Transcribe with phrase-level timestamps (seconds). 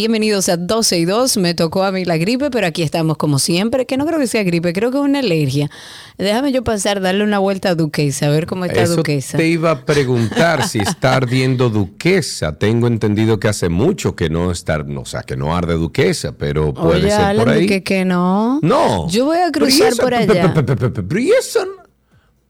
[0.00, 1.38] Bienvenidos a 12 y 2.
[1.38, 3.86] Me tocó a mí la gripe, pero aquí estamos como siempre.
[3.86, 5.70] Que no creo que sea gripe, creo que es una alergia.
[6.18, 9.38] Déjame yo pasar, darle una vuelta a Duquesa, a ver cómo está Eso Duquesa.
[9.38, 12.58] te iba a preguntar si está ardiendo Duquesa.
[12.58, 16.74] Tengo entendido que hace mucho que no está, o sea, que no arde Duquesa, pero
[16.74, 17.66] puede Oye, ser por ahí.
[17.66, 18.58] que, que no.
[18.60, 19.08] No.
[19.08, 20.52] Yo voy a cruzar eso- por allá.
[20.52, 20.62] pe-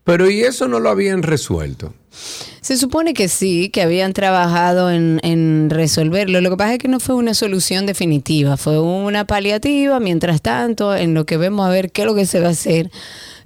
[0.07, 1.93] Pero y eso, no- lo habían resuelto.
[2.63, 6.41] Se supone que sí, que habían trabajado en resolverlo.
[6.41, 10.01] Lo que pasa es que no fue una solución definitiva, fue una paliativa.
[10.01, 12.53] Mientras tanto, en lo que vemos a ver qué es lo que se va a
[12.53, 12.91] hacer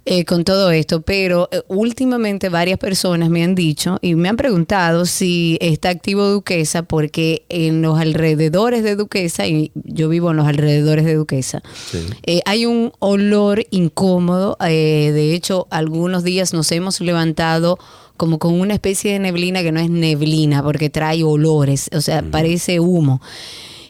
[0.04, 1.02] eh, con todo esto.
[1.02, 6.28] Pero eh, últimamente varias personas me han dicho y me han preguntado si está activo
[6.28, 11.62] Duquesa, porque en los alrededores de Duquesa, y yo vivo en los alrededores de Duquesa,
[12.24, 14.56] eh, hay un olor incómodo.
[14.60, 17.78] eh, de hecho, algunos días nos hemos levantado
[18.16, 22.22] como con una especie de neblina que no es neblina porque trae olores, o sea,
[22.22, 23.22] parece humo.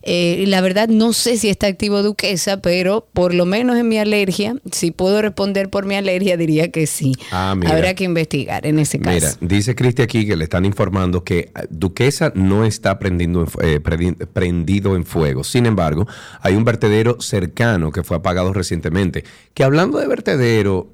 [0.02, 3.98] Eh, la verdad no sé si está activo Duquesa, pero por lo menos en mi
[3.98, 7.12] alergia, si puedo responder por mi alergia, diría que sí.
[7.30, 7.72] Ah, mira.
[7.72, 9.14] Habrá que investigar en ese caso.
[9.14, 13.80] Mira, dice Cristi aquí que le están informando que eh, Duquesa no está prendiendo eh,
[13.82, 15.44] prendi- prendido en fuego.
[15.44, 16.06] Sin embargo,
[16.41, 19.25] hay un vertedero cercano que fue apagado recientemente.
[19.52, 20.92] Que hablando de vertedero,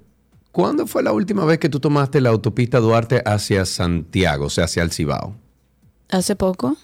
[0.51, 4.65] ¿cuándo fue la última vez que tú tomaste la autopista Duarte hacia Santiago, o sea,
[4.65, 5.37] hacia el Cibao?
[6.09, 6.77] Hace poco.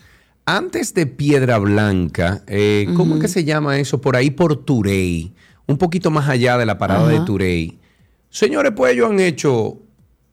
[0.44, 4.00] Antes de Piedra Blanca, eh, ¿cómo es que se llama eso?
[4.00, 5.32] Por ahí por Turey,
[5.66, 7.20] un poquito más allá de la parada de.
[7.20, 7.78] Turey.
[8.28, 9.78] Señores, pues ellos han hecho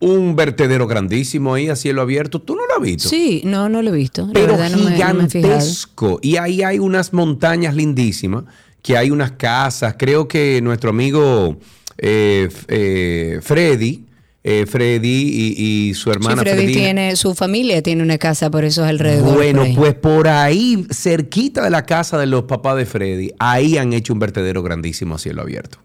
[0.00, 2.40] un vertedero grandísimo ahí a cielo abierto.
[2.40, 3.08] ¿Tú no lo has visto?
[3.08, 4.26] Sí, no, no lo he visto.
[4.26, 6.18] La Pero verdad no me- no me gigantesco.
[6.22, 8.44] y ahí hay unas montañas lindísimas,
[8.82, 9.94] que hay unas casas.
[9.98, 11.56] Creo que nuestro amigo
[11.98, 14.06] eh, eh, Freddy,
[14.42, 18.50] eh, Freddy y, y su Sí, hermana Freddy Fredina- tiene, su familia tiene una casa
[18.50, 19.34] por esos alrededores.
[19.34, 23.76] bueno, por pues por ahí, cerquita de la casa de los papás de Freddy, ahí
[23.76, 25.78] han hecho un vertedero grandísimo a cielo abierto.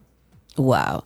[0.57, 1.03] Wow.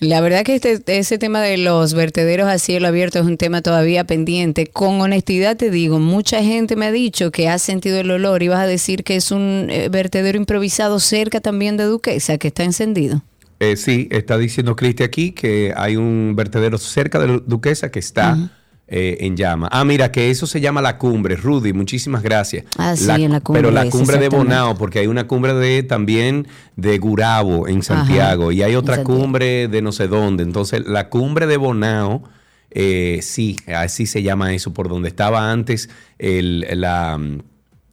[0.00, 3.60] La verdad que este, ese tema de los vertederos a cielo abierto es un tema
[3.60, 4.66] todavía pendiente.
[4.66, 8.48] Con honestidad te digo, mucha gente me ha dicho que ha sentido el olor y
[8.48, 12.64] vas a decir que es un eh, vertedero improvisado cerca también de Duquesa, que está
[12.64, 13.22] encendido.
[13.60, 17.98] Eh, sí, está diciendo Cristi aquí que hay un vertedero cerca de Lu- Duquesa que
[17.98, 18.36] está
[18.86, 19.68] eh, en llama.
[19.72, 21.36] Ah, mira, que eso se llama la cumbre.
[21.36, 22.64] Rudy, muchísimas gracias.
[22.78, 24.28] Ah, sí, en la cumbre Pero la cumbre de.
[24.28, 26.46] Bonao, porque hay una cumbre de también
[26.76, 30.42] de Gurabo en Santiago y hay otra cumbre de no sé dónde.
[30.44, 32.22] Entonces, la cumbre de Bonao,
[32.70, 37.18] eh, sí, así se llama eso, por donde estaba antes el, la...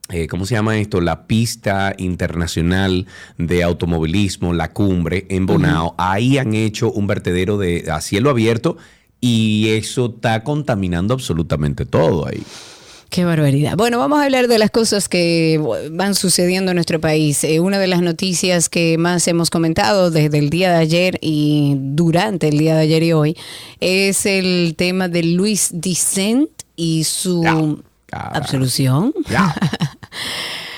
[0.10, 1.02] eh, ¿cómo se llama esto?
[1.02, 3.08] La pista internacional
[3.38, 5.96] de automovilismo, la cumbre en Bonao.
[5.98, 8.78] Ahí han hecho un vertedero de a cielo abierto
[9.20, 12.44] y eso está contaminando absolutamente todo ahí.
[13.10, 13.78] Qué barbaridad.
[13.78, 15.60] Bueno, vamos a hablar de las cosas que
[15.92, 17.44] van sucediendo en nuestro país.
[17.44, 21.76] Eh, una de las noticias que más hemos comentado desde el día de ayer y
[21.78, 23.38] durante el día de ayer y hoy
[23.80, 27.42] es el tema de Luis Dicent y su
[28.12, 29.14] Ya, absolución.
[29.30, 29.56] Ya.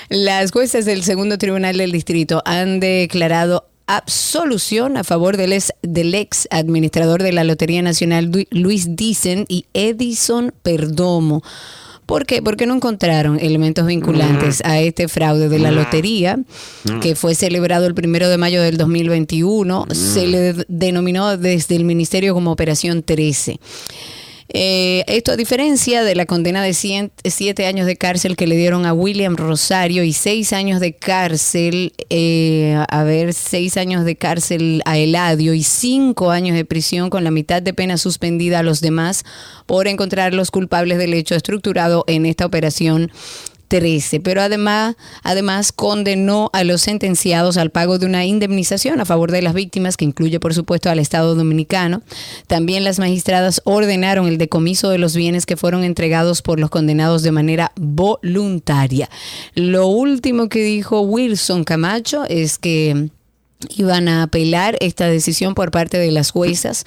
[0.08, 6.14] Las jueces del segundo tribunal del distrito han declarado absolución a favor del ex, del
[6.14, 11.42] ex administrador de la Lotería Nacional, Luis Dicen y Edison Perdomo.
[12.06, 12.40] ¿Por qué?
[12.40, 16.38] Porque no encontraron elementos vinculantes a este fraude de la lotería,
[17.02, 19.86] que fue celebrado el primero de mayo del 2021.
[19.92, 23.60] Se le de- denominó desde el ministerio como Operación 13.
[24.50, 28.86] Eh, esto a diferencia de la condena de siete años de cárcel que le dieron
[28.86, 34.80] a William Rosario y seis años de cárcel, eh, a ver, seis años de cárcel
[34.86, 38.80] a Eladio y cinco años de prisión con la mitad de pena suspendida a los
[38.80, 39.24] demás
[39.66, 43.12] por encontrarlos culpables del hecho estructurado en esta operación
[43.68, 49.30] 13, pero además, además condenó a los sentenciados al pago de una indemnización a favor
[49.30, 52.02] de las víctimas, que incluye por supuesto al Estado Dominicano.
[52.46, 57.22] También las magistradas ordenaron el decomiso de los bienes que fueron entregados por los condenados
[57.22, 59.08] de manera voluntaria.
[59.54, 63.10] Lo último que dijo Wilson Camacho es que
[63.76, 66.84] iban a apelar esta decisión por parte de las juezas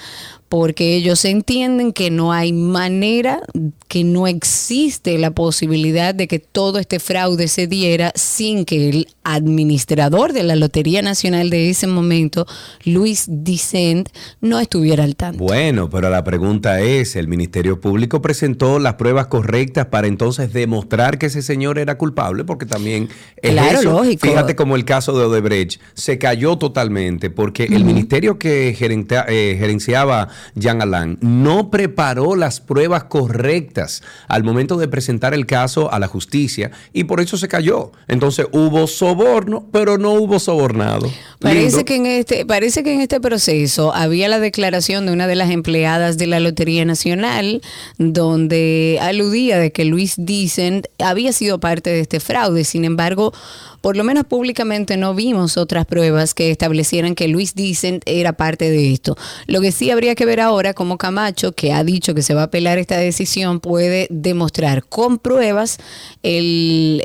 [0.51, 3.41] porque ellos entienden que no hay manera,
[3.87, 9.07] que no existe la posibilidad de que todo este fraude se diera sin que el
[9.23, 12.45] administrador de la Lotería Nacional de ese momento,
[12.83, 14.09] Luis Dicent,
[14.41, 15.41] no estuviera al tanto.
[15.41, 21.17] Bueno, pero la pregunta es, ¿el Ministerio Público presentó las pruebas correctas para entonces demostrar
[21.17, 22.43] que ese señor era culpable?
[22.43, 23.07] Porque también
[23.41, 23.91] es Claro, eso.
[23.93, 24.27] lógico.
[24.27, 29.55] Fíjate como el caso de Odebrecht se cayó totalmente porque el ministerio que gerenta- eh,
[29.57, 35.99] gerenciaba Jean Alain no preparó las pruebas correctas al momento de presentar el caso a
[35.99, 37.91] la justicia y por eso se cayó.
[38.07, 41.11] Entonces hubo soborno, pero no hubo sobornado.
[41.39, 41.85] Parece Lindo.
[41.85, 45.49] que, en este, parece que en este proceso había la declaración de una de las
[45.49, 47.61] empleadas de la Lotería Nacional
[47.97, 52.63] donde aludía de que Luis Dicen había sido parte de este fraude.
[52.63, 53.33] Sin embargo,
[53.81, 58.69] por lo menos públicamente no vimos otras pruebas que establecieran que Luis Dicen era parte
[58.69, 59.17] de esto.
[59.47, 62.41] Lo que sí habría que ver ahora cómo Camacho, que ha dicho que se va
[62.41, 65.79] a apelar esta decisión, puede demostrar con pruebas
[66.23, 67.01] la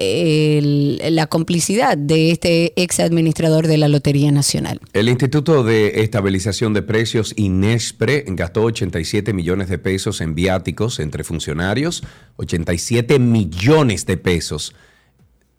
[1.28, 4.80] complicidad de este ex administrador de la Lotería Nacional.
[4.92, 11.24] El Instituto de Estabilización de Precios, INESPRE, gastó 87 millones de pesos en viáticos entre
[11.24, 12.02] funcionarios,
[12.36, 14.74] 87 millones de pesos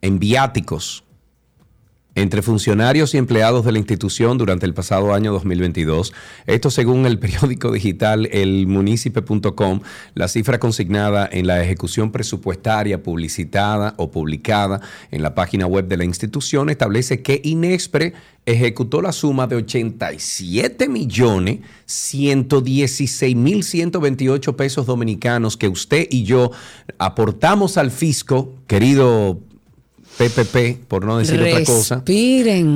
[0.01, 1.03] en viáticos
[2.17, 6.13] entre funcionarios y empleados de la institución durante el pasado año 2022.
[6.47, 9.81] Esto según el periódico digital elmunícipe.com,
[10.15, 14.81] la cifra consignada en la ejecución presupuestaria publicitada o publicada
[15.11, 18.13] en la página web de la institución establece que Inexpre
[18.47, 26.49] ejecutó la suma de 87 millones 116 mil 128 pesos dominicanos que usted y yo
[26.97, 29.39] aportamos al fisco, querido
[30.17, 32.03] PPP, por no decir otra cosa.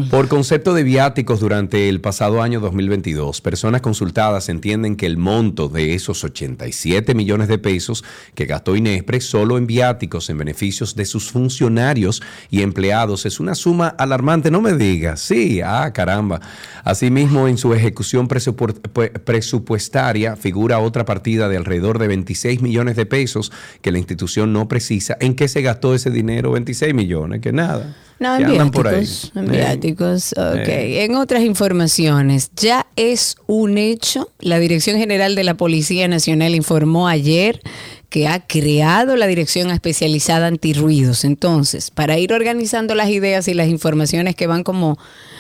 [0.10, 5.68] Por concepto de viáticos durante el pasado año 2022, personas consultadas entienden que el monto
[5.68, 8.04] de esos 87 millones de pesos
[8.36, 13.56] que gastó Inespre solo en viáticos en beneficios de sus funcionarios y empleados es una
[13.56, 14.52] suma alarmante.
[14.52, 16.42] No me digas, sí, ah, caramba.
[16.84, 22.96] Asimismo, en su ejecución presupu- pu- presupuestaria figura otra partida de alrededor de 26 millones
[22.96, 23.52] de pesos
[23.82, 25.18] que la institución no precisa.
[25.20, 26.52] ¿En qué se gastó ese dinero?
[26.52, 27.96] 26 millones, que nada.
[28.20, 29.08] No, que en andan por ahí.
[29.36, 29.58] En Eh.
[29.58, 30.68] viáticos, ok.
[30.68, 31.06] Eh.
[31.06, 34.30] En otras informaciones, ya es un hecho.
[34.40, 37.62] La Dirección General de la Policía Nacional informó ayer
[38.10, 41.24] que ha creado la Dirección Especializada Antirruidos.
[41.24, 45.00] Entonces, para ir organizando las ideas y las informaciones que van como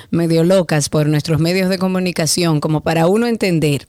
[0.09, 3.85] medio locas por nuestros medios de comunicación, como para uno entender.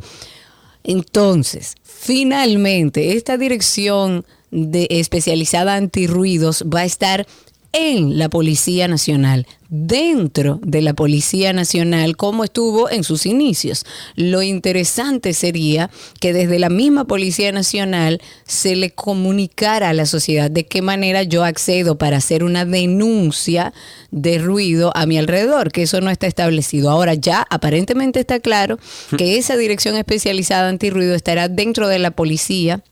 [0.85, 7.27] Entonces, finalmente, esta dirección de especializada antirruidos va a estar
[7.73, 13.87] en la Policía Nacional, dentro de la Policía Nacional, como estuvo en sus inicios.
[14.15, 15.91] Lo interesante sería
[16.21, 21.23] que desde la misma Policía Nacional se le comunicara a la sociedad de qué manera
[21.23, 23.73] yo accedo para hacer una denuncia
[24.11, 26.91] de ruido a mi alrededor, que eso no está establecido.
[26.91, 28.79] Ahora ya aparentemente está claro
[29.17, 32.83] que esa dirección especializada antirruido estará dentro de la policía.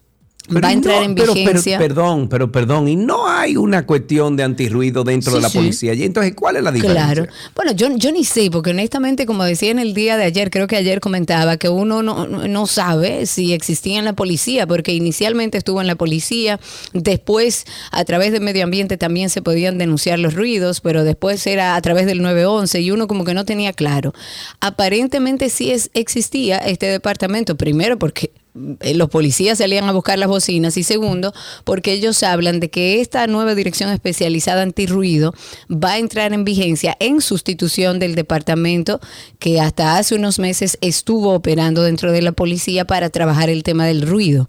[0.49, 1.79] Pero va a entrar no, en pero- pero- vigencia.
[1.79, 5.59] perdón, pero perdón, y no hay una cuestión de antirruido dentro Sí, de la sí.
[5.59, 5.95] policía.
[5.95, 7.05] Y entonces, ¿cuál es la diferencia?
[7.13, 7.27] Claro.
[7.55, 10.67] Bueno, yo, yo ni sé, porque honestamente, como decía en el día de ayer, creo
[10.67, 15.57] que ayer comentaba que uno no, no- sabe si existía en la policía, porque inicialmente
[15.59, 16.59] estuvo en la policía,
[16.93, 21.77] después a través de medio ambiente también se podían denunciar los ruidos, pero después era
[21.77, 24.13] a través del 911 y uno como que no tenía claro.
[24.61, 30.77] Aparentemente sí es, existía este departamento, primero porque los policías salían a buscar las bocinas
[30.77, 31.33] y segundo,
[31.65, 35.35] porque ellos hablan de que esta nueva dirección especializada antirruido
[35.71, 39.01] va a entrar en vigencia en sustitución del departamento
[39.39, 43.87] que hasta hace unos meses estuvo operando dentro de la policía para trabajar el tema
[43.87, 44.49] del ruido.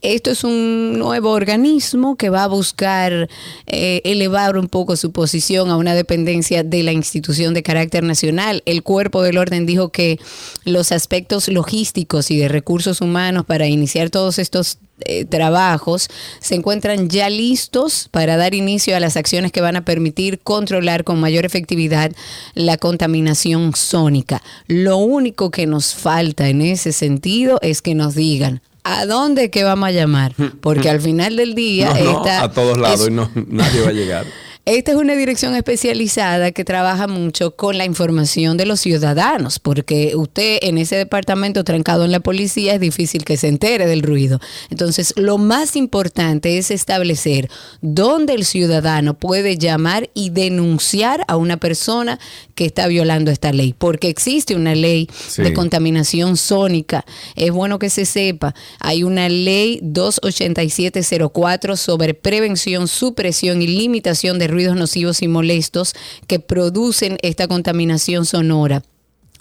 [0.00, 3.28] Esto es un nuevo organismo que va a buscar
[3.66, 8.62] eh, elevar un poco su posición a una dependencia de la institución de carácter nacional.
[8.66, 10.18] El cuerpo del orden dijo que
[10.64, 17.08] los aspectos logísticos y de recursos humanos para iniciar todos estos eh, trabajos se encuentran
[17.08, 21.44] ya listos para dar inicio a las acciones que van a permitir controlar con mayor
[21.44, 22.12] efectividad
[22.54, 24.40] la contaminación sónica.
[24.68, 29.64] Lo único que nos falta en ese sentido es que nos digan ¿A dónde que
[29.64, 30.34] vamos a llamar?
[30.60, 33.80] Porque al final del día No, no, esta a todos lados es- y no, nadie
[33.80, 34.26] va a llegar.
[34.66, 40.16] Esta es una dirección especializada que trabaja mucho con la información de los ciudadanos, porque
[40.16, 44.40] usted en ese departamento trancado en la policía es difícil que se entere del ruido.
[44.70, 47.50] Entonces, lo más importante es establecer
[47.82, 52.18] dónde el ciudadano puede llamar y denunciar a una persona
[52.54, 55.42] que está violando esta ley, porque existe una ley Sí.
[55.42, 57.04] de contaminación sónica.
[57.36, 64.53] Es bueno que se sepa, hay una ley 28704 sobre prevención, supresión y limitación de
[64.54, 65.94] ruidos nocivos y molestos
[66.26, 68.82] que producen esta contaminación sonora.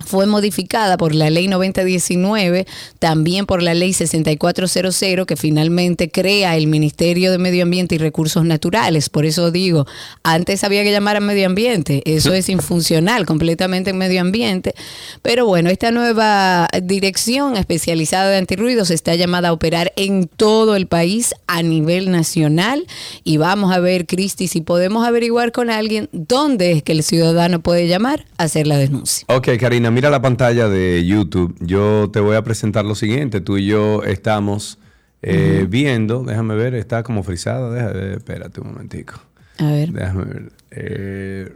[0.05, 2.65] Fue modificada por la ley 9019,
[3.00, 8.45] también por la ley 6400, que finalmente crea el Ministerio de Medio Ambiente y Recursos
[8.45, 9.10] Naturales.
[9.10, 9.86] Por eso digo,
[10.24, 14.74] antes había que llamar a medio ambiente, eso es infuncional completamente en medio ambiente.
[15.22, 20.88] Pero bueno, esta nueva dirección especializada de antirruidos está llamada a operar en todo el
[20.88, 22.86] país a nivel nacional.
[23.24, 27.62] Y vamos a ver, Cristi, si podemos averiguar con alguien dónde es que el ciudadano
[27.62, 29.25] puede llamar a hacer la denuncia.
[29.29, 31.55] Ok, Karina, mira la pantalla de YouTube.
[31.59, 33.41] Yo te voy a presentar lo siguiente.
[33.41, 34.79] Tú y yo estamos
[35.21, 37.71] eh, viendo, déjame ver, está como frisada.
[37.71, 39.15] Déjame ver, espérate un momentico.
[39.59, 39.91] A ver.
[39.91, 40.51] Déjame ver.
[40.71, 41.51] Eh,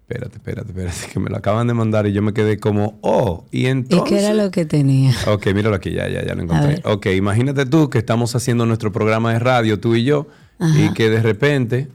[0.00, 3.46] espérate, espérate, espérate, que me lo acaban de mandar y yo me quedé como, oh,
[3.50, 4.08] y ¿Y entonces...
[4.08, 5.14] qué era lo que tenía?
[5.26, 6.80] Ok, míralo aquí, ya, ya, ya lo encontré.
[6.84, 10.26] Ok, imagínate tú que estamos haciendo nuestro programa de radio, tú y yo,
[10.58, 11.88] y que de repente...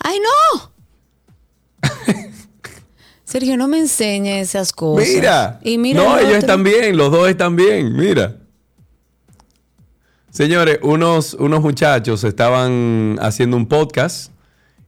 [0.00, 0.31] ¡Ay, no!
[3.32, 5.08] Sergio, no me enseñe esas cosas.
[5.08, 5.58] Mira.
[5.62, 8.36] Y mira no, el ellos están bien, los dos están bien, mira.
[10.28, 14.32] Señores, unos, unos muchachos estaban haciendo un podcast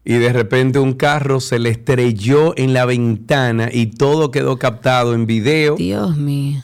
[0.05, 5.15] y de repente un carro se le estrelló en la ventana y todo quedó captado
[5.15, 5.77] en video.
[5.77, 6.61] Dios mío.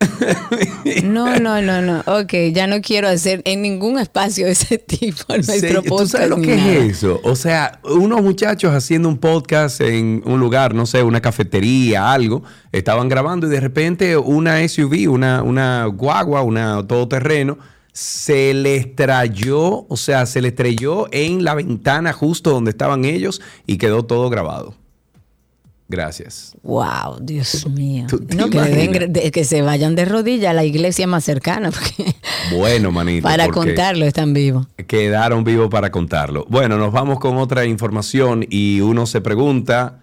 [1.04, 2.00] No, no, no, no.
[2.06, 6.28] Ok, ya no quiero hacer en ningún espacio de ese tipo Sí, nuestro ¿Tú sabes
[6.28, 6.72] lo que nada.
[6.74, 7.20] es eso?
[7.24, 12.42] O sea, unos muchachos haciendo un podcast en un lugar, no sé, una cafetería, algo,
[12.72, 17.58] estaban grabando y de repente una SUV, una, una guagua, una todoterreno,
[17.92, 23.40] se le estrelló, o sea, se le estrelló en la ventana justo donde estaban ellos
[23.66, 24.74] y quedó todo grabado.
[25.90, 26.54] Gracias.
[26.62, 28.04] Wow, Dios mío.
[28.08, 31.24] ¿Tú te No, que, deben de- que se vayan de rodillas a la iglesia más
[31.24, 32.14] cercana, porque
[32.54, 33.22] Bueno, manito.
[33.22, 34.66] para contarlo están vivos.
[34.86, 36.44] quedaron vivos para contarlo.
[36.50, 40.00] Bueno, nos vamos con otra información y uno se pregunta,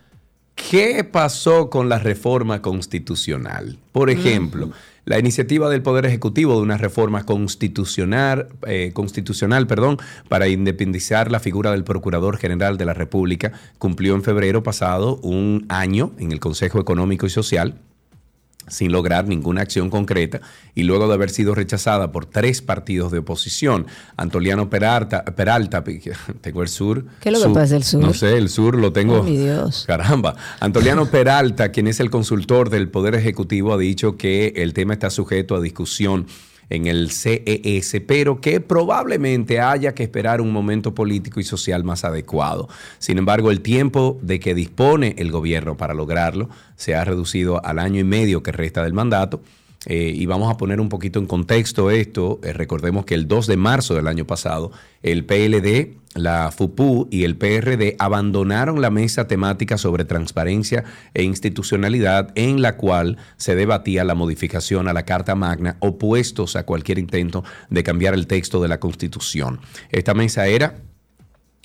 [0.55, 3.77] ¿qué pasó con la reforma constitucional?
[3.91, 4.71] Por ejemplo,
[5.05, 9.97] la iniciativa del Poder Ejecutivo de una reforma constitucional, eh, constitucional perdón,
[10.27, 15.65] para independizar la figura del Procurador General de la República cumplió en febrero pasado un
[15.69, 17.79] año en el Consejo Económico y Social
[18.67, 20.41] sin lograr ninguna acción concreta
[20.73, 25.83] y luego de haber sido rechazada por tres partidos de oposición, Antoliano Peralta, Peralta
[26.41, 27.05] tengo el sur.
[27.19, 28.01] ¿Qué es lo que pasa, el sur?
[28.01, 29.19] No sé, el sur lo tengo.
[29.19, 29.85] Oh, mi Dios.
[29.87, 30.35] Caramba.
[30.59, 35.09] Antoliano Peralta, quien es el consultor del Poder Ejecutivo, ha dicho que el tema está
[35.09, 36.27] sujeto a discusión
[36.69, 42.03] en el CES, pero que probablemente haya que esperar un momento político y social más
[42.03, 42.67] adecuado.
[42.99, 47.79] Sin embargo, el tiempo de que dispone el gobierno para lograrlo se ha reducido al
[47.79, 49.41] año y medio que resta del mandato.
[49.85, 52.39] Eh, y vamos a poner un poquito en contexto esto.
[52.43, 54.71] Eh, recordemos que el 2 de marzo del año pasado,
[55.03, 62.31] el PLD, la FUPU y el PRD abandonaron la mesa temática sobre transparencia e institucionalidad
[62.35, 67.43] en la cual se debatía la modificación a la Carta Magna, opuestos a cualquier intento
[67.69, 69.59] de cambiar el texto de la Constitución.
[69.89, 70.75] Esta mesa era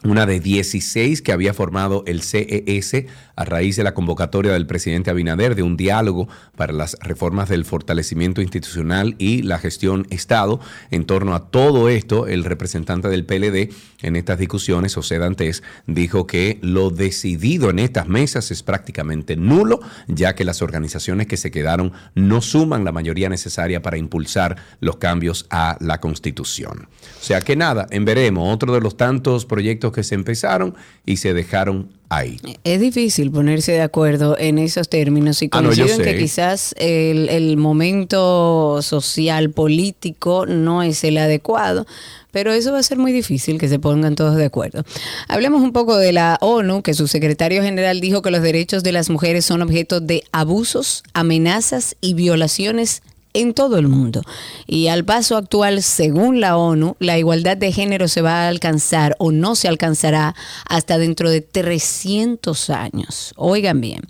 [0.05, 5.11] una de 16 que había formado el CES a raíz de la convocatoria del presidente
[5.11, 10.61] Abinader de un diálogo para las reformas del fortalecimiento institucional y la gestión Estado.
[10.91, 16.27] En torno a todo esto, el representante del PLD en estas discusiones, José Dantes, dijo
[16.27, 21.51] que lo decidido en estas mesas es prácticamente nulo, ya que las organizaciones que se
[21.51, 26.89] quedaron no suman la mayoría necesaria para impulsar los cambios a la Constitución.
[27.21, 30.75] O sea que nada, en veremos otro de los tantos proyectos que se empezaron
[31.07, 32.39] y se dejaron ahí.
[32.65, 36.75] Es difícil ponerse de acuerdo en esos términos y Ah, no, coincido en que quizás
[36.77, 41.87] el, el momento social, político no es el adecuado,
[42.33, 44.85] pero eso va a ser muy difícil que se pongan todos de acuerdo.
[45.29, 48.93] Hablemos un poco de la ONU, que su secretario general dijo que los derechos de
[48.93, 54.23] las mujeres son objeto de abusos, amenazas y violaciones en todo el mundo.
[54.67, 59.17] Y al paso actual, según la ONU, la igualdad de género se va a alcanzar
[59.19, 60.35] o no se alcanzará
[60.69, 63.33] hasta dentro de 300 años.
[63.37, 64.03] Oigan bien,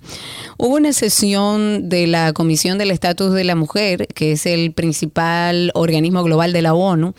[0.56, 5.70] hubo una sesión de la Comisión del Estatus de la Mujer, que es el principal
[5.74, 7.14] organismo global de la ONU,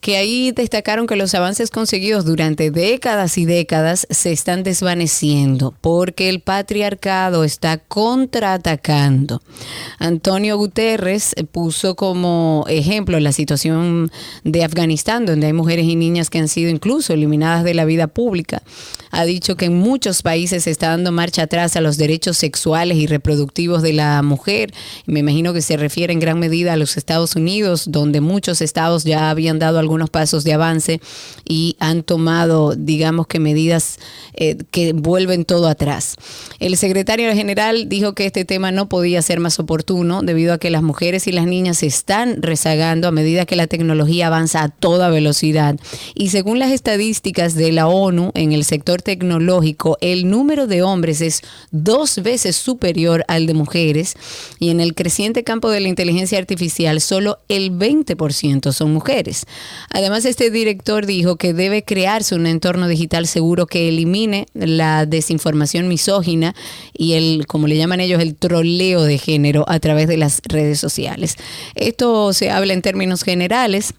[0.00, 6.28] que ahí destacaron que los avances conseguidos durante décadas y décadas se están desvaneciendo porque
[6.28, 9.42] el patriarcado está contraatacando.
[9.98, 14.10] Antonio Guterres puso como ejemplo la situación
[14.44, 18.06] de Afganistán, donde hay mujeres y niñas que han sido incluso eliminadas de la vida
[18.06, 18.62] pública.
[19.10, 22.98] Ha dicho que en muchos países se está dando marcha atrás a los derechos sexuales
[22.98, 24.74] y reproductivos de la mujer.
[25.06, 29.04] Me imagino que se refiere en gran medida a los Estados Unidos, donde muchos estados
[29.04, 31.00] ya habían dado algunos pasos de avance
[31.48, 33.98] y han tomado, digamos que medidas
[34.34, 36.16] eh, que vuelven todo atrás.
[36.58, 40.70] El secretario general dijo que este tema no podía ser más oportuno debido a que
[40.70, 44.68] las mujeres y las niñas se están rezagando a medida que la tecnología avanza a
[44.68, 45.76] toda velocidad.
[46.14, 51.20] Y según las estadísticas de la ONU en el sector tecnológico, el número de hombres
[51.20, 54.14] es dos veces superior al de mujeres
[54.58, 59.46] y en el creciente campo de la inteligencia artificial solo el 20% son mujeres.
[59.90, 65.88] Además, este director dijo que debe crearse un entorno digital seguro que elimine la desinformación
[65.88, 66.54] misógina
[66.92, 70.78] y el, como le llaman ellos, el troleo de género a través de las redes
[70.78, 71.36] sociales.
[71.74, 73.94] Esto se habla en términos generales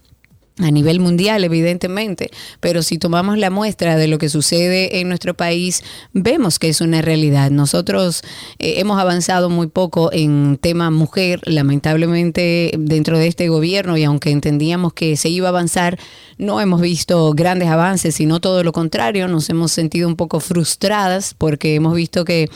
[0.60, 5.34] a nivel mundial, evidentemente, pero si tomamos la muestra de lo que sucede en nuestro
[5.34, 7.50] país, vemos que es una realidad.
[7.50, 8.22] Nosotros
[8.58, 14.30] eh, hemos avanzado muy poco en tema mujer, lamentablemente dentro de este gobierno, y aunque
[14.30, 15.98] entendíamos que se iba a avanzar,
[16.38, 21.34] no hemos visto grandes avances, sino todo lo contrario, nos hemos sentido un poco frustradas
[21.36, 22.48] porque hemos visto que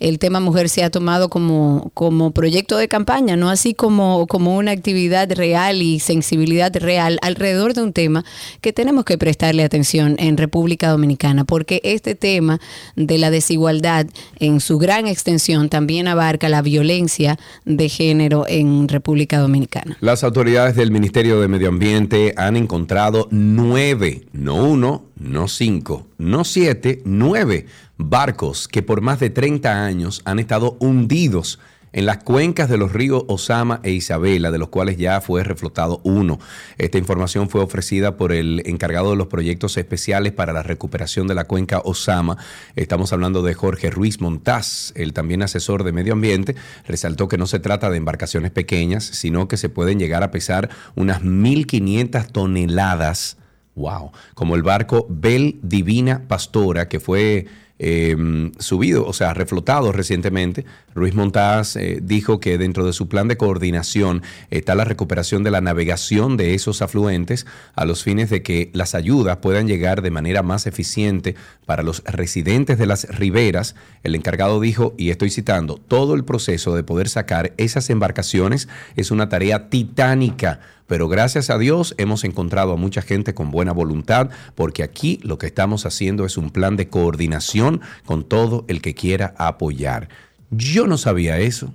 [0.00, 4.56] el tema mujer se ha tomado como, como proyecto de campaña, no así como, como
[4.56, 8.24] una actividad real y sensibilidad real alrededor de un tema
[8.60, 12.60] que tenemos que prestarle atención en República Dominicana, porque este tema
[12.96, 14.06] de la desigualdad
[14.38, 19.96] en su gran extensión también abarca la violencia de género en República Dominicana.
[20.00, 26.44] Las autoridades del Ministerio de Medio Ambiente han encontrado nueve, no uno, no cinco, no
[26.44, 27.66] siete, nueve
[27.98, 31.58] barcos que por más de 30 años han estado hundidos
[31.92, 36.00] en las cuencas de los ríos Osama e Isabela, de los cuales ya fue reflotado
[36.04, 36.38] uno.
[36.76, 41.34] Esta información fue ofrecida por el encargado de los proyectos especiales para la recuperación de
[41.34, 42.36] la cuenca Osama.
[42.76, 46.56] Estamos hablando de Jorge Ruiz Montaz, el también asesor de medio ambiente.
[46.86, 50.70] Resaltó que no se trata de embarcaciones pequeñas, sino que se pueden llegar a pesar
[50.94, 53.36] unas 1.500 toneladas.
[53.74, 57.46] Wow, como el barco Bel Divina Pastora, que fue
[57.80, 60.64] Em, subido, o sea, reflotado recientemente.
[60.96, 65.52] Ruiz Montaz eh, dijo que dentro de su plan de coordinación está la recuperación de
[65.52, 70.10] la navegación de esos afluentes a los fines de que las ayudas puedan llegar de
[70.10, 71.36] manera más eficiente
[71.66, 73.76] para los residentes de las riberas.
[74.02, 79.12] El encargado dijo, y estoy citando, todo el proceso de poder sacar esas embarcaciones es
[79.12, 80.58] una tarea titánica
[80.88, 85.38] pero gracias a Dios hemos encontrado a mucha gente con buena voluntad, porque aquí lo
[85.38, 90.08] que estamos haciendo es un plan de coordinación con todo el que quiera apoyar.
[90.50, 91.72] Yo no sabía eso.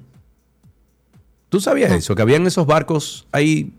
[1.49, 2.15] ¿Tú sabías eso?
[2.15, 3.71] Que habían esos barcos ahí.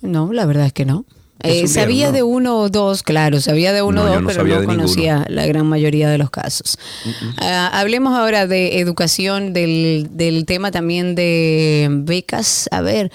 [0.00, 1.04] No, la verdad es que no.
[1.42, 5.24] Eh, sabía de uno o dos, claro, sabía de uno o dos, pero no conocía
[5.28, 6.78] la gran mayoría de los casos.
[7.38, 12.68] Ah, hablemos ahora de educación, del, del tema también de becas.
[12.70, 13.12] A ver,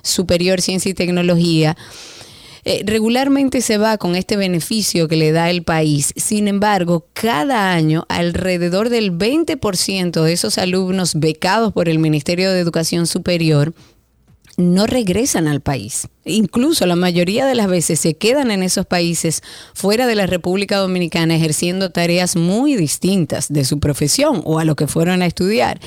[0.03, 1.75] Superior, Ciencia y Tecnología,
[2.65, 6.13] Eh, regularmente se va con este beneficio que le da el país.
[6.15, 12.59] Sin embargo, cada año alrededor del 20% de esos alumnos becados por el Ministerio de
[12.59, 13.73] Educación Superior
[14.57, 16.09] no regresan al país.
[16.29, 19.41] Incluso la mayoría de las veces se quedan en esos países
[19.73, 24.75] fuera de la República Dominicana ejerciendo tareas muy distintas de su profesión o a lo
[24.75, 25.79] que fueron a estudiar.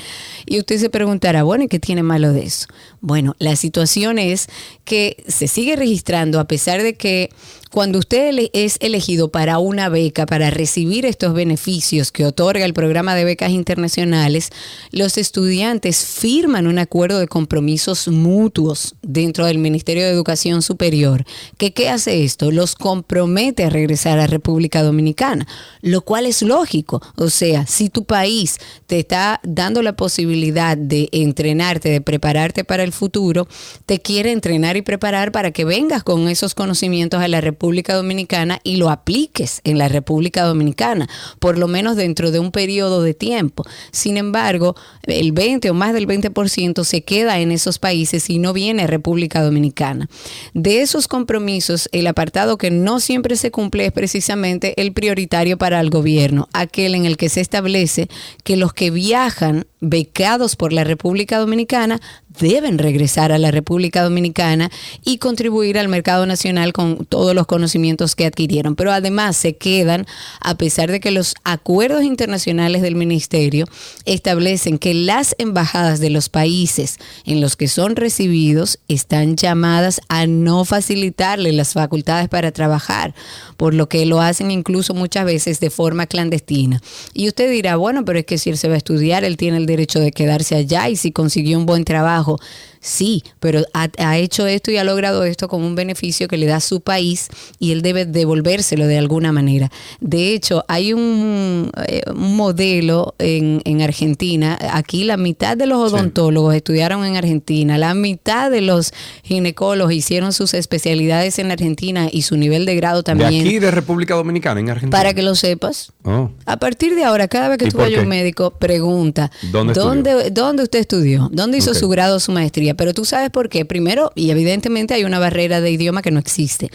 [0.45, 2.67] Y usted se preguntará, bueno, ¿y qué tiene malo de eso?
[3.01, 4.47] Bueno, la situación es
[4.85, 7.29] que se sigue registrando a pesar de que
[7.73, 13.15] cuando usted es elegido para una beca, para recibir estos beneficios que otorga el programa
[13.15, 14.51] de becas internacionales,
[14.91, 21.25] los estudiantes firman un acuerdo de compromisos mutuos dentro del Ministerio de Educación Superior.
[21.57, 22.51] ¿Qué, ¿Qué hace esto?
[22.51, 25.47] Los compromete a regresar a República Dominicana,
[25.81, 27.01] lo cual es lógico.
[27.15, 32.83] O sea, si tu país te está dando la posibilidad de entrenarte, de prepararte para
[32.83, 33.47] el futuro,
[33.85, 38.59] te quiere entrenar y preparar para que vengas con esos conocimientos a la República Dominicana
[38.63, 41.07] y lo apliques en la República Dominicana,
[41.39, 43.63] por lo menos dentro de un periodo de tiempo.
[43.91, 48.53] Sin embargo, el 20 o más del 20% se queda en esos países y no
[48.53, 50.09] viene a República Dominicana.
[50.53, 55.79] De esos compromisos, el apartado que no siempre se cumple es precisamente el prioritario para
[55.79, 58.07] el gobierno, aquel en el que se establece
[58.43, 61.99] que los que viajan becados por la República Dominicana
[62.39, 64.71] deben regresar a la República Dominicana
[65.03, 68.75] y contribuir al mercado nacional con todos los conocimientos que adquirieron.
[68.75, 70.05] Pero además se quedan,
[70.39, 73.65] a pesar de que los acuerdos internacionales del ministerio
[74.05, 80.27] establecen que las embajadas de los países en los que son recibidos están llamadas a
[80.27, 83.13] no facilitarle las facultades para trabajar,
[83.57, 86.81] por lo que lo hacen incluso muchas veces de forma clandestina.
[87.13, 89.57] Y usted dirá, bueno, pero es que si él se va a estudiar, él tiene
[89.57, 92.37] el derecho de quedarse allá y si consiguió un buen trabajo, trabajo.
[92.83, 96.57] Sí, pero ha, hecho esto y ha logrado esto como un beneficio que le da
[96.57, 99.71] a su país y él debe devolvérselo de alguna manera.
[100.01, 104.59] De hecho, hay un, eh, modelo en, Argentina.
[104.71, 108.93] Aquí la mitad de los odontólogos estudiaron en Argentina, la mitad de los
[109.23, 113.31] ginecólogos hicieron sus especialidades en Argentina y su nivel de grado también.
[113.31, 114.97] De aquí, de República Dominicana, en Argentina.
[114.97, 115.93] Para que lo sepas.
[116.03, 116.31] Oh.
[116.45, 120.63] A partir de ahora, cada vez que tú vayas a un médico, pregunta, ¿dónde, ¿dónde,
[120.63, 121.29] usted estudió?
[121.31, 122.72] ¿Dónde hizo su grado, su maestría?
[122.75, 123.65] Pero tú sabes por qué.
[123.65, 126.69] Primero, y evidentemente hay una barrera de idioma que no existe.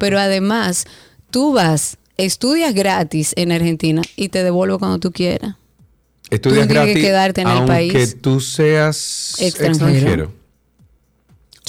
[0.00, 0.86] Pero además,
[1.30, 5.56] tú vas, estudias gratis en Argentina y te devuelvo cuando tú quieras.
[6.30, 8.16] Estudias gratis que quedarte en el país.
[8.20, 10.41] tú seas extranjero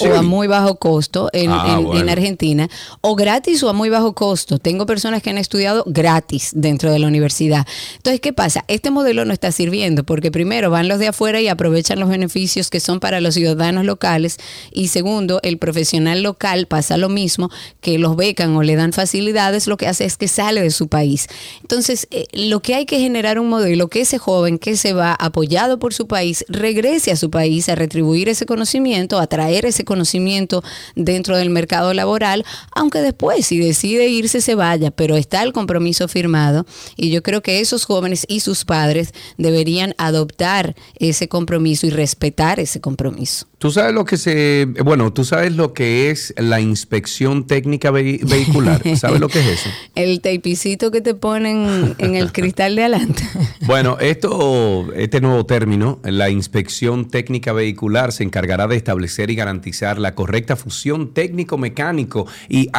[0.01, 2.69] o a muy bajo costo en, ah, en, Argentina,
[3.01, 4.58] o gratis o a muy bajo costo.
[4.58, 7.67] Tengo personas que han estudiado gratis dentro de la universidad.
[7.97, 8.65] Entonces, ¿qué pasa?
[8.67, 12.69] Este modelo no está sirviendo porque primero van los de afuera y aprovechan los beneficios
[12.69, 14.38] que son para los ciudadanos locales
[14.71, 17.49] y segundo, el profesional local pasa lo mismo,
[17.82, 20.88] que los becan o le dan facilidades, lo que hace es que sale de su
[20.88, 21.27] país.
[21.62, 25.13] Entonces, eh, lo que hay que generar un modelo que ese joven que se va
[25.13, 29.82] apoyado por su país regrese a su país a retribuir ese conocimiento, a traer ese
[29.85, 30.63] conocimiento
[30.95, 36.07] dentro del mercado laboral, aunque después si decide irse se vaya, pero está el compromiso
[36.07, 36.65] firmado
[36.95, 42.59] y yo creo que esos jóvenes y sus padres deberían adoptar ese compromiso y respetar
[42.59, 43.47] ese compromiso.
[43.63, 48.82] Tú sabes lo que se, bueno, tú sabes lo que es la inspección técnica vehicular.
[48.97, 49.69] ¿Sabes lo que es eso?
[49.95, 53.23] El tapicito que te ponen en el cristal de adelante.
[53.65, 59.97] bueno, esto, este nuevo término, la inspección técnica vehicular, se encargará de establecer y garantizar
[59.97, 62.69] la correcta función técnico-mecánico y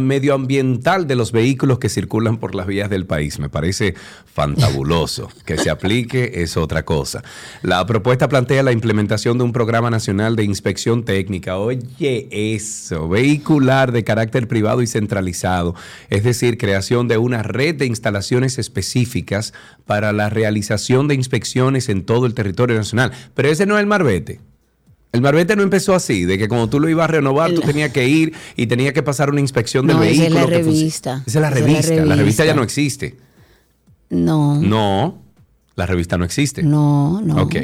[0.00, 3.38] medioambiental de los vehículos que circulan por las vías del país.
[3.38, 5.28] Me parece fantabuloso.
[5.44, 7.22] que se aplique es otra cosa.
[7.60, 11.58] La propuesta plantea la implementación de un programa nacional de Inspección Técnica.
[11.58, 15.74] Oye, eso, vehicular de carácter privado y centralizado,
[16.10, 19.52] es decir, creación de una red de instalaciones específicas
[19.84, 23.10] para la realización de inspecciones en todo el territorio nacional.
[23.34, 24.40] Pero ese no es el marbete.
[25.10, 27.90] El marbete no empezó así, de que cuando tú lo ibas a renovar, tú tenías
[27.90, 30.28] que ir y tenías que pasar una inspección del vehículo.
[30.28, 31.22] Esa es la revista.
[31.26, 32.04] Esa es la revista.
[32.06, 33.16] La revista ya no existe.
[34.08, 34.60] No.
[34.60, 35.22] No,
[35.74, 36.62] la revista no existe.
[36.62, 37.42] No, no.
[37.42, 37.56] Ok.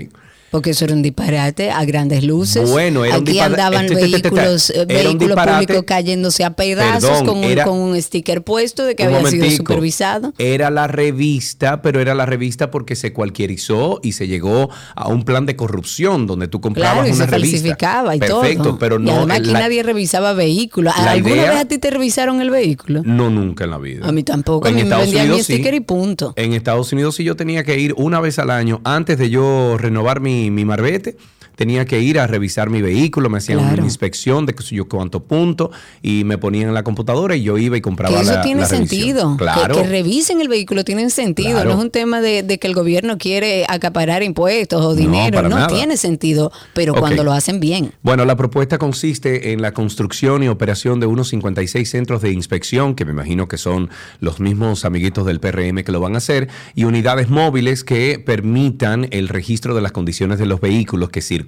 [0.50, 2.70] Porque eso era un disparate a grandes luces.
[2.70, 7.38] Bueno, era Aquí andaban vehículos, vehículos públicos cayéndose a pedazos con,
[7.78, 10.32] un, sticker puesto de que había sido supervisado.
[10.38, 15.24] Era la revista, pero era la revista porque se cualquierizó y se llegó a un
[15.24, 19.10] plan de corrupción donde tú comprabas claro, y se falsificaba y Perfecto, pero no.
[19.10, 20.94] Y además aquí nadie revisaba vehículos.
[20.96, 23.02] ¿Alguna vez a ti te revisaron el vehículo?
[23.04, 24.06] No, nunca en la vida.
[24.06, 24.66] A mí tampoco.
[24.66, 26.32] En a mí me vendían mi sticker y punto.
[26.36, 29.76] En Estados Unidos sí yo tenía que ir una vez al año antes de yo
[29.78, 31.16] renovar mi mi, marbete,
[31.58, 33.74] tenía que ir a revisar mi vehículo, me hacían Claro.
[33.78, 37.76] una inspección de yo cuánto punto y me ponían en la computadora y yo iba
[37.76, 39.32] y compraba Que eso la, tiene la sentido.
[39.36, 39.74] Que- Claro.
[39.74, 41.50] Que, revisen el vehículo tiene sentido.
[41.54, 41.70] Claro.
[41.70, 45.42] No es un tema de, de que el gobierno quiere acaparar impuestos o dinero.
[45.48, 47.90] No, tiene sentido, pero cuando lo hacen bien.
[48.02, 52.94] Bueno, la propuesta consiste en la construcción y operación de unos 56 centros de inspección,
[52.94, 53.90] que me imagino que son
[54.20, 59.08] los mismos amiguitos del PRM que lo van a hacer, y unidades móviles que permitan
[59.10, 61.47] el registro de las condiciones de los vehículos que circulan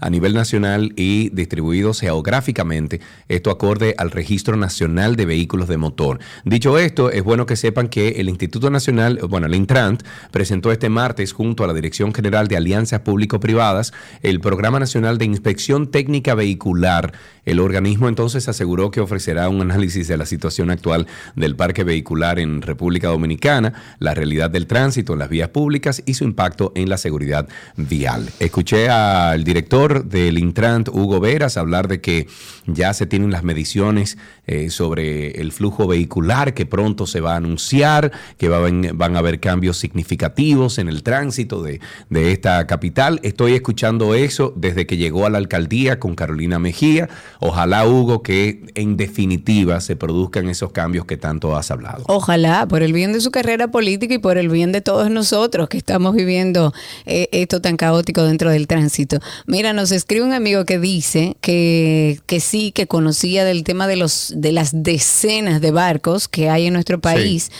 [0.00, 6.18] a nivel nacional y distribuidos geográficamente, esto acorde al Registro Nacional de Vehículos de Motor.
[6.44, 10.88] Dicho esto, es bueno que sepan que el Instituto Nacional, bueno, el Intrant, presentó este
[10.88, 16.34] martes junto a la Dirección General de Alianzas Público-Privadas el Programa Nacional de Inspección Técnica
[16.34, 17.12] Vehicular.
[17.44, 22.38] El organismo entonces aseguró que ofrecerá un análisis de la situación actual del parque vehicular
[22.38, 26.88] en República Dominicana, la realidad del tránsito en las vías públicas y su impacto en
[26.88, 28.28] la seguridad vial.
[28.38, 28.88] Escuché
[29.20, 32.26] al director del Intrant, Hugo Veras, hablar de que
[32.66, 34.16] ya se tienen las mediciones
[34.50, 38.90] eh, sobre el flujo vehicular que pronto se va a anunciar, que va a ven-
[38.94, 43.20] van a haber cambios significativos en el tránsito de, de esta capital.
[43.22, 47.08] Estoy escuchando eso desde que llegó a la alcaldía con Carolina Mejía.
[47.38, 52.02] Ojalá, Hugo, que en definitiva se produzcan esos cambios que tanto has hablado.
[52.08, 55.68] Ojalá, por el bien de su carrera política y por el bien de todos nosotros
[55.68, 56.72] que estamos viviendo
[57.06, 59.18] eh, esto tan caótico dentro del tránsito.
[59.46, 63.94] Mira, nos escribe un amigo que dice que, que sí, que conocía del tema de,
[63.96, 67.50] los, de las decenas de barcos que hay en nuestro país.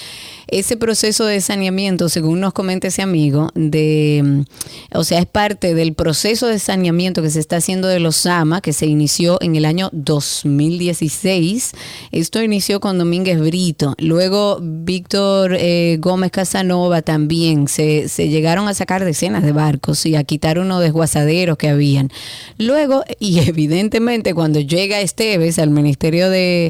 [0.51, 5.75] Ese proceso de saneamiento, según nos comenta ese amigo, de, mm, o sea, es parte
[5.75, 9.55] del proceso de saneamiento que se está haciendo de los SAMA, que se inició en
[9.55, 11.71] el año 2016.
[12.11, 13.95] Esto inició con Domínguez Brito.
[13.99, 17.69] Luego Víctor eh, Gómez Casanova también.
[17.69, 22.11] Se, se llegaron a sacar decenas de barcos y a quitar unos desguazaderos que habían.
[22.59, 26.70] Luego, y evidentemente cuando llega Esteves al Ministerio de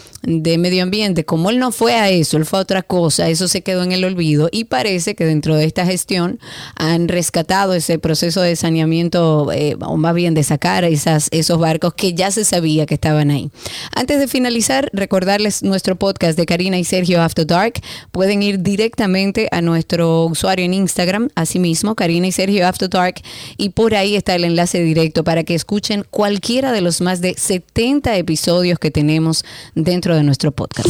[0.23, 3.47] de medio ambiente, como él no fue a eso, él fue a otra cosa, eso
[3.47, 6.39] se quedó en el olvido y parece que dentro de esta gestión
[6.75, 11.93] han rescatado ese proceso de saneamiento, eh, o más bien de sacar esas, esos barcos
[11.93, 13.49] que ya se sabía que estaban ahí.
[13.95, 17.75] Antes de finalizar, recordarles nuestro podcast de Karina y Sergio After Dark.
[18.11, 23.15] Pueden ir directamente a nuestro usuario en Instagram, asimismo, Karina y Sergio After Dark,
[23.57, 27.35] y por ahí está el enlace directo para que escuchen cualquiera de los más de
[27.37, 29.43] 70 episodios que tenemos
[29.75, 30.87] dentro de nuestro podcast.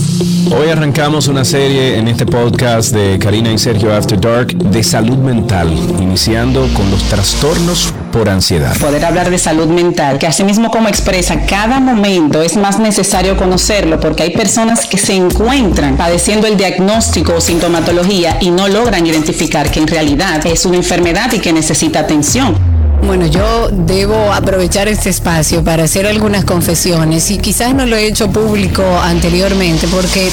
[0.51, 5.17] Hoy arrancamos una serie en este podcast de Karina y Sergio After Dark de salud
[5.17, 8.75] mental, iniciando con los trastornos por ansiedad.
[8.77, 13.37] poder hablar de salud mental, que así mismo como expresa cada momento es más necesario
[13.37, 19.05] conocerlo porque hay personas que se encuentran padeciendo el diagnóstico o sintomatología y no logran
[19.05, 22.80] identificar que en realidad es una enfermedad y que necesita atención.
[23.05, 28.05] Bueno, yo debo aprovechar este espacio para hacer algunas confesiones y quizás no lo he
[28.05, 30.29] hecho público anteriormente porque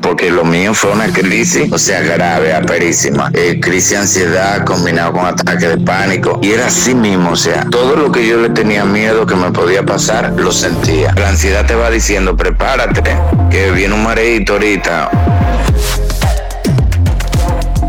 [0.00, 3.30] porque lo mío fue una crisis, o sea, grave, aperísima.
[3.34, 6.40] Eh, crisis de ansiedad combinado con ataque de pánico.
[6.42, 9.50] Y era así mismo, o sea, todo lo que yo le tenía miedo que me
[9.50, 11.12] podía pasar, lo sentía.
[11.16, 13.02] La ansiedad te va diciendo, prepárate,
[13.50, 15.10] que viene un mareito ahorita.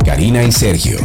[0.06, 0.98] Karina y Sergio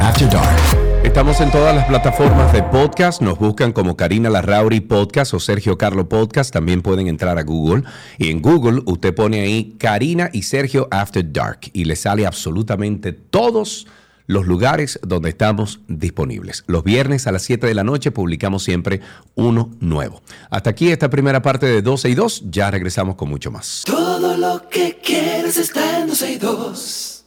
[0.00, 0.79] After Dark.
[1.10, 3.20] Estamos en todas las plataformas de podcast.
[3.20, 6.52] Nos buscan como Karina Larrauri Podcast o Sergio Carlo Podcast.
[6.52, 7.82] También pueden entrar a Google.
[8.16, 11.62] Y en Google usted pone ahí Karina y Sergio After Dark.
[11.72, 13.88] Y le sale absolutamente todos
[14.28, 16.62] los lugares donde estamos disponibles.
[16.68, 19.00] Los viernes a las 7 de la noche publicamos siempre
[19.34, 20.22] uno nuevo.
[20.48, 22.44] Hasta aquí esta primera parte de 12 y 2.
[22.50, 23.82] Ya regresamos con mucho más.
[23.84, 27.24] Todo lo que quieres está en 12 y 2.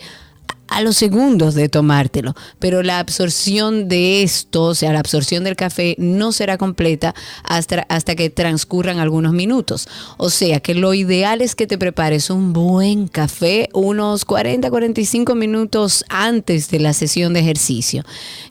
[0.69, 5.55] a los segundos de tomártelo, pero la absorción de esto, o sea, la absorción del
[5.55, 9.87] café no será completa hasta, hasta que transcurran algunos minutos.
[10.17, 15.35] O sea, que lo ideal es que te prepares un buen café unos 40, 45
[15.35, 18.03] minutos antes de la sesión de ejercicio.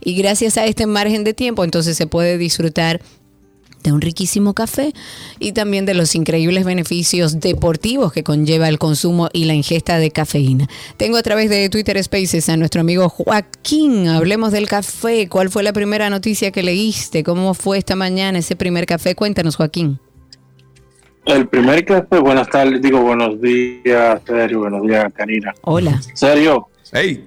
[0.03, 3.01] Y gracias a este margen de tiempo, entonces se puede disfrutar
[3.89, 4.93] de un riquísimo café
[5.39, 10.11] y también de los increíbles beneficios deportivos que conlleva el consumo y la ingesta de
[10.11, 10.69] cafeína.
[10.97, 14.09] Tengo a través de Twitter Spaces a nuestro amigo Joaquín.
[14.09, 15.29] Hablemos del café.
[15.29, 17.25] ¿Cuál fue la primera noticia que leíste?
[17.25, 19.15] ¿Cómo fue esta mañana ese primer café?
[19.15, 19.99] Cuéntanos, Joaquín.
[21.27, 25.55] El primer café, buenas tardes, digo buenos días, Sergio, buenos días, Karina.
[25.61, 26.01] Hola.
[26.15, 27.23] Sergio, Hey,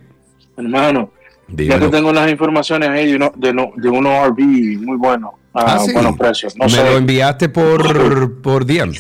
[0.58, 1.12] hermano,
[1.52, 1.86] ya dímelo.
[1.90, 4.40] te tengo unas informaciones ahí de, uno, de, uno- de unos RV
[4.80, 5.92] muy buenos, a Ah, sí.
[5.94, 6.56] buenos precios.
[6.58, 8.94] No Me sé lo enviaste por, por DM.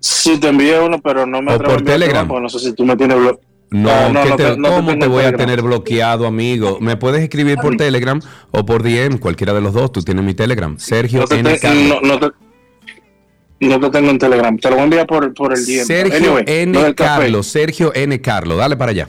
[0.00, 2.42] si te envié uno, pero no me O atrevo a por enviarte Telegram.
[2.42, 3.16] no sé si tú me tienes...
[3.16, 3.38] blo-
[3.70, 6.26] No, Ah, no, ¿qué no te- te- no te ¿cómo te voy a tener bloqueado,
[6.26, 6.78] amigo?
[6.80, 9.90] Me puedes escribir por Telegram o por DM, cualquiera de los dos.
[9.92, 11.58] Tú tienes mi Telegram, Sergio te, N.
[11.58, 11.98] Carlos.
[12.02, 15.84] no, te, tengo en Telegram, te lo voy a enviar por, por el DM.
[15.86, 16.94] Sergio Anyway, N.
[16.94, 18.20] Carlos, Sergio N.
[18.20, 19.08] Carlos, dale para allá.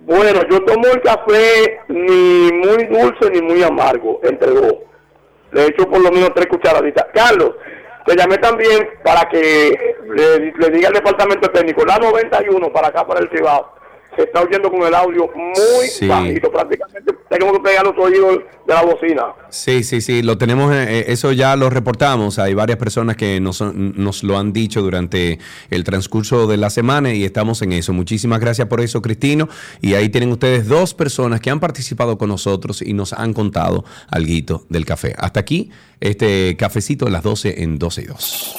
[0.05, 4.75] Bueno, yo tomo el café ni muy dulce ni muy amargo, entre dos.
[5.51, 7.07] Le echo por lo menos tres cucharaditas.
[7.13, 7.51] Carlos,
[8.05, 13.05] te llamé también para que le, le diga al departamento técnico, la 91 para acá,
[13.05, 13.80] para el Cibao,
[14.15, 16.07] se está oyendo con el audio muy Sí.
[16.07, 19.23] bajito, prácticamente tengo que pegar los oídos de la bocina.
[19.49, 22.39] Sí, sí, sí, lo tenemos, eh, eh, eso ya lo reportamos.
[22.39, 25.39] Hay varias personas que nos, nos lo han dicho durante
[25.69, 27.93] el transcurso de la semana y estamos en eso.
[27.93, 29.47] Muchísimas gracias por eso, Cristino.
[29.81, 33.85] Y ahí tienen ustedes dos personas que han participado con nosotros y nos han contado
[34.09, 34.31] algo
[34.69, 35.13] del café.
[35.17, 38.55] Hasta aquí, este cafecito de las 12 en 12 y 2.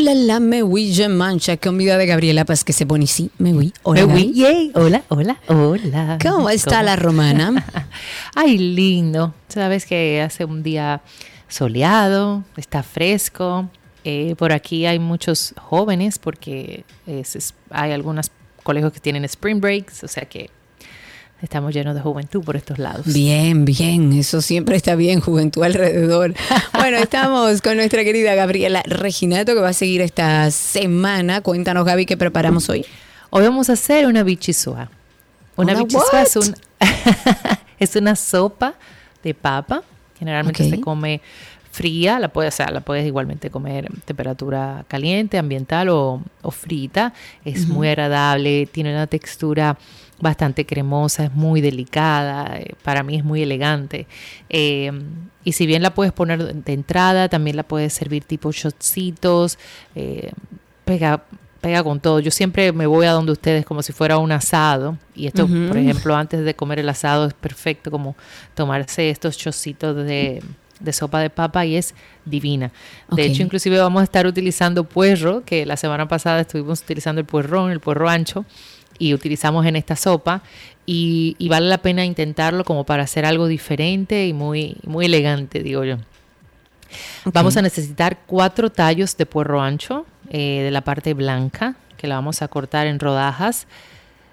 [0.00, 3.52] Hola, la me oui, je mancha, comida de Gabriela Paz que se pone sí, me
[3.52, 3.72] oui.
[3.82, 4.06] Hola.
[4.06, 4.70] Me oui, yay.
[4.76, 6.18] Hola, hola, hola.
[6.22, 7.66] ¿Cómo está la romana?
[8.36, 9.34] Ay, lindo.
[9.48, 11.02] Sabes que hace un día
[11.48, 13.68] soleado, está fresco.
[14.04, 18.30] Eh, por aquí hay muchos jóvenes porque es- es- hay algunos
[18.62, 20.48] colegios que tienen spring breaks, o sea que
[21.42, 23.06] estamos llenos de juventud por estos lados.
[23.06, 26.34] Bien, bien, eso siempre está bien, juventud alrededor.
[26.72, 31.40] Bueno, estamos con nuestra querida Gabriela Reginato que va a seguir esta semana.
[31.40, 32.86] Cuéntanos, Gaby, qué preparamos hoy.
[33.30, 34.88] Hoy vamos a hacer una bichisua.
[35.56, 36.54] Una, ¿Una bichisua es, un,
[37.78, 38.74] es una sopa
[39.22, 39.82] de papa.
[40.18, 41.20] Generalmente se come
[41.70, 46.50] fría, la puedes, o sea, la puedes igualmente comer en temperatura caliente, ambiental o, o
[46.50, 47.12] frita.
[47.44, 49.76] Es muy agradable, tiene una textura
[50.20, 54.06] bastante cremosa, es muy delicada, eh, para mí es muy elegante.
[54.48, 54.90] Eh,
[55.44, 59.58] y si bien la puedes poner de entrada, también la puedes servir tipo shotcitos,
[59.94, 60.30] eh,
[60.84, 61.24] pega,
[61.60, 62.20] pega con todo.
[62.20, 64.98] Yo siempre me voy a donde ustedes como si fuera un asado.
[65.14, 68.14] Y esto, por ejemplo, antes de comer el asado es perfecto como
[68.54, 70.42] tomarse estos chocitos de,
[70.80, 71.94] de sopa de papa y es
[72.24, 72.72] divina.
[73.10, 77.26] De hecho, inclusive vamos a estar utilizando puerro, que la semana pasada estuvimos utilizando el
[77.26, 78.44] puerrón, el puerro ancho,
[78.98, 80.42] y utilizamos en esta sopa.
[80.86, 85.62] Y, y vale la pena intentarlo como para hacer algo diferente y muy, muy elegante,
[85.62, 85.98] digo yo.
[87.24, 92.14] Vamos a necesitar cuatro tallos de puerro ancho eh, de la parte blanca, que la
[92.14, 93.66] vamos a cortar en rodajas.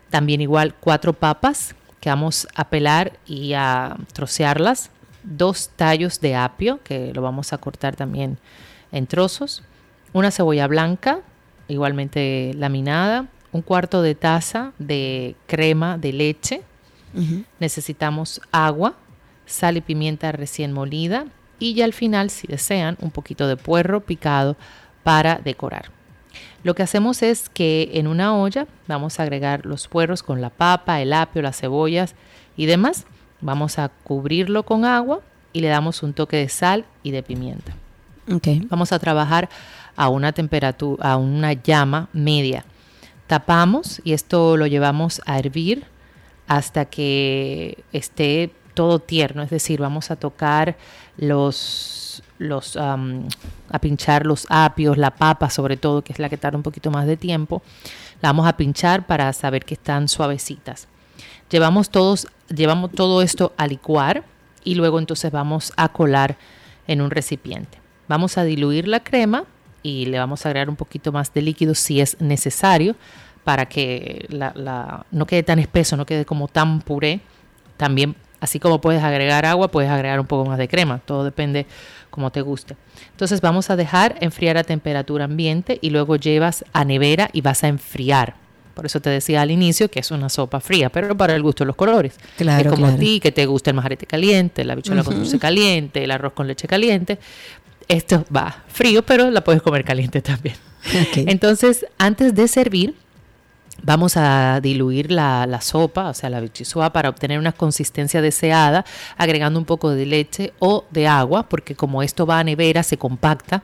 [0.09, 4.91] También igual cuatro papas que vamos a pelar y a trocearlas.
[5.23, 8.37] Dos tallos de apio, que lo vamos a cortar también
[8.91, 9.63] en trozos.
[10.13, 11.19] Una cebolla blanca,
[11.67, 13.25] igualmente laminada.
[13.55, 16.61] Un cuarto de taza de crema de leche.
[17.57, 18.95] Necesitamos agua,
[19.45, 21.27] sal y pimienta recién molida
[21.57, 24.57] y ya al final, si desean, un poquito de puerro picado
[25.03, 25.85] para decorar.
[26.63, 30.49] Lo que hacemos es que en una olla vamos a agregar los puerros con la
[30.49, 32.13] papa, el apio, las cebollas
[32.57, 33.05] y demás.
[33.39, 35.21] Vamos a cubrirlo con agua
[35.53, 37.73] y le damos un toque de sal y de pimienta.
[38.29, 38.49] Ok.
[38.67, 39.47] Vamos a trabajar
[39.95, 42.65] a una temperatura, a una llama media.
[43.27, 45.85] Tapamos y esto lo llevamos a hervir
[46.47, 50.77] hasta que esté todo tierno, es decir, vamos a tocar
[51.17, 52.21] los,
[52.77, 56.91] a pinchar los apios, la papa sobre todo, que es la que tarda un poquito
[56.91, 57.63] más de tiempo,
[58.21, 60.87] la vamos a pinchar para saber que están suavecitas.
[61.49, 64.23] Llevamos todos, llevamos todo esto a licuar
[64.63, 66.37] y luego entonces vamos a colar
[66.87, 67.79] en un recipiente.
[68.07, 69.45] Vamos a diluir la crema
[69.85, 72.95] y le vamos a agregar un poquito más de líquido si es necesario
[73.43, 77.19] para que la, la- no quede tan espeso, no quede como tan puré.
[77.77, 80.99] También, así como puedes agregar agua, puedes agregar un poco más de crema.
[81.05, 81.67] Todo depende
[82.09, 82.75] como te guste.
[83.11, 87.63] Entonces vamos a dejar enfriar a temperatura ambiente y luego llevas a nevera y vas
[87.63, 88.35] a enfriar.
[88.73, 91.63] Por eso te decía al inicio que es una sopa fría, pero para el gusto
[91.63, 92.17] de los colores.
[92.37, 92.95] Claro, es como claro.
[92.95, 96.33] a ti, que te gusta el majarete caliente, la bichola con dulce caliente, el arroz
[96.33, 97.19] con leche caliente.
[97.87, 100.55] Esto va frío, pero la puedes comer caliente también.
[101.15, 102.95] Entonces, antes de servir,
[103.81, 108.85] vamos a diluir la, la sopa, o sea, la bichisua, para obtener una consistencia deseada,
[109.17, 112.97] agregando un poco de leche o de agua, porque como esto va a nevera, se
[112.97, 113.63] compacta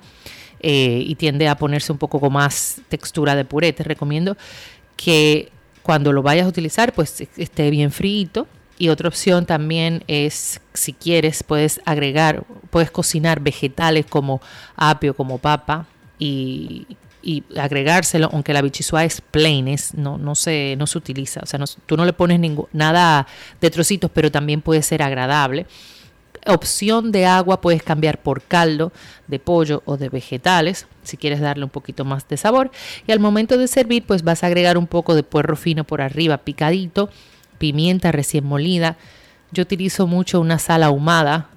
[0.60, 3.74] eh, y tiende a ponerse un poco con más textura de puré.
[3.74, 4.38] Te recomiendo
[4.96, 5.52] que
[5.82, 8.48] cuando lo vayas a utilizar, pues esté bien frito.
[8.82, 14.42] Y otra opción también es, si quieres, puedes agregar, puedes cocinar vegetales como
[14.76, 15.86] apio, como papa
[16.18, 16.88] y,
[17.56, 21.42] agregárselo, aunque la bichisua es plain, no, no, se, no se utiliza.
[21.44, 22.40] O sea, no- tú no le pones
[22.74, 23.28] nada
[23.62, 25.68] de trocitos, pero también puede ser agradable.
[26.48, 28.92] Opción de agua puedes cambiar por caldo
[29.28, 32.72] de pollo o de vegetales, si quieres darle un poquito más de sabor.
[33.06, 36.02] Y al momento de servir, pues vas a agregar un poco de puerro fino por
[36.02, 37.12] arriba, picadito,
[37.62, 38.98] pimienta recién molida.
[39.52, 41.48] Yo utilizo mucho una sal ahumada,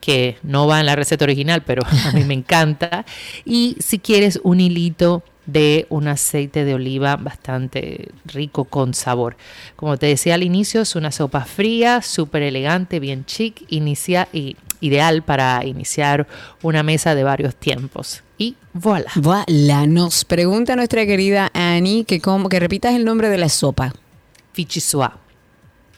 [0.00, 3.06] que no va en la receta original, pero a mí me encanta.
[3.46, 9.36] Y si quieres un hilito de un aceite de oliva bastante rico con sabor.
[9.76, 14.56] Como te decía al inicio, es una sopa fría, súper elegante, bien chic, inicia, y
[14.80, 16.26] ideal para iniciar
[16.62, 18.22] una mesa de varios tiempos.
[18.36, 19.10] Y voilà.
[19.14, 23.94] Voilà, nos pregunta nuestra querida Annie que, cómo, que repitas el nombre de la sopa.
[24.54, 25.23] Vichisua.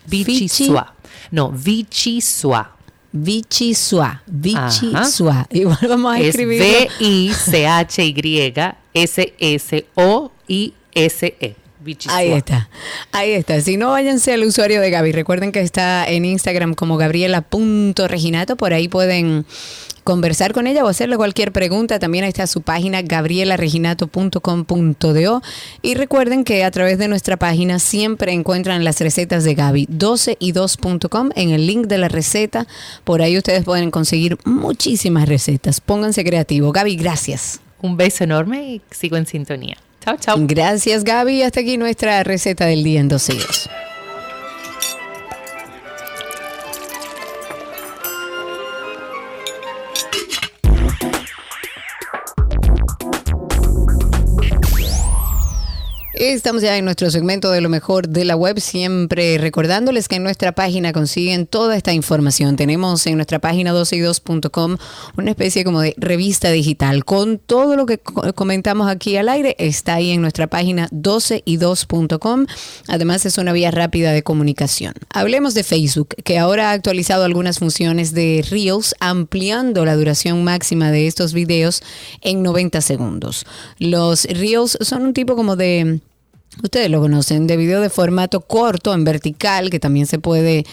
[0.07, 0.95] Vichisua.
[1.31, 2.77] No, Vichisua.
[3.13, 4.23] Vichisua.
[4.27, 5.47] Vichisua.
[5.51, 6.61] Igual vamos a Es escribir.
[10.17, 11.57] V-I-C-H-Y-S-S-O-I-S-E.
[11.81, 12.17] Vichisua.
[12.17, 12.69] Ahí está,
[13.13, 13.61] ahí está.
[13.61, 15.13] Si no, váyanse al usuario de Gaby.
[15.13, 18.57] Recuerden que está en Instagram como gabriela.reginato.
[18.57, 19.47] Por ahí pueden
[20.07, 21.99] conversar con ella o hacerle cualquier pregunta.
[21.99, 25.43] También ahí está su página gabrielareginato.com.do.
[25.83, 29.89] Y recuerden que a través de nuestra página siempre encuentran las recetas de Gaby.
[29.89, 32.69] 12y2.com en el link de la receta.
[33.03, 35.81] Por ahí ustedes pueden conseguir muchísimas recetas.
[35.81, 36.73] Pónganse creativos.
[36.73, 37.59] Gaby, gracias.
[37.83, 39.77] Un beso enorme y sigo en sintonía.
[40.05, 40.37] Chao, chao.
[40.39, 41.43] Gracias, Gaby.
[41.43, 43.71] Hasta aquí nuestra receta del día en 12 y 2.
[56.19, 60.23] Estamos ya en nuestro segmento de lo mejor de la web, siempre recordándoles que en
[60.23, 62.57] nuestra página consiguen toda esta información.
[62.57, 64.79] Tenemos en nuestra página 12y2.com
[65.19, 69.57] una especie como de revista digital con todo lo que co- comentamos aquí al aire.
[69.59, 72.47] Está ahí en nuestra página 12y2.com.
[72.89, 74.95] Además es una vía rápida de comunicación.
[75.11, 80.91] Hablemos de Facebook, que ahora ha actualizado algunas funciones de Reels, ampliando la duración máxima
[80.91, 81.83] de estos videos
[82.23, 83.45] en 90 segundos.
[83.79, 86.01] Los Reels son un tipo como de
[86.63, 90.65] Ustedes lo conocen, de video de formato corto en vertical, que también se puede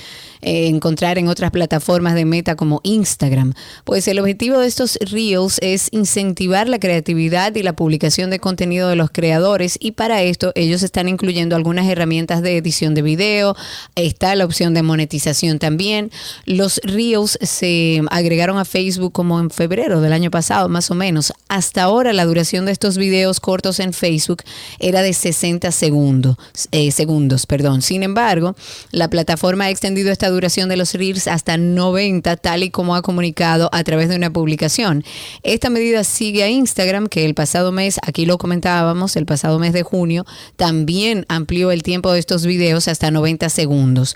[0.42, 3.54] eh, encontrar en otras plataformas de meta como Instagram.
[3.84, 8.88] Pues el objetivo de estos Reels es incentivar la creatividad y la publicación de contenido
[8.88, 13.56] de los creadores y para esto ellos están incluyendo algunas herramientas de edición de video,
[13.96, 16.12] está la opción de monetización también.
[16.46, 21.34] Los Reels se agregaron a Facebook como en febrero del año pasado, más o menos.
[21.50, 24.44] Hasta ahora la duración de estos videos cortos en Facebook
[24.80, 26.38] era de 60 segundos,
[26.72, 27.82] eh, segundos, perdón.
[27.82, 28.56] Sin embargo,
[28.92, 33.02] la plataforma ha extendido esta duración de los Reels hasta 90, tal y como ha
[33.02, 35.04] comunicado a través de una publicación.
[35.44, 39.74] Esta medida sigue a Instagram, que el pasado mes, aquí lo comentábamos, el pasado mes
[39.74, 44.16] de junio, también amplió el tiempo de estos videos hasta 90 segundos.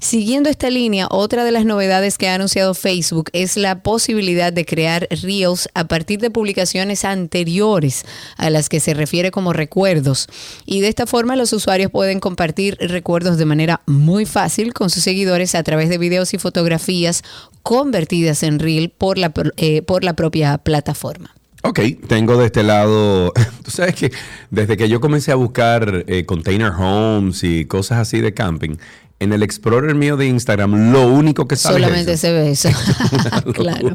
[0.00, 4.64] Siguiendo esta línea, otra de las novedades que ha anunciado Facebook es la posibilidad de
[4.64, 8.04] crear Reels a partir de publicaciones anteriores
[8.36, 10.28] a las que se refiere como recuerdos.
[10.66, 15.02] Y de esta forma los usuarios pueden compartir recuerdos de manera muy fácil con sus
[15.02, 17.24] seguidores a través de videos y fotografías
[17.64, 21.34] convertidas en Reel por la, eh, por la propia plataforma.
[21.64, 23.32] Ok, tengo de este lado,
[23.64, 24.12] tú sabes que
[24.50, 28.76] desde que yo comencé a buscar eh, container homes y cosas así de camping,
[29.20, 32.68] en el Explorer mío de Instagram lo único que sale Solamente es se ve eso.
[33.54, 33.94] Claro.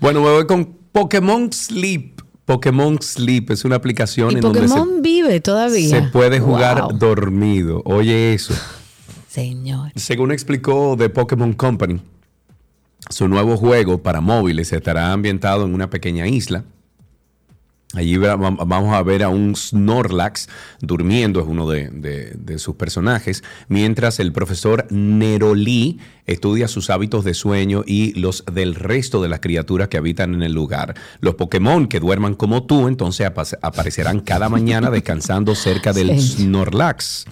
[0.00, 2.20] Bueno, me voy con Pokémon Sleep.
[2.44, 5.88] Pokémon Sleep es una aplicación Y en donde Pokémon vive se, todavía.
[5.88, 6.92] se puede jugar Wow.
[6.98, 7.82] dormido.
[7.84, 8.54] Oye eso.
[9.28, 9.92] Señor.
[9.96, 12.00] Según explicó The Pokémon Company,
[13.10, 16.64] su nuevo juego para móviles estará ambientado en una pequeña isla.
[17.94, 20.48] Allí va- va- vamos a ver a un Snorlax
[20.80, 27.24] durmiendo, es uno de, de- de sus personajes, mientras el profesor Neroli estudia sus hábitos
[27.24, 30.94] de sueño y los del resto de las criaturas que habitan en el lugar.
[31.20, 36.44] Los Pokémon que duerman como tú, entonces apa- aparecerán cada mañana descansando cerca del Sí.
[36.44, 37.26] Snorlax.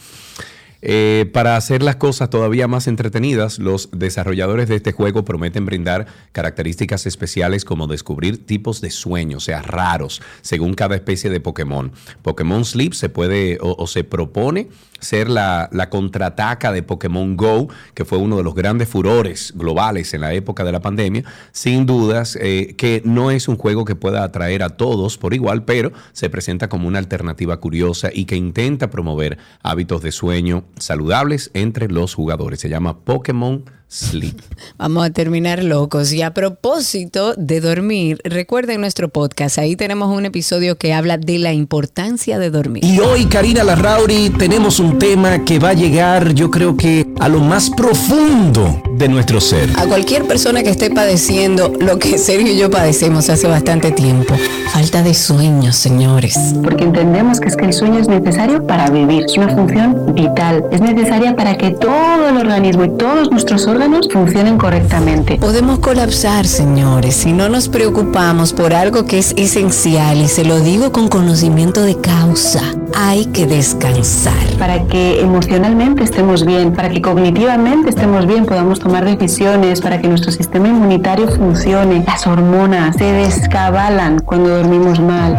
[0.84, 6.06] Eh, para hacer las cosas todavía más entretenidas, los desarrolladores de este juego prometen brindar
[6.32, 11.92] características especiales como descubrir tipos de sueños, o sea, raros, según cada especie de Pokémon.
[12.22, 14.68] Pokémon Sleep se puede o, se propone
[14.98, 20.14] ser la, la contraataca de Pokémon Go, que fue uno de los grandes furores globales
[20.14, 21.24] en la época de la pandemia.
[21.50, 25.64] Sin dudas eh, que no es un juego que pueda atraer a todos por igual,
[25.64, 31.50] pero se presenta como una alternativa curiosa y que intenta promover hábitos de sueño saludables
[31.54, 32.60] entre los jugadores.
[32.60, 34.40] Se llama Pokémon Sleep.
[34.78, 36.14] Vamos a terminar locos.
[36.14, 39.58] Y a propósito de dormir, recuerden nuestro podcast.
[39.58, 42.82] Ahí tenemos un episodio que habla de la importancia de dormir.
[42.82, 47.28] Y hoy, Karina Larrauri, tenemos un tema que va a llegar, yo creo que a
[47.28, 49.68] lo más profundo de nuestro ser.
[49.76, 54.34] A cualquier persona que esté padeciendo lo que Sergio y yo padecemos hace bastante tiempo.
[54.72, 56.38] Falta de sueño, señores.
[56.64, 60.64] Porque entendemos que es que el sueño es necesario para vivir, es una función vital,
[60.70, 65.38] es necesaria para que todo el organismo y todos nuestros órganos órganos funcionen correctamente.
[65.38, 70.60] Podemos colapsar, señores, si no nos preocupamos por algo que es esencial y se lo
[70.60, 72.62] digo con conocimiento de causa.
[72.94, 74.32] Hay que descansar.
[74.56, 80.06] Para que emocionalmente estemos bien, para que cognitivamente estemos bien, podamos tomar decisiones, para que
[80.06, 82.04] nuestro sistema inmunitario funcione.
[82.06, 85.36] Las hormonas se descabalan cuando dormimos mal.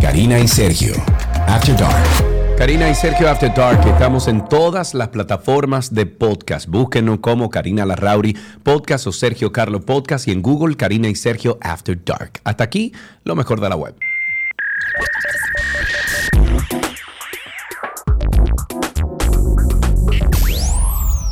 [0.00, 0.94] Karina y Sergio,
[1.46, 2.33] After Dark.
[2.56, 6.68] Karina y Sergio After Dark, estamos en todas las plataformas de podcast.
[6.68, 11.58] Búsquenos como Karina Larrauri Podcast o Sergio Carlo Podcast y en Google Karina y Sergio
[11.60, 12.40] After Dark.
[12.44, 12.92] Hasta aquí,
[13.24, 13.96] lo mejor de la web.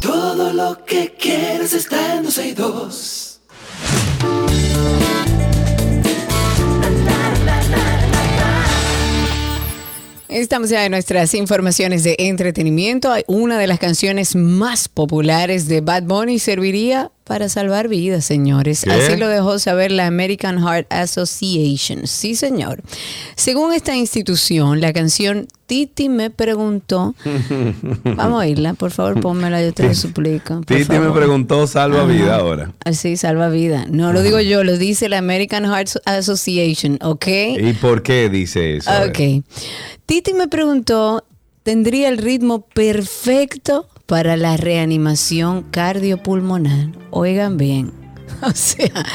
[0.00, 3.32] Todo lo que quieres está en 12 y 2.
[10.32, 13.12] Estamos ya en nuestras informaciones de entretenimiento.
[13.26, 18.82] Una de las canciones más populares de Bad Bunny serviría para salvar vidas, señores.
[18.84, 18.92] ¿Qué?
[18.92, 22.06] Así lo dejó saber la American Heart Association.
[22.06, 22.82] Sí, señor.
[23.36, 27.14] Según esta institución, la canción Titi me preguntó.
[28.04, 30.60] Vamos a oírla, por favor, pónmela, yo te lo suplico.
[30.66, 32.06] Titi me preguntó salva Ajá.
[32.12, 32.72] vida ahora.
[32.84, 33.86] Así, salva vida.
[33.88, 37.26] No lo digo yo, lo dice la American Heart Association, ¿ok?
[37.58, 38.90] ¿Y por qué dice eso?
[39.08, 39.44] Ok.
[40.06, 41.24] Titi me preguntó,
[41.62, 46.88] ¿tendría el ritmo perfecto para la reanimación cardiopulmonar?
[47.10, 47.94] Oigan bien.
[48.42, 49.06] O sea,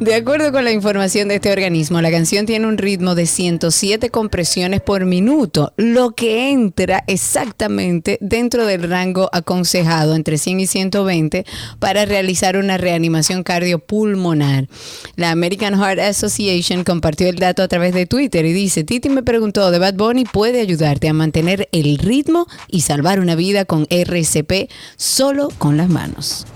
[0.00, 4.10] de acuerdo con la información de este organismo, la canción tiene un ritmo de 107
[4.10, 11.46] compresiones por minuto, lo que entra exactamente dentro del rango aconsejado entre 100 y 120
[11.80, 14.68] para realizar una reanimación cardiopulmonar.
[15.16, 19.24] La American Heart Association compartió el dato a través de Twitter y dice, Titi me
[19.24, 23.86] preguntó, ¿de Bad Bunny puede ayudarte a mantener el ritmo y salvar una vida con
[23.90, 26.46] RCP solo con las manos?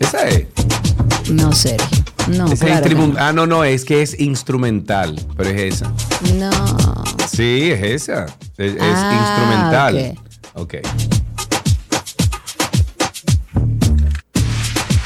[0.00, 0.46] Esa es.
[1.30, 2.04] No, Sergio.
[2.28, 5.92] No, Esa claro que instrumen- Ah, no, no, es que es instrumental, pero es esa.
[6.38, 6.50] no.
[6.50, 7.04] No.
[7.30, 8.26] Sí, es esa.
[8.56, 10.18] Es, es Ah, instrumental.
[10.54, 10.74] ok.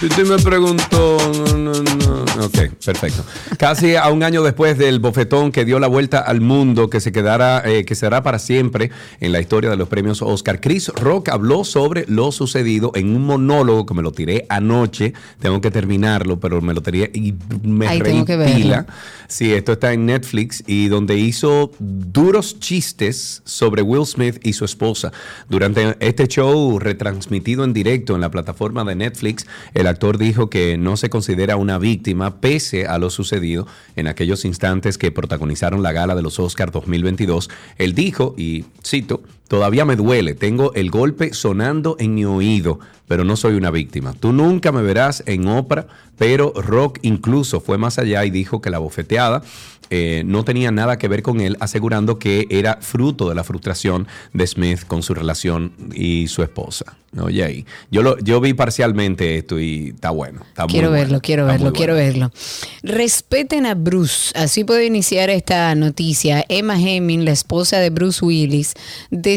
[0.00, 1.18] Titi me preguntó.
[1.56, 2.44] No, no, no.
[2.44, 3.24] Ok, perfecto.
[3.58, 7.10] Casi a un año después del bofetón que dio la vuelta al mundo, que se
[7.10, 11.30] quedará, eh, que será para siempre en la historia de los premios Oscar, Chris Rock
[11.30, 15.14] habló sobre lo sucedido en un monólogo que me lo tiré anoche.
[15.40, 17.34] Tengo que terminarlo, pero me lo tiré y
[17.64, 18.54] me Ay, reí tengo que verlo.
[18.54, 18.86] pila.
[19.26, 24.64] Sí, esto está en Netflix y donde hizo duros chistes sobre Will Smith y su
[24.64, 25.12] esposa.
[25.48, 29.44] Durante este show retransmitido en directo en la plataforma de Netflix,
[29.74, 33.66] el actor dijo que no se considera una víctima pese a lo sucedido
[33.96, 37.50] en aquellos instantes que protagonizaron la gala de los Oscars 2022.
[37.76, 43.24] Él dijo, y cito, Todavía me duele, tengo el golpe sonando en mi oído, pero
[43.24, 44.12] no soy una víctima.
[44.12, 45.86] Tú nunca me verás en Oprah,
[46.18, 49.42] pero Rock incluso fue más allá y dijo que la bofeteada
[49.90, 54.06] eh, no tenía nada que ver con él, asegurando que era fruto de la frustración
[54.34, 56.96] de Smith con su relación y su esposa.
[57.18, 57.66] Oye, ahí.
[57.90, 60.42] Yo, lo, yo vi parcialmente esto y está bueno.
[60.46, 62.06] Está muy Quiero bueno, verlo, quiero verlo, quiero bueno.
[62.06, 62.32] verlo.
[62.82, 64.30] Respeten a Bruce.
[64.34, 66.44] Así puedo iniciar esta noticia.
[66.50, 68.74] Emma Hemming, la esposa de Bruce Willis,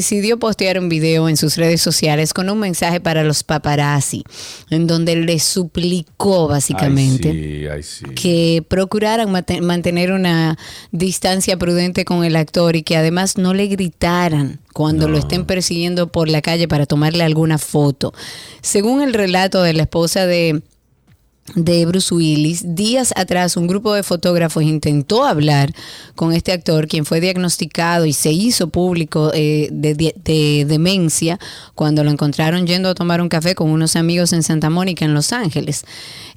[0.02, 4.24] decidió postear un video en sus redes sociales con un mensaje para los paparazzi,
[4.72, 7.70] en donde le suplicó básicamente
[8.16, 9.32] que procuraran
[9.62, 10.58] mantener una
[10.92, 16.08] distancia prudente con el actor y que además no le gritaran cuando lo estén persiguiendo
[16.12, 18.12] por la calle para tomarle alguna foto.
[18.62, 20.64] Según el relato de la esposa de
[21.56, 25.74] de Bruce Willis, días atrás un grupo de fotógrafos intentó hablar
[26.16, 31.40] con este actor, quien fue diagnosticado y se hizo público eh, de, de- de demencia
[31.76, 35.14] cuando lo encontraron yendo a tomar un café con unos amigos en Santa Mónica, en
[35.14, 35.84] Los Ángeles.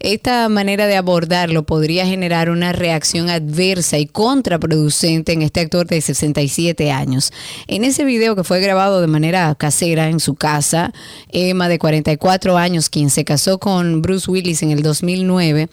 [0.01, 6.01] Esta manera de abordarlo podría generar una reacción adversa y contraproducente en este actor de
[6.01, 7.33] 67 años.
[7.69, 10.93] En ese video que fue grabado de manera casera en su casa,
[11.31, 15.69] Emma de 44 años, quien se casó con Bruce Willis en el 2009,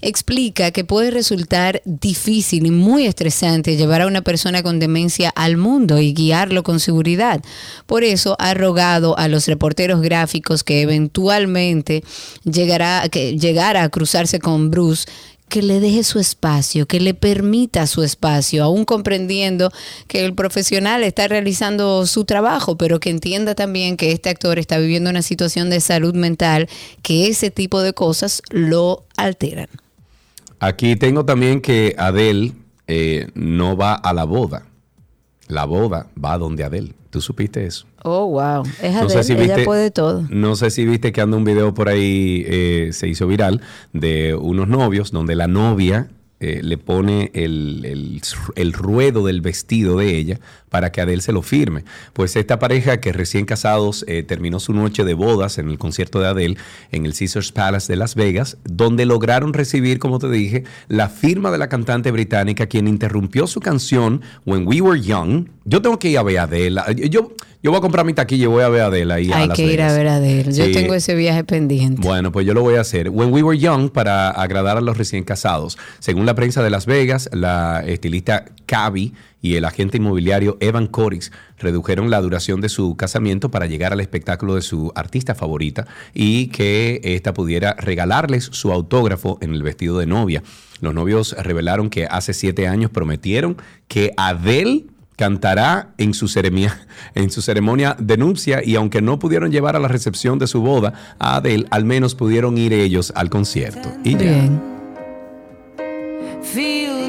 [0.00, 5.56] explica que puede resultar difícil y muy estresante llevar a una persona con demencia al
[5.56, 7.42] mundo y guiarlo con seguridad.
[7.86, 12.04] Por eso ha rogado a los reporteros gráficos que eventualmente
[12.44, 15.06] llegará, que llegara a cruzarse con Bruce
[15.48, 19.70] que le deje su espacio, que le permita su espacio, aún comprendiendo
[20.08, 24.78] que el profesional está realizando su trabajo, pero que entienda también que este actor está
[24.78, 26.68] viviendo una situación de salud mental,
[27.02, 29.68] que ese tipo de cosas lo alteran.
[30.60, 32.52] Aquí tengo también que Adele
[32.86, 34.66] eh, no va a la boda.
[35.46, 36.94] La boda va donde Adele.
[37.14, 37.86] ¿Tú supiste eso?
[38.02, 38.64] Oh, wow.
[38.82, 40.26] Es No Adele, si ella puede todo.
[40.30, 43.60] No sé si viste que anda un video por ahí, eh, se hizo viral,
[43.92, 46.08] de unos novios donde la novia
[46.40, 48.20] eh, le pone el, el-
[48.56, 50.40] el ruedo del vestido de ella
[50.74, 51.84] para que Adele se lo firme.
[52.14, 56.18] Pues esta pareja que recién casados eh, terminó su noche de bodas en el concierto
[56.18, 56.56] de Adele
[56.90, 61.52] en el Caesars Palace de Las Vegas, donde lograron recibir, como te dije, la firma
[61.52, 65.46] de la cantante británica quien interrumpió su canción When We Were Young.
[65.64, 66.80] Yo tengo que ir a ver a Adele.
[67.08, 67.30] Yo,
[67.62, 69.46] yo voy a comprar mi taquilla y voy a ver a Adele ahí a Hay
[69.46, 70.52] Las que ir a ver a Adele.
[70.52, 72.02] Yo tengo ese viaje pendiente.
[72.02, 73.10] Bueno, pues yo lo voy a hacer.
[73.10, 75.78] When We Were Young para agradar a los recién casados.
[76.00, 79.12] Según la prensa de Las Vegas, la estilista Cavi
[79.44, 84.00] y el agente inmobiliario Evan Corix redujeron la duración de su casamiento para llegar al
[84.00, 89.98] espectáculo de su artista favorita y que ésta pudiera regalarles su autógrafo en el vestido
[89.98, 90.42] de novia.
[90.80, 94.86] Los novios revelaron que hace siete años prometieron que Adele
[95.16, 96.80] cantará en su, ceremonia,
[97.14, 100.62] en su ceremonia de nupcia y aunque no pudieron llevar a la recepción de su
[100.62, 103.92] boda a Adele, al menos pudieron ir ellos al concierto.
[104.04, 104.48] Y ya.
[106.54, 107.03] Bien.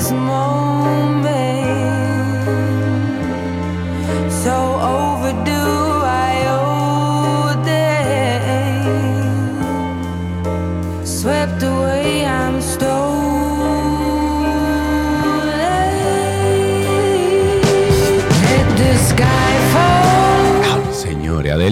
[0.00, 1.30] This moment.
[4.32, 5.09] So overdue,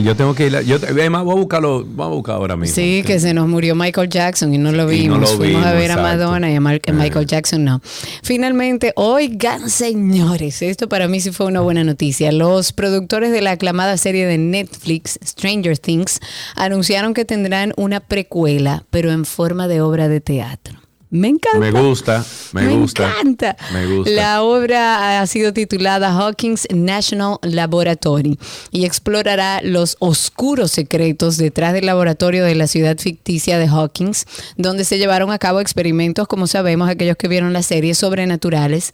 [0.02, 0.56] Yo tengo que ir.
[0.56, 1.84] a- Yo, además, voy a buscarlo.
[1.86, 2.74] Vamos a buscar ahora mismo.
[2.74, 5.30] Sí, que se nos murió Michael Jackson y no lo Y no vimos.
[5.32, 5.96] lo Fuimos a vimos, ver a.
[6.02, 6.92] Madonna y a Mar- Eh.
[6.92, 7.80] Michael Jackson no.
[8.22, 12.32] Finalmente, oigan, señores, esto para mí sí fue una buena noticia.
[12.32, 16.20] Los productores de la aclamada serie de Netflix, Stranger Things,
[16.56, 20.77] anunciaron que tendrán una precuela, pero en forma de obra de teatro.
[21.10, 21.58] Me encanta.
[21.58, 23.08] Me gusta, me, gusta.
[23.08, 23.56] encanta.
[23.72, 24.10] Me gusta.
[24.10, 28.38] La obra ha sido titulada Hawkins National Laboratory
[28.70, 34.84] y explorará los oscuros secretos detrás del laboratorio de la ciudad ficticia de Hawkins, donde
[34.84, 38.92] se llevaron a cabo experimentos, como sabemos, aquellos que vieron la serie sobrenaturales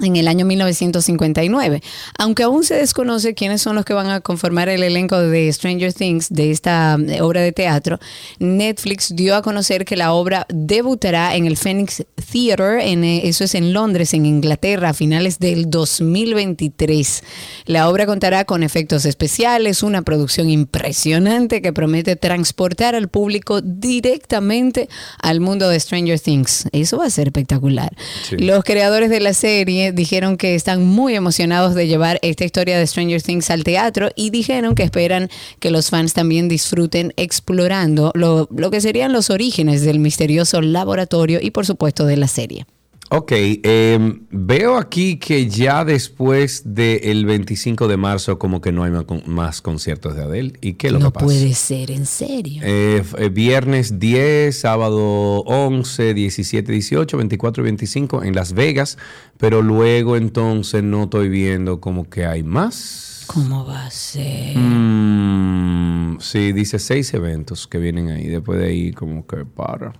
[0.00, 1.82] en el año 1959.
[2.18, 5.92] Aunque aún se desconoce quiénes son los que van a conformar el elenco de Stranger
[5.92, 8.00] Things, de esta eh, obra de teatro,
[8.38, 13.44] Netflix dio a conocer que la obra debutará en el Phoenix Theatre, en, eh, eso
[13.44, 17.22] es en Londres, en Inglaterra, a finales del 2023.
[17.66, 24.88] La obra contará con efectos especiales, una producción impresionante que promete transportar al público directamente
[25.20, 26.68] al mundo de Stranger Things.
[26.72, 27.94] Eso va a ser espectacular.
[28.28, 28.36] Sí.
[28.38, 32.86] Los creadores de la serie dijeron que están muy emocionados de llevar esta historia de
[32.86, 35.30] Stranger Things al teatro y dijeron que esperan
[35.60, 41.38] que los fans también disfruten explorando lo, lo que serían los orígenes del misterioso laboratorio
[41.42, 42.66] y por supuesto de la serie.
[43.10, 43.32] Ok,
[43.62, 49.04] em, veo aquí que ya después del 25 de marzo como que no hay más,
[49.04, 50.54] con- más conciertos de Adele.
[50.60, 51.26] ¿Y qué es lo no que pasa?
[51.26, 52.62] puede ser, en serio.
[52.64, 58.98] Eh, eh, viernes 10, sábado 11, 17, 18, 24 y 25 en Las Vegas,
[59.38, 63.24] pero luego entonces no estoy viendo como que hay más.
[63.26, 64.56] ¿Cómo va a ser?
[64.56, 69.92] Mm, sí, dice seis eventos que vienen ahí, después de ahí como que para.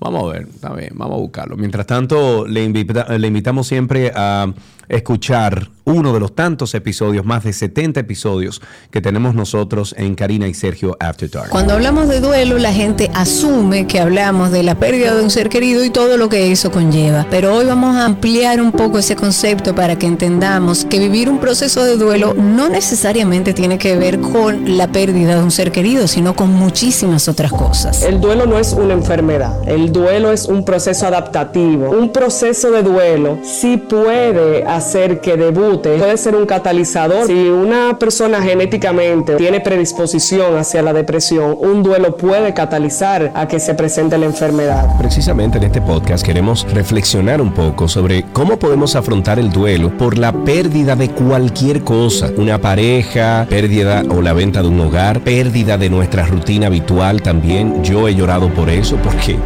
[0.00, 1.56] Vamos a ver, está bien, vamos a buscarlo.
[1.56, 4.46] Mientras tanto, le, invita- le invitamos siempre a
[4.88, 8.60] escuchar uno de los tantos episodios, más de 70 episodios
[8.90, 11.50] que tenemos nosotros en Karina y Sergio After Dark.
[11.50, 15.48] Cuando hablamos de duelo, la gente asume que hablamos de la pérdida de un ser
[15.48, 17.26] querido y todo lo que eso conlleva.
[17.30, 21.38] Pero hoy vamos a ampliar un poco ese concepto para que entendamos que vivir un
[21.38, 26.06] proceso de duelo no necesariamente tiene que ver con la pérdida de un ser querido,
[26.06, 28.02] sino con muchísimas otras cosas.
[28.02, 31.90] El duelo no es una enfermedad, el duelo es un proceso adaptativo.
[31.90, 37.26] Un proceso de duelo sí puede hacer que debute, puede ser un catalizador.
[37.26, 43.58] Si una persona genéticamente tiene predisposición hacia la depresión, un duelo puede catalizar a que
[43.58, 44.98] se presente la enfermedad.
[44.98, 50.18] Precisamente en este podcast queremos reflexionar un poco sobre cómo podemos afrontar el duelo por
[50.18, 55.78] la pérdida de cualquier cosa, una pareja, pérdida o la venta de un hogar, pérdida
[55.78, 57.82] de nuestra rutina habitual también.
[57.82, 59.36] Yo he llorado por eso porque...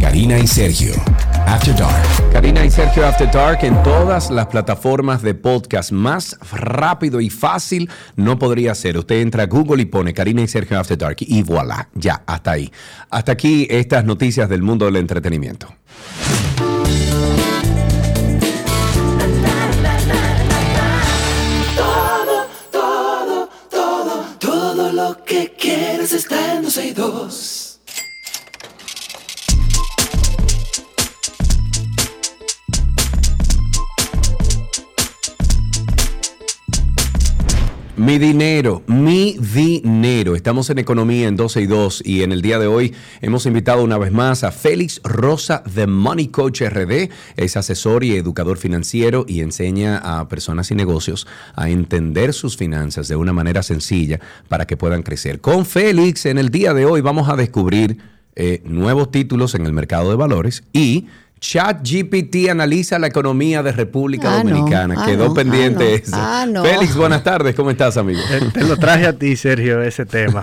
[0.00, 0.92] Karina y Sergio,
[1.46, 2.32] After Dark.
[2.32, 5.92] Karina y Sergio After Dark en todas las plataformas de podcast.
[5.92, 8.98] Más rápido y fácil no podría ser.
[8.98, 12.52] Usted entra a Google y pone Karina y Sergio After Dark y voilà, ya, hasta
[12.52, 12.72] ahí.
[13.10, 15.68] Hasta aquí estas noticias del mundo del entretenimiento.
[21.76, 27.51] Todo, todo, todo, todo lo que quieres está en 12 y 2.
[38.02, 40.34] Mi dinero, mi dinero.
[40.34, 43.84] Estamos en Economía en 12 y 2 y en el día de hoy hemos invitado
[43.84, 47.10] una vez más a Félix Rosa de Money Coach RD.
[47.36, 53.06] Es asesor y educador financiero y enseña a personas y negocios a entender sus finanzas
[53.06, 55.40] de una manera sencilla para que puedan crecer.
[55.40, 57.98] Con Félix, en el día de hoy vamos a descubrir
[58.34, 61.06] eh, nuevos títulos en el mercado de valores y
[61.42, 64.50] ChatGPT analiza la economía de República Ah, no.
[64.50, 64.94] Dominicana.
[64.96, 65.34] Ah, Quedó no.
[65.34, 65.94] pendiente Ah, no.
[65.96, 66.16] eso.
[66.16, 66.64] Ah, no.
[66.64, 67.56] Félix, buenas tardes.
[67.56, 68.20] ¿Cómo estás, amigo?
[68.30, 70.42] Eh, Te lo traje a ti, Sergio, ese tema.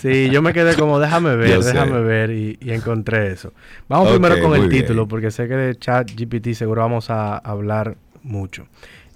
[0.00, 1.74] Sí, yo me quedé como, déjame ver, Yo sé.
[1.74, 3.52] déjame ver, y, y encontré eso.
[3.88, 4.82] Vamos primero con el bien.
[4.82, 8.66] título, porque sé que de chat GPT seguro vamos a hablar mucho.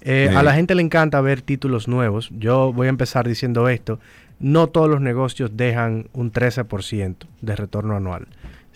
[0.01, 2.29] Eh, a la gente le encanta ver títulos nuevos.
[2.37, 3.99] Yo voy a empezar diciendo esto.
[4.39, 8.27] No todos los negocios dejan un 13% de retorno anual.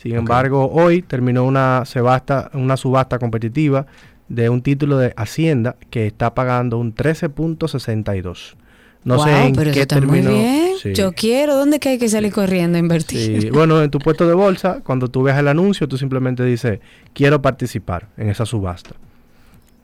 [0.01, 3.85] Sin embargo, hoy terminó una subasta, una subasta competitiva
[4.29, 8.55] de un título de Hacienda que está pagando un 13.62.
[9.03, 10.29] No Wow, sé en pero qué está terminó.
[10.29, 10.71] muy bien.
[10.81, 10.93] Sí.
[10.93, 11.55] Yo quiero.
[11.55, 13.41] ¿Dónde que hay que salir corriendo a invertir?
[13.41, 16.79] Sí, Bueno, en tu puesto de bolsa, cuando tú ves el anuncio, tú simplemente dices,
[17.13, 18.91] quiero participar en esa subasta.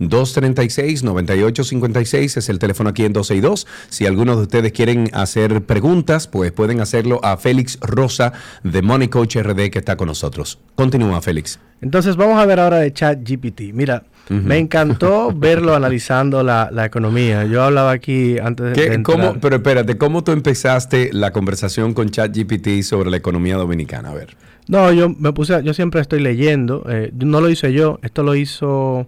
[0.00, 3.66] 829-236-9856 es el teléfono aquí en 12 y 2.
[3.90, 8.32] Si algunos de ustedes quieren hacer preguntas, pues pueden hacerlo a Félix Rosa
[8.62, 10.58] de Money Coach RD que está con nosotros.
[10.76, 11.60] Continúa, Félix.
[11.82, 13.74] Entonces vamos a ver ahora de ChatGPT.
[13.74, 17.44] Mira, Me encantó verlo analizando la, la economía.
[17.44, 21.92] Yo hablaba aquí antes de- ¿Qué- de cómo- pero espérate, ¿cómo tú empezaste la conversación
[21.92, 24.10] con ChatGPT sobre la economía dominicana?
[24.10, 24.36] A ver.
[24.66, 26.86] No, yo me puse, yo siempre estoy leyendo.
[26.88, 29.06] eh, no lo hice yo, esto lo hizo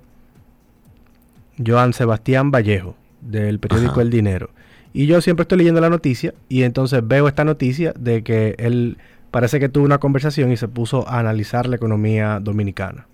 [1.64, 4.02] Joan Sebastián Vallejo del periódico Ajá.
[4.02, 4.50] El Dinero.
[4.92, 8.98] Y yo siempre estoy leyendo la noticia y entonces veo esta noticia de que él
[9.30, 13.06] parece que tuvo una conversación y se puso a analizar la economía dominicana.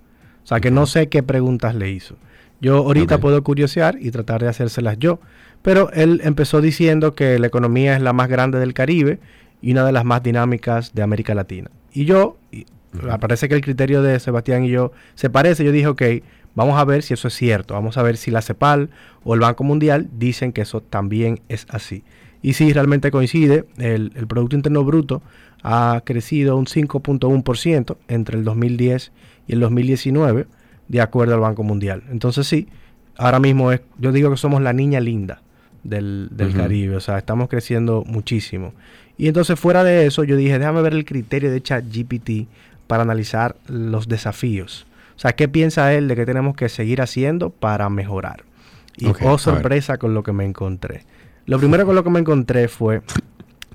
[0.44, 2.16] O sea que no sé qué preguntas le hizo.
[2.60, 5.18] Yo ahorita puedo curiosear y tratar de hacérselas yo.
[5.62, 9.18] Pero él empezó diciendo que la economía es la más grande del Caribe
[9.60, 11.70] y una de las más dinámicas de América Latina.
[11.92, 12.66] Y yo, y
[13.20, 15.64] parece que el criterio de Sebastián y yo se parece.
[15.64, 16.02] Yo dije, ok,
[16.54, 17.74] vamos a ver si eso es cierto.
[17.74, 18.90] Vamos a ver si la CEPAL
[19.24, 22.04] o el Banco Mundial dicen que eso también es así.
[22.42, 25.22] Y si realmente coincide, el, el Producto Interno Bruto
[25.62, 29.12] ha crecido un 5.1% entre el 2010 y
[29.48, 30.46] el 2019,
[30.88, 32.02] de acuerdo al Banco Mundial.
[32.10, 32.68] Entonces sí,
[33.16, 35.42] ahora mismo es, yo digo que somos la niña linda
[35.84, 36.54] del, del.
[36.54, 38.72] Caribe, o sea, estamos creciendo muchísimo.
[39.16, 42.48] Y entonces fuera de eso, yo dije, déjame ver el criterio de ChatGPT
[42.86, 44.86] para analizar los desafíos.
[45.16, 48.44] O sea, ¿qué piensa él de que tenemos que seguir haciendo para mejorar?
[48.96, 51.04] Y Ok, a oh sorpresa con lo que me encontré.
[51.46, 53.02] Lo primero con lo que me encontré fue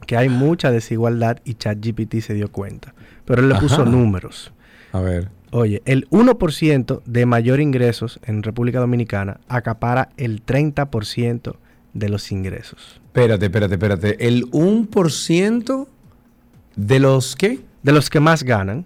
[0.05, 2.93] que hay mucha desigualdad y ChatGPT se dio cuenta.
[3.26, 4.53] Pero él le puso números.
[4.93, 5.30] A ver.
[5.52, 11.56] Oye, el 1% de mayor ingresos en República Dominicana acapara el 30%
[11.93, 13.02] de los ingresos.
[13.06, 14.28] Espérate, espérate, espérate.
[14.28, 15.88] ¿El 1%
[16.76, 17.60] de los qué?
[17.82, 18.86] De los que más ganan,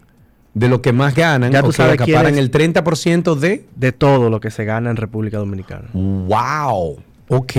[0.53, 3.65] De los que más ganan, Ya tú que acaparan el 30% de...
[3.75, 5.89] de todo lo que se gana en República Dominicana.
[5.93, 6.99] ¡Wow!
[7.29, 7.53] Ok.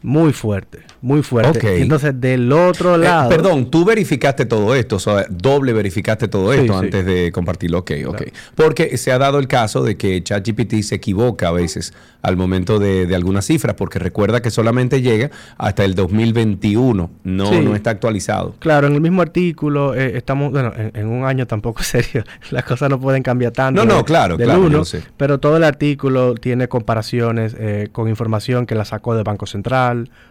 [0.00, 1.82] Muy fuerte, muy fuerte.
[1.82, 3.28] Entonces, del otro Eh, lado.
[3.28, 6.78] perdón, tú verificaste todo esto, o sea, doble verificaste todo esto sí.
[6.84, 7.78] antes de compartirlo.
[7.78, 8.22] Ok, ok.
[8.54, 11.92] Porque se ha dado el caso de que ChatGPT se equivoca a veces
[12.22, 17.46] al momento de, de algunas cifras, porque recuerda que solamente llega hasta el 2021, no,
[17.46, 17.60] Sí.
[17.60, 18.54] no está actualizado.
[18.58, 22.24] Claro, en el mismo artículo eh, estamos, bueno, en, en un año tampoco es serio,
[22.50, 23.84] las cosas no pueden cambiar tanto.
[23.84, 25.02] No, no, claro, del claro, yo uno, lo sé.
[25.16, 29.87] Pero todo el artículo tiene comparaciones eh, con información que la sacó de Banco Central,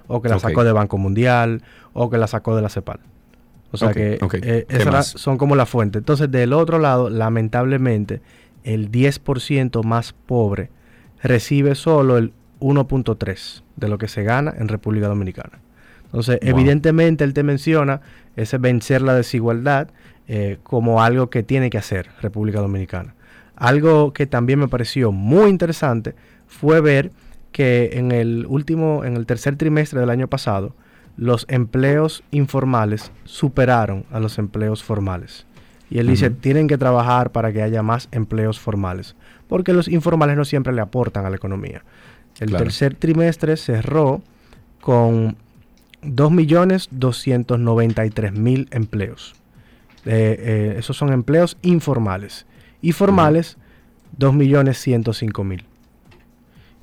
[0.08, 2.99] o que la sacó de Banco Mundial, o que la sacó de la CEPAL.
[3.72, 5.97] O sea que eh, ¿Qué esas son como la fuente.
[5.97, 8.22] Entonces, del otro lado, lamentablemente,
[8.64, 10.70] el 10% más pobre
[11.22, 15.60] recibe solo el 1.3 de lo que se gana en República Dominicana.
[16.05, 16.49] Entonces, Wow.
[16.49, 18.01] evidentemente, él te menciona
[18.36, 19.89] ese vencer la desigualdad
[20.28, 23.16] eh, como algo que tiene que hacer República Dominicana.
[23.55, 26.16] Algo que también me pareció muy interesante
[26.47, 27.12] fue ver
[27.58, 30.76] que en el último, en el tercer trimestre del año pasado,
[31.18, 35.47] los empleos informales superaron a los empleos formales.
[35.89, 36.36] Y él dice, Ujú.
[36.36, 39.16] tienen que trabajar para que haya más empleos formales,
[39.47, 41.82] porque los informales no siempre le aportan a la economía.
[42.39, 42.66] El Claro.
[42.66, 44.22] tercer trimestre cerró
[44.80, 45.36] con
[46.03, 49.34] 2.293.000 empleos.
[50.05, 52.45] Eh, eh, esos son empleos informales.
[52.84, 53.58] Y formales,
[54.20, 55.64] 2.105.000.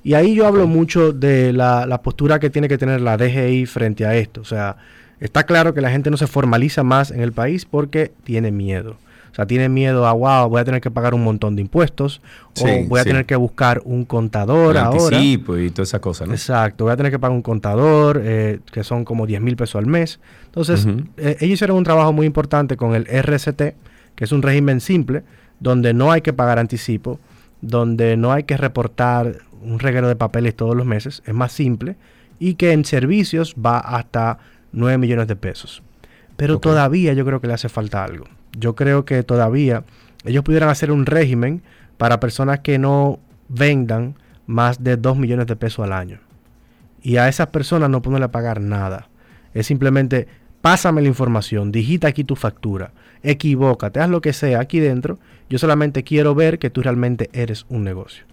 [0.05, 3.65] Y ahí yo hablo mucho de la, la postura que tiene que tener la DGI
[3.65, 4.39] frente a esto.
[4.39, 4.77] O sea,
[5.19, 8.97] está claro que la gente no se formaliza más en el país porque tiene miedo.
[9.31, 12.21] O sea, tiene miedo a, wow, voy a tener que pagar un montón de impuestos.
[12.53, 13.09] Sí, o voy a sí.
[13.09, 15.17] tener que buscar un contador El ahora.
[15.17, 16.33] anticipo y toda esa cosa, ¿no?
[16.33, 19.75] Exacto, voy a tener que pagar un contador, eh, que son como 10 mil pesos
[19.75, 20.19] al mes.
[20.45, 20.87] Entonces,
[21.17, 23.73] eh, ellos hicieron un trabajo muy importante con el RCT,
[24.15, 25.23] que es un régimen simple,
[25.59, 27.19] donde no hay que pagar anticipo,
[27.59, 31.95] donde no hay que reportar un reguero de papeles todos los meses, es más simple,
[32.39, 34.39] y que en servicios va hasta
[34.71, 35.81] 9 millones de pesos.
[36.37, 38.25] Pero todavía yo creo que le hace falta algo.
[38.57, 39.83] Yo creo que todavía
[40.25, 41.61] ellos pudieran hacer un régimen
[41.97, 44.15] para personas que no vendan
[44.47, 46.19] más de 2 millones de pesos al año.
[47.01, 49.09] Y a esas personas no ponerle a pagar nada.
[49.53, 50.27] Es simplemente,
[50.61, 52.91] pásame la información, digita aquí tu factura,
[53.23, 55.19] equivócate, haz lo que sea aquí dentro.
[55.49, 58.25] Yo solamente quiero ver que tú realmente eres un negocio.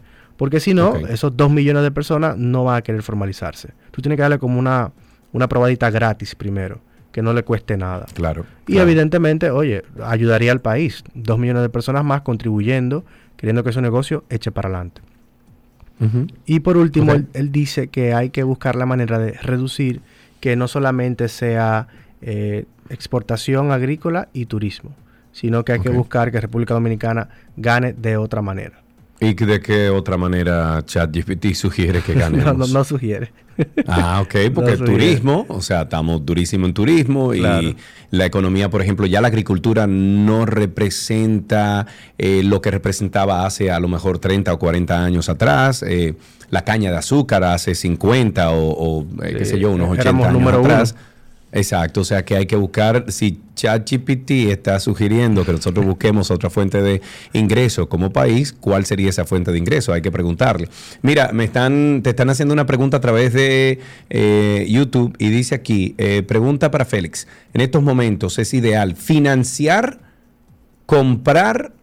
[0.42, 3.74] Porque si no, esos 2 millones de personas no van a querer formalizarse.
[3.92, 4.90] Tú tienes que darle como una,
[5.32, 6.80] una probadita gratis primero,
[7.12, 8.06] que no le cueste nada.
[8.12, 8.44] Claro.
[8.66, 8.88] Y claro.
[8.88, 11.04] evidentemente, oye, ayudaría al país.
[11.14, 13.04] Dos millones de personas más contribuyendo,
[13.36, 15.00] queriendo que su negocio eche para adelante.
[16.44, 20.00] Y por último, él, él dice que hay que buscar la manera de reducir
[20.40, 21.86] que no solamente sea
[22.20, 24.90] eh, exportación agrícola y turismo,
[25.30, 28.81] sino que hay que buscar que República Dominicana gane de otra manera.
[29.22, 32.44] ¿Y de qué otra manera ChatGPT sugiere que ganemos?
[32.58, 33.32] No, no, no sugiere.
[33.86, 37.62] Ah, ok, porque No el turismo, o sea, estamos durísimo en turismo Claro.
[37.68, 37.76] y
[38.10, 41.86] la economía, por ejemplo, ya la agricultura no representa
[42.18, 45.82] eh, lo que representaba hace a lo mejor 30 o 40 años atrás.
[45.86, 46.14] eh,
[46.50, 50.26] la caña de azúcar hace 50 o, o, eh, qué sé yo, unos 80 éramos
[50.26, 50.68] años número uno.
[51.54, 56.48] Exacto, o sea que hay que buscar, si ChatGPT está sugiriendo que nosotros busquemos otra
[56.48, 57.02] fuente de
[57.34, 59.92] ingreso como país, ¿cuál sería esa fuente de ingreso?
[59.92, 60.70] Hay que preguntarle.
[61.02, 65.54] Mira, me están, te están haciendo una pregunta a través de eh, YouTube y dice
[65.54, 70.00] aquí, eh, pregunta para Félix, en estos momentos es ideal financiar,
[70.86, 71.74] comprar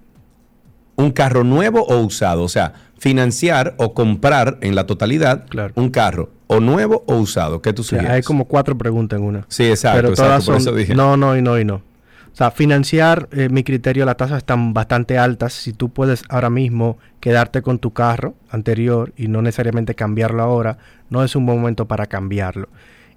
[0.95, 5.74] un carro nuevo o usado, o sea, financiar o comprar en la totalidad Claro.
[5.76, 8.12] un carro o nuevo o usado, ¿qué tú O sea, sugieres?
[8.18, 9.45] hay como cuatro preguntas en una.
[9.47, 10.95] Sí, exacto, Pero exacto, todas por son eso dije.
[10.95, 11.76] no, no y no y no.
[12.32, 15.52] O sea, financiar, eh, mi criterio, las tasas están bastante altas.
[15.54, 20.78] Si tú puedes ahora mismo quedarte con tu carro anterior y no necesariamente cambiarlo ahora,
[21.10, 22.70] no es un buen momento para cambiarlo.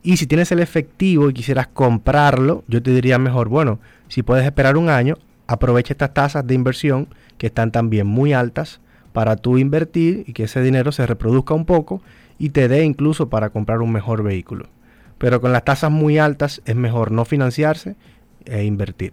[0.03, 3.78] Y si tienes el efectivo y quisieras comprarlo, yo te diría mejor, bueno,
[4.09, 5.16] si puedes esperar un año,
[5.47, 7.07] aprovecha estas tasas de inversión
[7.39, 8.80] que están también muy altas
[9.12, 12.02] para tú invertir y que ese dinero se reproduzca un poco
[12.38, 14.66] y te dé incluso para comprar un mejor vehículo.
[15.18, 17.94] Pero con las tasas muy altas es mejor no financiarse
[18.44, 19.12] e invertir.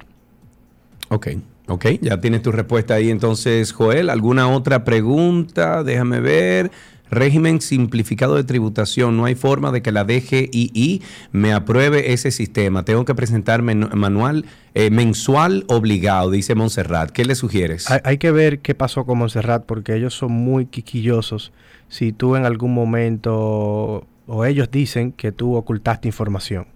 [1.10, 1.28] Ok,
[1.68, 4.10] ok, ya tienes tu respuesta ahí entonces, Joel.
[4.10, 5.84] ¿Alguna otra pregunta?
[5.84, 6.72] Déjame ver.
[7.12, 9.18] Régimen simplificado de tributación.
[9.18, 11.02] No hay forma de que la DGII
[11.32, 12.84] me apruebe ese sistema.
[12.84, 17.12] Tengo que presentar manual eh, mensual obligado, dice Montserrat.
[17.12, 17.88] ¿Qué le sugieres?
[18.04, 21.52] Hay, que ver qué pasó con Montserrat porque ellos son muy quisquillosos.
[21.88, 26.68] Si tú en algún momento o ellos dicen que tú ocultaste información.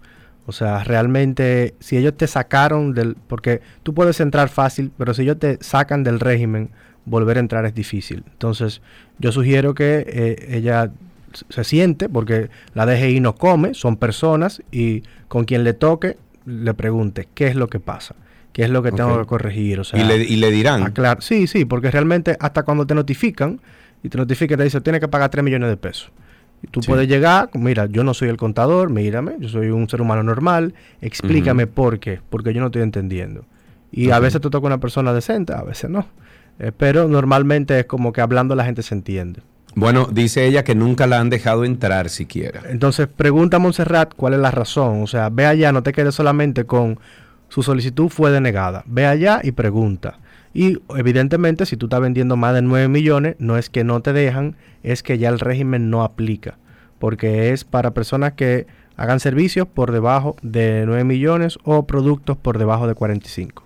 [0.48, 3.16] O sea, realmente si ellos te sacaron del...
[3.28, 6.72] Porque tú puedes entrar fácil, pero si ellos te sacan del régimen,
[7.06, 8.24] volver a entrar es difícil.
[8.32, 8.82] Entonces,
[9.20, 10.92] yo sugiero que eh, ella
[11.50, 16.74] se siente, porque la DGI no come, son personas y con quien le toque le
[16.74, 18.16] pregunte qué es lo que pasa,
[18.52, 19.80] qué es lo que tengo que corregir.
[19.80, 20.84] O sea, y, le, y le dirán.
[20.84, 23.60] aclar- sí, sí, porque realmente hasta cuando te notifican
[24.04, 26.12] y te notifican, te dice, tienes que pagar 3 millones de pesos.
[26.62, 26.88] Y tú Sí.
[26.88, 30.74] puedes llegar, mira, yo no soy el contador, mírame, yo soy un ser humano normal,
[31.02, 33.44] explícame por qué, porque yo no estoy entendiendo.
[33.92, 36.06] Y a veces tú toca una persona decente, a veces no.
[36.60, 39.42] Eh, pero normalmente es como que hablando la gente se entiende.
[39.76, 42.62] Bueno, dice ella que nunca la han dejado entrar siquiera.
[42.70, 45.02] Entonces pregunta a Montserrat cuál es la razón.
[45.02, 47.00] O sea, ve allá, no te quedes solamente con
[47.50, 48.84] su solicitud fue denegada.
[48.88, 50.20] Ve allá y pregunta.
[50.54, 54.14] Y evidentemente, si tú estás vendiendo más de 9 millones, no es que no te
[54.14, 56.58] dejan, es que ya el régimen no aplica.
[57.00, 62.58] Porque es para personas que hagan servicios por debajo de 9 millones o productos por
[62.58, 63.63] debajo de 45.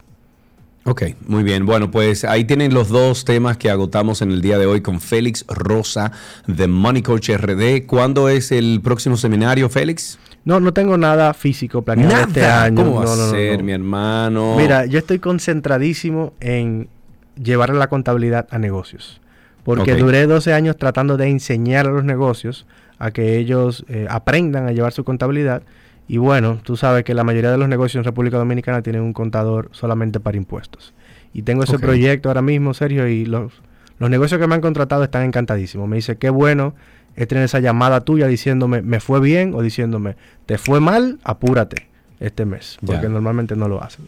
[0.90, 1.66] Ok, muy bien.
[1.66, 5.02] Bueno, pues ahí tienen los dos temas que agotamos en el día de hoy con
[5.02, 6.14] Félix Rosa
[6.48, 7.86] de Money Coach RD.
[7.86, 10.18] ¿Cuándo es el próximo seminario, Félix?
[10.46, 12.26] No, no tengo nada físico planeado Nada.
[12.28, 12.86] este año.
[12.86, 13.66] ¿Cómo va No, a no, ser, no.
[13.66, 14.56] mi hermano?
[14.56, 16.88] Mira, yo estoy concentradísimo en
[17.36, 19.20] llevar la contabilidad a negocios.
[19.66, 22.66] Porque duré 12 años tratando de enseñar a los negocios
[22.98, 25.64] a que ellos eh, aprendan a llevar su contabilidad.
[26.08, 29.14] Y bueno, tú sabes que la mayoría de los negocios en República Dominicana tienen un
[29.14, 30.94] contador solamente para impuestos.
[31.34, 33.52] Y tengo ese proyecto ahora mismo, Sergio, y los,
[34.00, 35.88] los negocios que me han contratado están encantadísimos.
[35.88, 36.74] Me dice, qué bueno
[37.18, 41.88] es tener esa llamada tuya diciéndome, me fue bien, o diciéndome, te fue mal, apúrate
[42.20, 42.78] este mes.
[42.86, 44.06] Porque normalmente no lo hacen.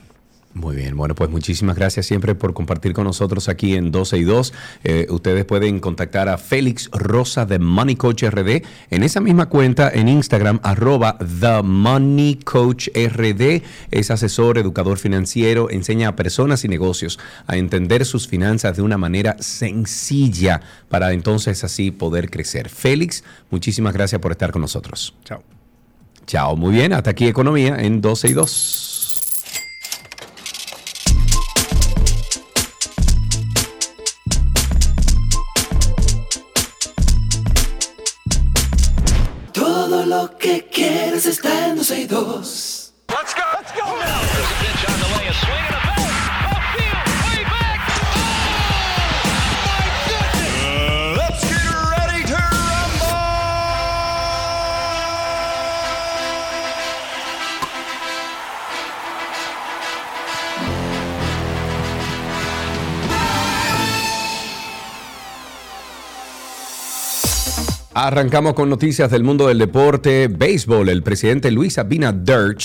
[0.60, 4.24] Muy bien, bueno, pues muchísimas gracias siempre por compartir con nosotros aquí en 12 y
[4.24, 4.54] 2.
[4.84, 9.90] Eh, ustedes pueden contactar a Félix Rosa de Money Coach RD en esa misma cuenta
[9.90, 13.64] en Instagram, arroba The Money Coach RD.
[13.90, 18.98] Es asesor, educador financiero, enseña a personas y negocios a entender sus finanzas de una
[18.98, 22.68] manera sencilla para entonces así poder crecer.
[22.68, 25.16] Félix, muchísimas gracias por estar con nosotros.
[25.24, 25.42] Chao.
[26.28, 28.89] Chao, muy bien, hasta aquí Economía en 12 y 2.
[40.06, 42.94] Lo que quieres está en 12 y 2.
[43.10, 43.42] Let's go.
[43.54, 45.89] Let's go now.
[67.96, 70.28] Arrancamos con noticias del mundo del deporte.
[70.28, 72.56] Béisbol, el presidente Luis Abinader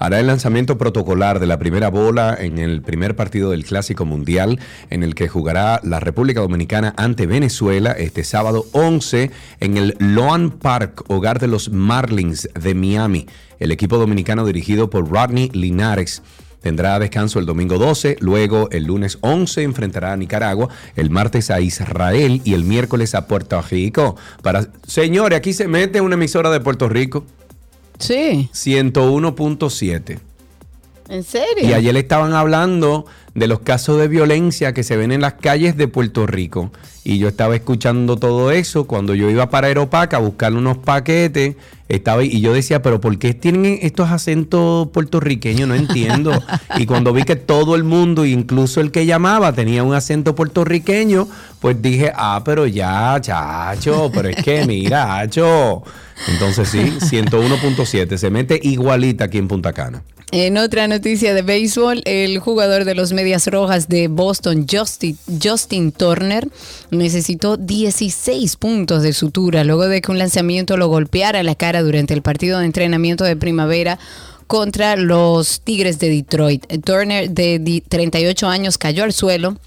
[0.00, 4.58] hará el lanzamiento protocolar de la primera bola en el primer partido del Clásico Mundial,
[4.90, 9.30] en el que jugará la República Dominicana ante Venezuela este sábado 11
[9.60, 13.28] en el Loan Park, hogar de los Marlins de Miami.
[13.60, 16.22] El equipo dominicano dirigido por Rodney Linares.
[16.62, 21.60] Tendrá descanso el domingo 12, luego el lunes 11 enfrentará a Nicaragua, el martes a
[21.60, 24.16] Israel y el miércoles a Puerto Rico.
[24.42, 27.24] Para Señores, aquí se mete una emisora de Puerto Rico,
[27.98, 30.18] Sí, 101.7.
[31.08, 31.68] ¿en serio?
[31.68, 35.76] Y ayer estaban hablando de los casos de violencia que se ven en las calles
[35.76, 36.70] de Puerto Rico.
[37.04, 41.56] Y yo estaba escuchando todo eso cuando yo iba para Aeropac a buscar unos paquetes.
[41.88, 45.68] Estaba, y yo decía, pero ¿por qué tienen estos acentos puertorriqueños?
[45.68, 46.32] No entiendo.
[46.78, 51.26] y cuando vi que todo el mundo, incluso el que llamaba, tenía un acento puertorriqueño,
[51.60, 55.82] pues dije, ah, pero ya, chacho, pero es que mira, chacho.
[56.28, 60.02] Entonces sí, 101.7, se mete igualita aquí en Punta Cana.
[60.34, 65.92] En otra noticia de béisbol, el jugador de los Medias Rojas de Boston, Justin, Justin
[65.92, 66.48] Turner,
[66.90, 72.14] necesitó 16 puntos de sutura luego de que un lanzamiento lo golpeara la cara durante
[72.14, 73.98] el partido de entrenamiento de primavera
[74.46, 76.64] contra los Tigres de Detroit.
[76.82, 79.58] Turner, de di- 38 años, cayó al suelo Lo-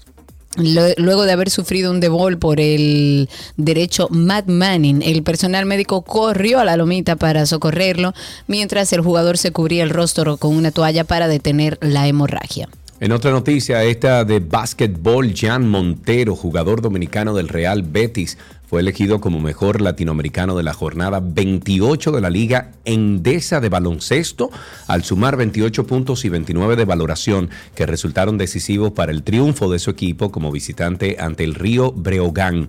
[0.56, 6.60] Luego de haber sufrido un debol por el derecho Matt Manning, el personal médico corrió
[6.60, 8.14] a la lomita para socorrerlo,
[8.46, 12.68] mientras el jugador se cubría el rostro con una toalla para detener la hemorragia.
[12.98, 19.20] En otra noticia, esta de básquetbol, Jan Montero, jugador dominicano del Real Betis, fue elegido
[19.20, 24.50] como mejor latinoamericano de la jornada 28 de la Liga Endesa de Baloncesto,
[24.86, 29.78] al sumar 28 puntos y 29 de valoración que resultaron decisivos para el triunfo de
[29.78, 32.68] su equipo como visitante ante el Río Breogán.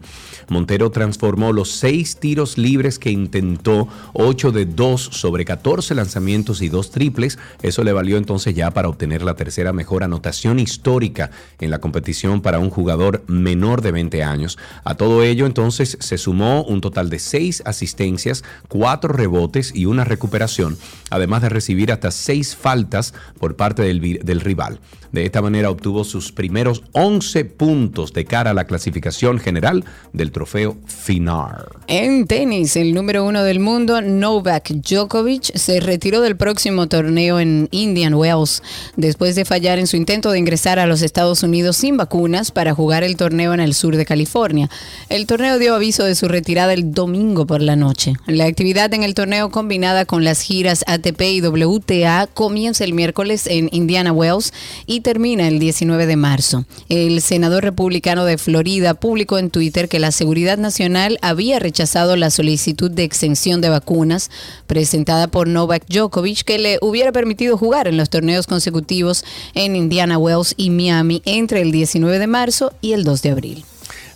[0.50, 6.70] Montero transformó los seis tiros libres que intentó, 8 de 2 sobre 14 lanzamientos y
[6.70, 7.40] dos triples.
[7.62, 12.42] Eso le valió entonces ya para obtener la tercera mejor anotación histórica en la competición
[12.42, 14.58] para un jugador menor de 20 años.
[14.84, 20.04] A todo ello, entonces se sumó un total de seis asistencias, cuatro rebotes y una
[20.04, 20.78] recuperación,
[21.10, 24.80] además de recibir hasta seis faltas por parte del, del rival.
[25.12, 30.32] De esta manera obtuvo sus primeros 11 puntos de cara a la clasificación general del
[30.32, 31.70] trofeo Finar.
[31.88, 37.70] En tenis, el número uno del mundo, Novak Djokovic, se retiró del próximo torneo en
[37.72, 38.62] Indian Wells
[38.96, 42.74] después de fallar en su intento de ingresar a los Estados Unidos sin vacunas para
[42.74, 44.70] jugar el torneo en el sur de California.
[45.10, 48.14] El torneo dio aviso de su retirada el domingo por la noche.
[48.28, 53.48] La actividad en el torneo combinada con las giras ATP y WTA comienza el miércoles
[53.48, 54.54] en Indiana Wells
[54.86, 56.66] y termina el 19 de marzo.
[56.90, 62.30] El senador republicano de Florida publicó en Twitter que la Seguridad Nacional había rechazado la
[62.30, 64.30] solicitud de exención de vacunas
[64.68, 69.24] presentada por Novak Djokovic que le hubiera permitido jugar en los torneos consecutivos
[69.54, 73.66] en Indiana Wells y Miami entre el 19 de marzo y el 2 de abril.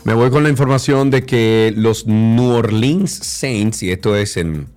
[0.03, 4.67] Me voy con la información de que los New Orleans Saints, y esto es en,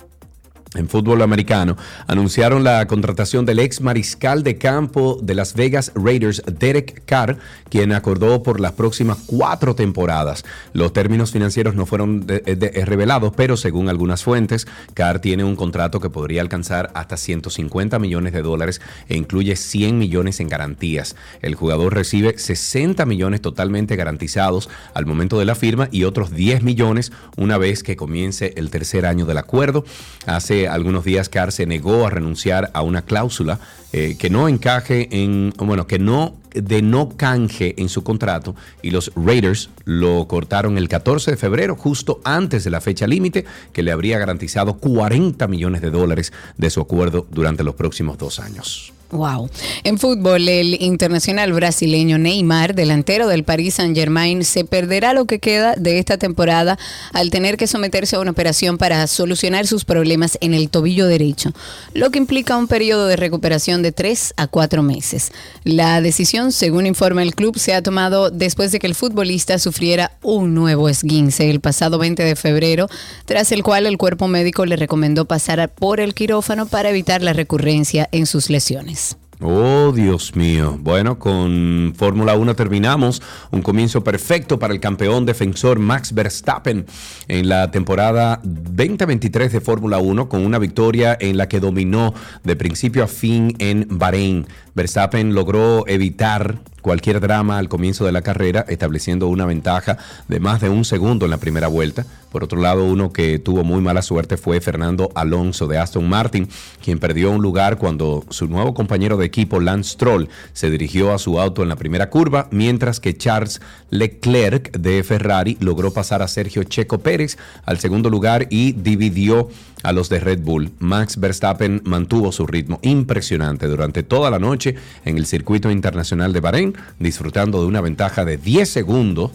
[0.74, 1.76] en fútbol americano,
[2.06, 7.38] anunciaron la contratación del ex mariscal de campo de Las Vegas Raiders, Derek Carr,
[7.70, 10.44] quien acordó por las próximas cuatro temporadas.
[10.72, 15.56] Los términos financieros no fueron de- de- revelados, pero según algunas fuentes, Carr tiene un
[15.56, 21.16] contrato que podría alcanzar hasta 150 millones de dólares e incluye 100 millones en garantías.
[21.42, 26.62] El jugador recibe 60 millones totalmente garantizados al momento de la firma y otros 10
[26.62, 29.84] millones una vez que comience el tercer año del acuerdo.
[30.26, 33.58] Hace algunos días Carr se negó a renunciar a una cláusula
[33.92, 38.90] eh, que no encaje en, bueno, que no de no canje en su contrato y
[38.90, 43.82] los Raiders lo cortaron el 14 de febrero, justo antes de la fecha límite, que
[43.82, 48.93] le habría garantizado 40 millones de dólares de su acuerdo durante los próximos dos años.
[49.14, 49.48] Wow.
[49.84, 55.76] En fútbol, el internacional brasileño Neymar, delantero del Paris Saint-Germain, se perderá lo que queda
[55.76, 56.80] de esta temporada
[57.12, 61.52] al tener que someterse a una operación para solucionar sus problemas en el tobillo derecho,
[61.92, 65.30] lo que implica un periodo de recuperación de 3 a 4 meses.
[65.62, 70.10] La decisión, según informa el club, se ha tomado después de que el futbolista sufriera
[70.22, 72.88] un nuevo esguince el pasado 20 de febrero,
[73.26, 77.32] tras el cual el cuerpo médico le recomendó pasar por el quirófano para evitar la
[77.32, 79.03] recurrencia en sus lesiones.
[79.46, 80.78] Oh, Dios mío.
[80.80, 83.20] Bueno, con Fórmula 1 terminamos.
[83.50, 86.86] Un comienzo perfecto para el campeón defensor Max Verstappen
[87.28, 92.56] en la temporada 2023 de Fórmula 1 con una victoria en la que dominó de
[92.56, 94.46] principio a fin en Bahrein.
[94.74, 99.96] Verstappen logró evitar cualquier drama al comienzo de la carrera, estableciendo una ventaja
[100.28, 102.04] de más de un segundo en la primera vuelta.
[102.30, 106.46] Por otro lado, uno que tuvo muy mala suerte fue Fernando Alonso de Aston Martin,
[106.82, 111.18] quien perdió un lugar cuando su nuevo compañero de equipo, Lance Stroll, se dirigió a
[111.18, 116.28] su auto en la primera curva, mientras que Charles Leclerc de Ferrari logró pasar a
[116.28, 119.48] Sergio Checo Pérez al segundo lugar y dividió
[119.84, 120.72] a los de Red Bull.
[120.80, 124.74] Max Verstappen mantuvo su ritmo impresionante durante toda la noche
[125.04, 129.30] en el circuito internacional de Bahrein, disfrutando de una ventaja de 10 segundos,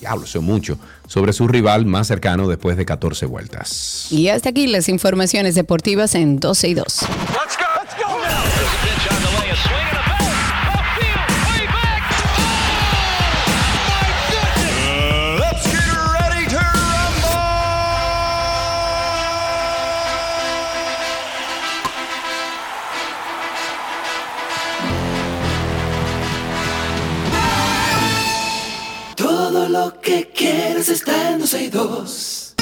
[0.00, 4.08] diablo, eso es mucho, sobre su rival más cercano después de 14 vueltas.
[4.10, 7.00] Y hasta aquí las informaciones deportivas en 12 y 2.
[29.80, 32.54] Lo que quieres está en 12 y 2.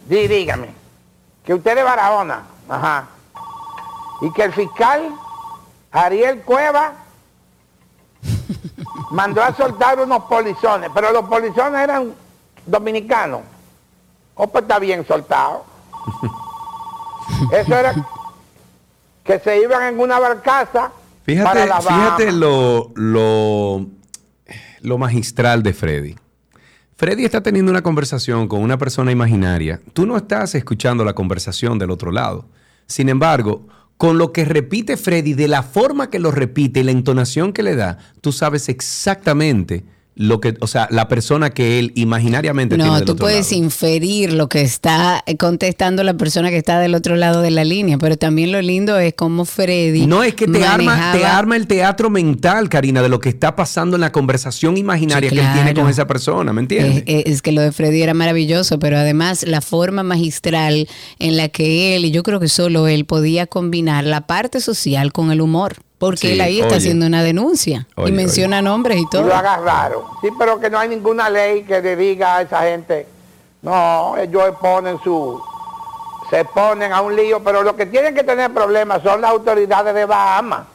[0.06, 0.74] Dí, dígame.
[1.44, 2.42] Que usted es Barahona.
[2.68, 3.06] Ajá.
[4.20, 5.14] Y que el fiscal
[5.92, 6.92] Ariel Cueva
[9.10, 12.14] mandó a soltar unos polizones, pero los polizones eran
[12.64, 13.42] dominicano.
[14.34, 15.64] Oh, pues está bien soltado.
[17.50, 17.94] Eso era
[19.24, 20.90] que se iban en una barcaza
[21.26, 23.84] Fíjate, fíjate lo, lo,
[24.80, 26.14] lo magistral de Freddy.
[26.94, 29.80] Freddy está teniendo una conversación con una persona imaginaria.
[29.92, 32.48] Tú no estás escuchando la conversación del otro lado.
[32.86, 33.66] Sin embargo,
[33.96, 37.64] con lo que repite Freddy, de la forma que lo repite y la entonación que
[37.64, 39.84] le da, tú sabes exactamente
[40.18, 43.64] lo que, o sea, la persona que él imaginariamente tiene No, tú otro puedes lado.
[43.64, 47.64] inferir lo que está eh, contestando la persona que está del otro lado de la
[47.64, 51.56] línea, pero también lo lindo es cómo Freddy No, es que te arma, te arma
[51.56, 55.42] el teatro mental, Karina, de lo que está pasando en la conversación imaginaria Sí, que
[55.42, 57.04] él tiene con esa persona, ¿me entiendes?
[57.06, 60.88] Es, es- es que lo de Freddy era maravilloso, pero además la forma magistral
[61.18, 65.12] en la que él, y yo creo que solo él, podía combinar la parte social
[65.12, 65.76] con el humor.
[65.98, 66.76] Porque Sí, él ahí está oye.
[66.76, 69.22] haciendo una denuncia Oye, y menciona nombres y Y todo.
[69.22, 70.02] lo agarraron.
[70.20, 73.06] Sí, pero que no hay ninguna ley que le diga a esa gente.
[73.62, 75.40] No, ellos ponen su.
[76.28, 79.94] Se ponen a un lío, pero los que tienen que tener problemas son las autoridades
[79.94, 80.66] de Bahamas.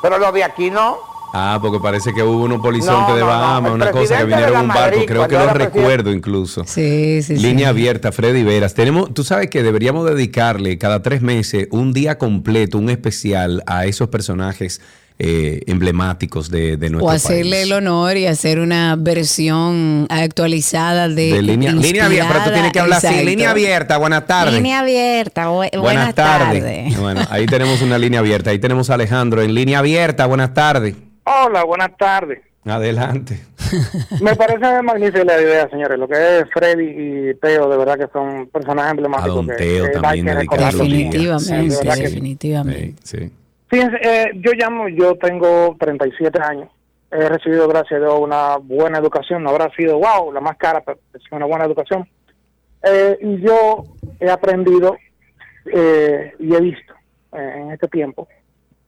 [0.00, 0.98] Pero los de aquí no.
[1.32, 4.24] Ah, porque parece que hubo unos polizontes No, de no, no, Bahamas, una cosa que
[4.24, 6.64] vinieron de en un barco, Madrid, creo que lo recuerdo incluso.
[6.66, 7.42] Sí, sí, sí.
[7.42, 8.74] Línea abierta, Freddy Veras.
[8.74, 13.86] Tenemos, tú sabes que deberíamos dedicarle cada tres meses un día completo, un especial a
[13.86, 14.80] esos personajes
[15.22, 17.64] eh, emblemáticos de, de nuestro O hacerle país.
[17.66, 22.72] el honor y hacer una versión actualizada de, De línea, línea abierta, pero tú tienes
[22.72, 23.24] que hablar así.
[23.24, 24.54] Línea abierta, buenas tardes.
[24.54, 26.98] Línea abierta, bu- buenas, tardes.
[26.98, 28.50] Bueno, ahí tenemos una línea abierta.
[28.50, 30.24] Ahí tenemos a Alejandro en línea abierta.
[30.26, 30.94] Buenas tardes.
[31.32, 32.40] Hola, buenas tardes.
[32.64, 33.38] Adelante.
[34.20, 35.98] Me parece magnífica la idea, señores.
[35.98, 39.30] Lo que es Freddy y Teo, de verdad que son personajes emblemáticos.
[39.32, 40.56] A Don que- Teo que también que.
[40.56, 42.02] Definitivamente, Sí, sí.
[42.02, 42.94] definitivamente.
[43.04, 43.32] Sí.
[43.68, 46.68] Fíjense, eh, yo llamo, yo tengo 37 años.
[47.12, 49.42] He recibido, gracias a Dios, una buena educación.
[49.44, 52.08] No habrá sido, wow, la más cara, pero es una buena educación.
[52.82, 53.84] Eh, y yo
[54.18, 54.96] he aprendido
[55.72, 56.94] eh, y he visto
[57.32, 58.26] eh, en este tiempo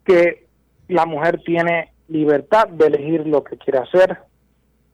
[0.04, 0.46] que
[0.88, 4.18] la mujer tiene libertad de elegir lo que quiere hacer,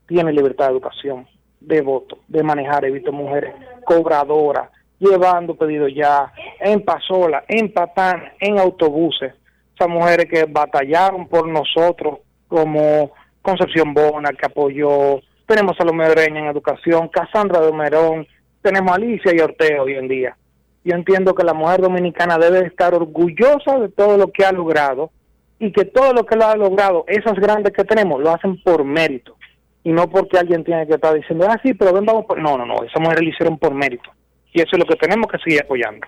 [0.07, 1.27] tiene libertad de educación,
[1.61, 2.85] de voto, de manejar.
[2.85, 3.55] He visto mujeres
[3.85, 9.35] cobradoras, llevando pedidos ya en pasola, en patán, en autobuses.
[9.75, 13.13] Esas mujeres que batallaron por nosotros, como
[13.43, 15.21] Concepción Bona, que apoyó.
[15.47, 18.27] Tenemos a Salomé Breña en educación, Casandra de Merón,
[18.63, 20.37] tenemos a Alicia y Ortega hoy en día.
[20.85, 25.11] Yo entiendo que la mujer dominicana debe estar orgullosa de todo lo que ha logrado
[25.59, 28.85] y que todo lo que lo ha logrado, esas grandes que tenemos, lo hacen por
[28.85, 29.37] mérito.
[29.85, 32.39] Y no porque alguien tiene que estar diciendo, ah, sí, pero ven, vamos por...
[32.41, 34.11] No, no, no, esas mujeres lo hicieron por mérito.
[34.53, 36.07] Y eso es lo que tenemos que seguir apoyando.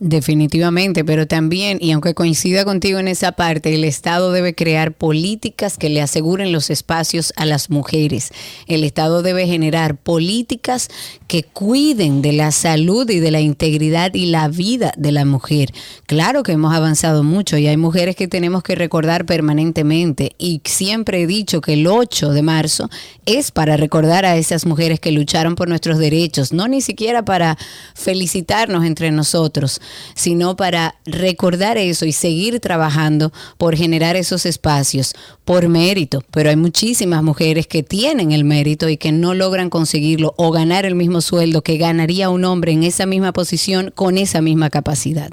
[0.00, 5.76] Definitivamente, pero también, y aunque coincida contigo en esa parte, el Estado debe crear políticas
[5.76, 8.30] que le aseguren los espacios a las mujeres.
[8.66, 10.88] El Estado debe generar políticas
[11.28, 15.70] que cuiden de la salud y de la integridad y la vida de la mujer.
[16.06, 21.22] Claro que hemos avanzado mucho y hay mujeres que tenemos que recordar permanentemente y siempre
[21.22, 22.88] he dicho que el 8 de marzo
[23.26, 27.58] es para recordar a esas mujeres que lucharon por nuestros derechos, no ni siquiera para
[27.94, 29.73] felicitarnos entre nosotros,
[30.14, 35.14] sino para recordar eso y seguir trabajando por generar esos espacios
[35.44, 36.22] por mérito.
[36.30, 40.86] Pero hay muchísimas mujeres que tienen el mérito y que no logran conseguirlo o ganar
[40.86, 45.30] el mismo sueldo que ganaría un hombre en esa misma posición con esa misma capacidad.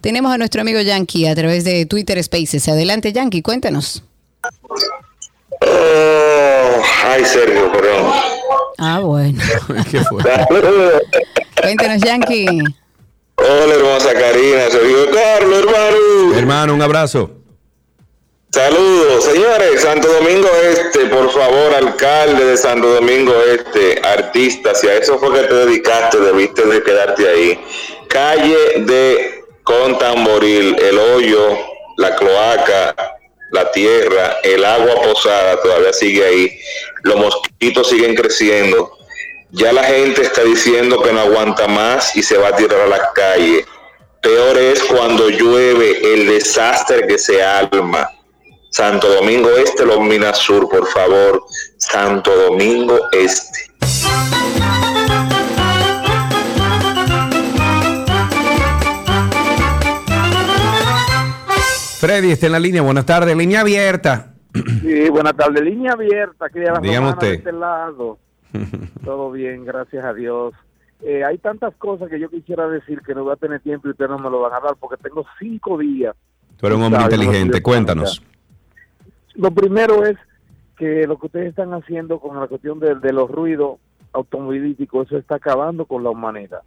[0.00, 2.68] Tenemos a nuestro amigo Yankee a través de Twitter Spaces.
[2.68, 4.02] Adelante, Yankee, cuéntanos.
[5.60, 8.12] Oh, ay, Sergio, perdón.
[8.78, 9.40] Ah, bueno.
[9.90, 11.02] Saludos.
[11.60, 12.46] Cuéntanos, Yankee.
[13.36, 16.38] Hola, hermosa Karina, soy yo, Carlos, hermano.
[16.38, 17.30] Hermano, un abrazo.
[18.50, 19.80] Saludos, señores.
[19.80, 25.32] Santo Domingo Este, por favor, alcalde de Santo Domingo Este, artista, si a eso fue
[25.32, 27.64] que te dedicaste, debiste de quedarte ahí.
[28.08, 31.58] Calle de Contamboril, el hoyo,
[31.96, 32.94] la cloaca,
[33.50, 36.58] la tierra, el agua posada todavía sigue ahí.
[37.02, 38.96] Los mosquitos siguen creciendo.
[39.50, 42.86] Ya la gente está diciendo que no aguanta más y se va a tirar a
[42.86, 43.64] las calles.
[44.22, 48.08] Peor es cuando llueve el desastre que se alma.
[48.70, 51.44] Santo Domingo Este, los Minas Sur, por favor.
[51.78, 53.70] Santo Domingo Este.
[62.00, 62.82] Freddy está en la línea.
[62.82, 63.36] Buenas tardes.
[63.36, 64.34] Línea abierta.
[64.82, 65.62] Sí, buenas tardes.
[65.62, 67.32] Línea abierta, aquí de la Dígame de usted.
[67.34, 68.18] este lado.
[69.04, 70.54] Todo bien, gracias a Dios.
[71.02, 73.90] Eh, hay tantas cosas que yo quisiera decir que no voy a tener tiempo y
[73.90, 76.14] ustedes no me lo van a dar porque tengo cinco días.
[76.56, 77.62] Tú eres un hombre inteligente.
[77.62, 78.22] Cuéntanos.
[79.34, 80.16] Lo primero es
[80.78, 83.78] que lo que ustedes están haciendo con la cuestión de, de los ruidos
[84.12, 86.62] automovilístico, eso está acabando con la humanidad.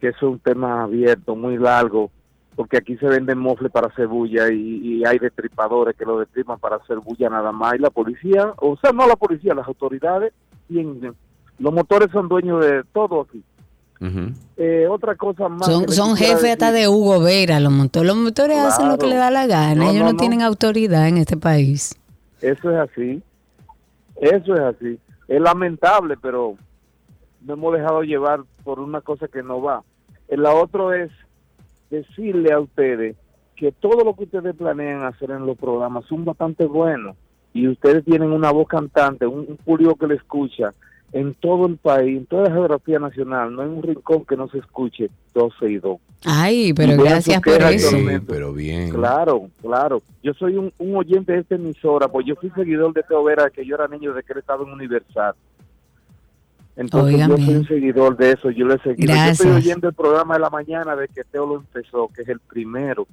[0.00, 2.10] Que eso es un tema abierto, muy largo,
[2.56, 6.58] porque aquí se venden mofles para hacer bulla y, y hay destripadores que lo destripan
[6.58, 7.74] para hacer bulla nada más.
[7.74, 10.32] Y la policía, o sea, no la policía, las autoridades,
[10.68, 11.14] tienen,
[11.58, 13.42] los motores son dueños de todo aquí.
[14.58, 15.66] Eh, otra cosa más.
[15.66, 18.06] Son, son jefes hasta de Hugo Vera, los motores.
[18.08, 19.14] Los motores hacen lo que Claro.
[19.14, 19.74] le da la gana.
[19.76, 20.18] No, Ellos no, no, no.
[20.18, 21.96] tienen autoridad en este país.
[22.42, 23.22] Eso es así.
[24.16, 24.98] Eso es así.
[25.28, 26.56] Es lamentable, pero
[27.40, 29.82] no hemos dejado llevar por una cosa que no va.
[30.28, 31.10] Eh, La otra es
[31.90, 33.16] decirle a ustedes
[33.56, 37.16] que todo lo que ustedes planean hacer en los programas son bastante buenos
[37.56, 40.72] y ustedes tienen una voz cantante, un, un público que le escucha
[41.12, 43.54] en todo el país, en toda la geografía nacional.
[43.54, 45.98] No hay un rincón que no se escuche 12 y 2.
[46.24, 47.90] Ay, pero Y gracias por eso.
[47.90, 48.28] tormentos.
[48.28, 48.90] pero bien.
[48.90, 50.02] Claro, claro.
[50.22, 53.48] Yo soy un, un oyente de esta emisora, pues yo fui seguidor de Teo Vera,
[53.50, 55.34] que yo era niño desde que él estaba en Universal.
[56.76, 59.14] Entonces yo soy un seguidor de eso, yo le he seguido.
[59.14, 62.28] Yo estoy oyendo el programa de la mañana de que Teo lo empezó, que es
[62.28, 63.06] el primero.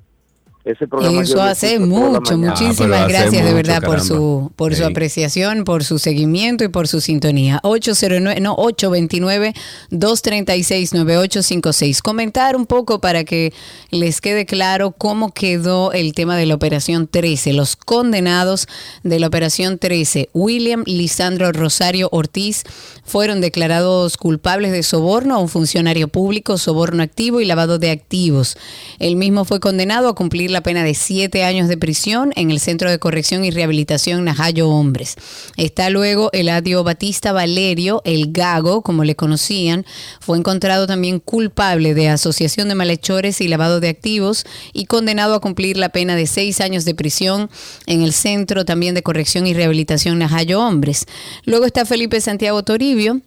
[0.65, 4.85] Ese programa yo Eso hace mucho, muchísimas Ah, gracias de verdad por su por su
[4.85, 7.59] apreciación, por su seguimiento y por su sintonía.
[7.63, 9.53] 809 no 829
[9.89, 12.01] 236 9856.
[12.01, 13.53] Comentar un poco para que
[13.91, 18.67] les quede claro cómo quedó el tema de la operación 13, los condenados
[19.03, 22.63] de la operación 13, William Lisandro Rosario Ortiz
[23.03, 28.55] fueron declarados culpables de soborno a un funcionario público, soborno activo y lavado de activos.
[28.99, 32.59] El mismo fue condenado a cumplir la pena de siete años de prisión en el
[32.59, 35.15] Centro de Corrección y Rehabilitación Najayo Hombres.
[35.57, 39.85] Está luego Eladio Batista Valerio, el Gago, como le conocían,
[40.21, 45.41] fue encontrado también culpable de asociación de malhechores y lavado de activos y condenado a
[45.41, 47.49] cumplir la pena de seis años de prisión
[47.85, 51.05] en el Centro también de Corrección y Rehabilitación Najayo Hombres.
[51.45, 53.21] Luego está Felipe Santiago Toribio,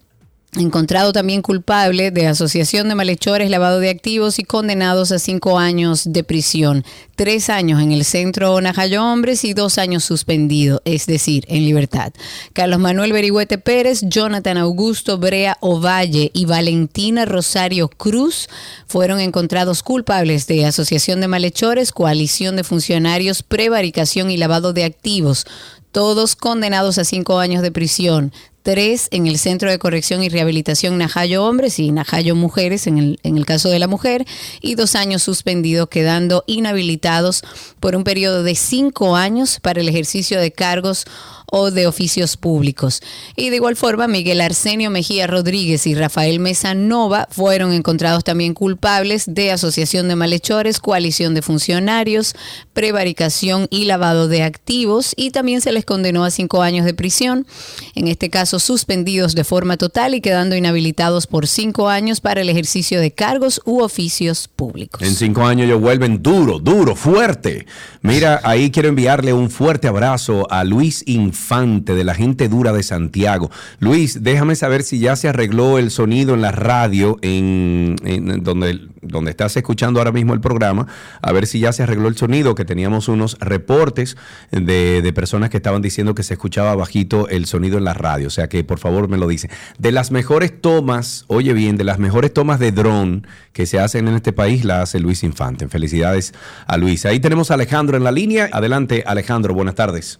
[0.55, 6.11] encontrado también culpable de asociación de malhechores, lavado de activos y condenados a cinco años
[6.13, 11.43] de prisión, tres años en el centro Najayo Hombres y dos años suspendido, es decir,
[11.47, 12.13] en libertad.
[12.53, 18.47] Carlos Manuel Berigüete Pérez, Jonathan Augusto Brea Ovalle y Valentina Rosario Cruz
[18.87, 25.45] fueron encontrados culpables de asociación de malhechores, coalición de funcionarios, prevaricación y lavado de activos
[25.91, 28.31] todos condenados a cinco años de prisión,
[28.67, 33.19] tres en el Centro de Corrección y Rehabilitación Najayo Hombres y Najayo Mujeres en el,
[33.23, 34.25] en el caso de la mujer,
[34.59, 37.43] y dos años suspendidos, quedando inhabilitados
[37.79, 41.05] por un periodo de cinco años para el ejercicio de cargos
[41.51, 43.01] o de oficios públicos.
[43.35, 48.53] Y de igual forma, Miguel Arsenio Mejía Rodríguez y Rafael Mesa Nova fueron encontrados también
[48.53, 52.35] culpables de asociación de malhechores, coalición de funcionarios,
[52.73, 57.47] prevaricación y lavado de activos y también se les condenó a cinco años de prisión,
[57.95, 62.49] en este caso suspendidos de forma total y quedando inhabilitados por cinco años para el
[62.49, 65.01] ejercicio de cargos u oficios públicos.
[65.01, 67.65] En cinco años ellos vuelven duro, duro, fuerte.
[68.01, 72.83] Mira, ahí quiero enviarle un fuerte abrazo a Luis Infante de la gente dura de
[72.83, 73.49] Santiago.
[73.79, 77.95] Luis, déjame saber si ya se arregló el sonido en la radio, en,
[78.43, 80.87] donde, donde estás escuchando ahora mismo el programa,
[81.21, 84.17] a ver si ya se arregló el sonido, que teníamos unos reportes
[84.51, 88.27] de, de personas que estaban diciendo que se escuchaba bajito el sonido en la radio.
[88.27, 89.49] O sea que por favor me lo dicen.
[89.79, 94.09] De las mejores tomas, oye bien, de las mejores tomas de dron que se hacen
[94.09, 95.69] en este país, la hace Luis Infante.
[95.69, 96.33] Felicidades
[96.65, 97.05] a Luis.
[97.05, 98.49] Ahí tenemos a Alejandro en la línea.
[98.51, 100.19] Adelante, Alejandro, buenas tardes.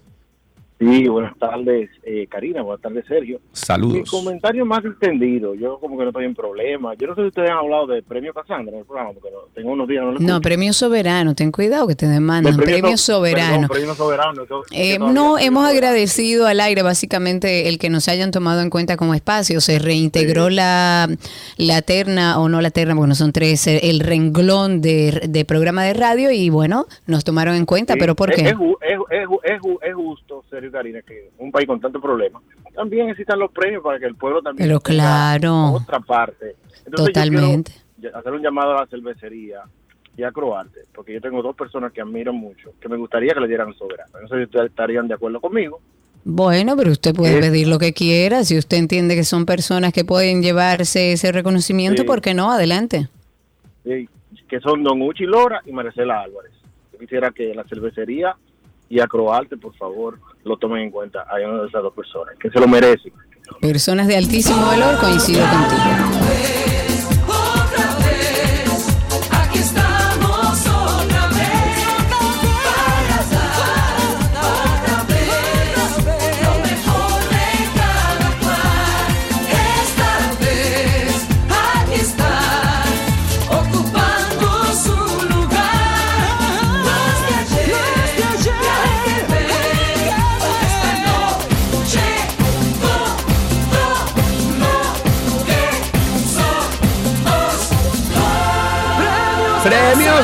[0.80, 3.40] Sí, buenas tardes, eh, Karina, buenas tardes, Sergio.
[3.40, 4.12] Mi Saludos.
[4.12, 6.94] comentario más extendido, yo como que no estoy en problema.
[6.94, 9.40] Yo no sé si ustedes han hablado del premio Casandra en el programa, porque no-
[9.56, 12.56] tengo unos días no lo No, premio soberano, ten cuidado que te demandan.
[12.58, 13.68] Premio, so- soberano.
[13.68, 14.44] perdón, premio soberano.
[14.44, 15.68] eso- Eh, no, hemos soberano.
[15.68, 19.62] agradecido al aire básicamente el que nos hayan tomado en cuenta como espacio.
[19.62, 21.10] Se reintegró la,
[21.58, 25.84] la terna, o no la terna, porque no son tres, el renglón de, de programa
[25.86, 28.50] de radio y bueno, nos tomaron en cuenta, Sí, pero ¿por es- qué?
[28.50, 29.60] Es, ju- es, ju- es,
[29.90, 32.42] es justo, Sergio y Karina, que un país con tantos problemas,
[32.76, 35.72] también existan los premios para que el pueblo también Pero claro.
[35.74, 36.56] otra parte.
[36.86, 37.72] Entonces, Totalmente.
[38.14, 39.62] hacer un llamado a la cervecería
[40.16, 43.40] y a Croarte, porque yo tengo dos personas que admiro mucho, que me gustaría que
[43.40, 44.12] le dieran soberano.
[44.22, 45.80] No sé si ustedes estarían de acuerdo conmigo.
[46.24, 48.44] Bueno, pero usted puede Es- pedir lo que quiera.
[48.44, 52.08] Si usted entiende que son personas que pueden llevarse ese reconocimiento, Sí.
[52.08, 52.52] ¿por qué no?
[52.52, 53.08] Adelante.
[53.84, 54.10] Sí,
[54.50, 56.52] que son Don Uchi Lora y Maricela Álvarez.
[56.92, 58.36] Yo quisiera que la cervecería
[58.90, 62.36] y a Croarte, por favor, lo tomen en cuenta a una de esas dos personas,
[62.40, 63.12] que se lo merecen.
[63.62, 66.97] Personas de altísimo valor, coincido contigo.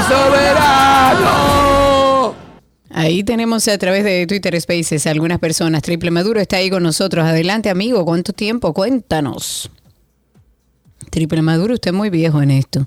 [0.08, 1.54] Soberano.
[2.90, 5.82] Ahí tenemos a través de Twitter Spaces algunas personas.
[5.82, 7.26] Triple Maduro está ahí con nosotros.
[7.26, 8.06] Adelante, amigo.
[8.06, 8.74] ¿Cuánto tiempo?
[8.74, 9.70] Cuéntanos.
[11.10, 12.86] Triple Maduro, usted es muy viejo en esto.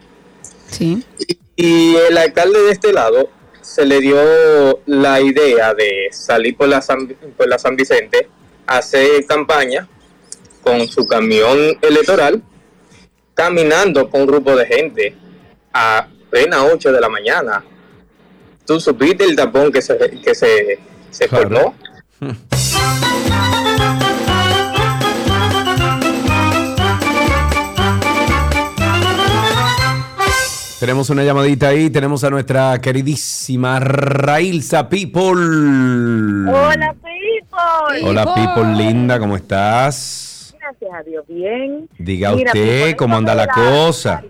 [0.70, 1.02] Sí.
[1.56, 3.30] Y el alcalde de este lado
[3.62, 4.18] se le dio
[4.86, 8.28] la idea de salir por la San, por la San Vicente,
[8.66, 9.88] hacer campaña
[10.62, 12.42] con su camión electoral,
[13.34, 15.14] caminando con un grupo de gente
[15.72, 17.64] a plena 8 de la mañana.
[18.66, 20.78] ¿Tú supiste el tapón que se, que se,
[21.10, 21.74] se formó?
[30.84, 35.30] Tenemos una llamadita ahí, tenemos a nuestra queridísima Railsa People.
[36.52, 38.02] Hola, people.
[38.06, 40.33] Hola People linda, ¿cómo estás?
[40.64, 41.88] Gracias a Dios, bien.
[41.98, 44.24] Diga Mira, usted people, cómo anda la cosa.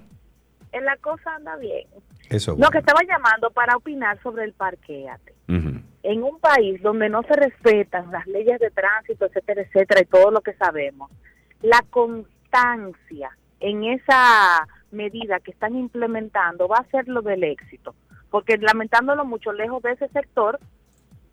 [0.73, 1.87] En la cosa anda bien.
[2.29, 2.57] Eso.
[2.59, 5.33] No, que estaba llamando para opinar sobre el parqueate.
[5.47, 10.31] En un país donde no se respetan las leyes de tránsito, etcétera, etcétera, y todo
[10.31, 11.11] lo que sabemos,
[11.63, 13.31] la constancia
[13.61, 17.95] en esa medida que están implementando va a ser lo del éxito.
[18.31, 20.59] Porque lamentándolo mucho, lejos de ese sector,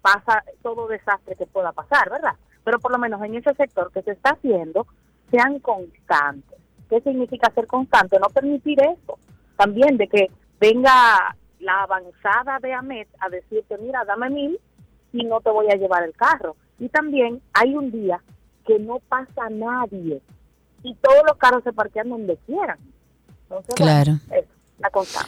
[0.01, 2.35] pasa todo desastre que pueda pasar, ¿verdad?
[2.63, 4.85] Pero por lo menos en ese sector que se está haciendo,
[5.31, 6.57] sean constantes.
[6.89, 8.19] ¿Qué significa ser constante?
[8.19, 9.17] No permitir eso.
[9.57, 10.29] También de que
[10.59, 14.59] venga la avanzada de AMET a decirte, mira, dame mil
[15.13, 16.55] y no te voy a llevar el carro.
[16.79, 18.21] Y también hay un día
[18.65, 20.21] que no pasa nadie
[20.83, 22.79] y todos los carros se parquean donde quieran.
[23.43, 24.13] Entonces, Claro.
[24.27, 24.47] bueno,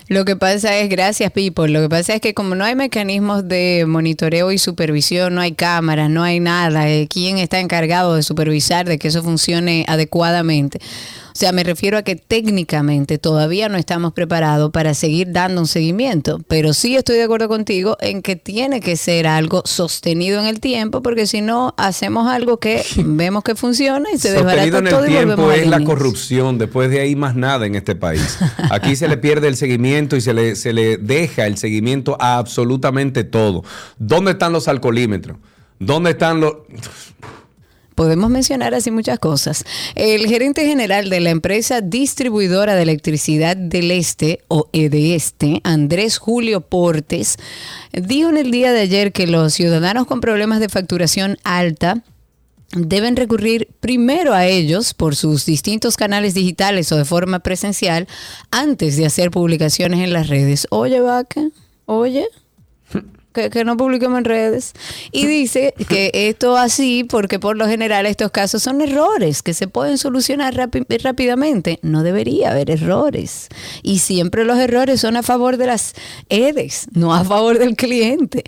[0.07, 3.47] Lo que pasa es, gracias People, lo que pasa es que como no hay mecanismos
[3.47, 8.23] de monitoreo y supervisión, no hay cámaras, no hay nada, eh, ¿quién está encargado de
[8.23, 10.79] supervisar de que eso funcione adecuadamente?
[11.33, 15.67] O sea, me refiero a que técnicamente todavía no estamos preparados para seguir dando un
[15.67, 20.45] seguimiento, pero sí estoy de acuerdo contigo en que tiene que ser algo sostenido en
[20.45, 24.87] el tiempo, porque si no hacemos algo que vemos que funciona y se desbarata en
[24.87, 26.59] el todo y tiempo volvemos es la corrupción.
[26.59, 28.37] Después de ahí más nada en este país.
[28.69, 32.37] Aquí se le pierde el seguimiento y se le, se le deja el seguimiento a
[32.37, 33.63] absolutamente todo.
[33.97, 35.37] ¿Dónde están los alcoholímetros?
[35.79, 36.53] ¿Dónde están los...?
[37.95, 39.63] Podemos mencionar así muchas cosas.
[39.95, 46.61] El gerente general de la empresa distribuidora de electricidad del Este, o EDESTE, Andrés Julio
[46.61, 47.37] Portes,
[47.91, 52.03] dijo en el día de ayer que los ciudadanos con problemas de facturación alta
[52.75, 58.07] deben recurrir primero a ellos por sus distintos canales digitales o de forma presencial
[58.51, 60.67] antes de hacer publicaciones en las redes.
[60.71, 61.41] Oye, Vaca,
[61.85, 62.27] oye.
[63.33, 64.73] Que, que no publiquemos en redes.
[65.11, 69.67] Y dice que esto así porque por lo general estos casos son errores que se
[69.67, 71.79] pueden solucionar rápidamente.
[71.81, 73.49] No debería haber errores.
[73.81, 75.93] Y siempre los errores son a favor de las
[76.29, 78.43] EDES, no a favor del cliente.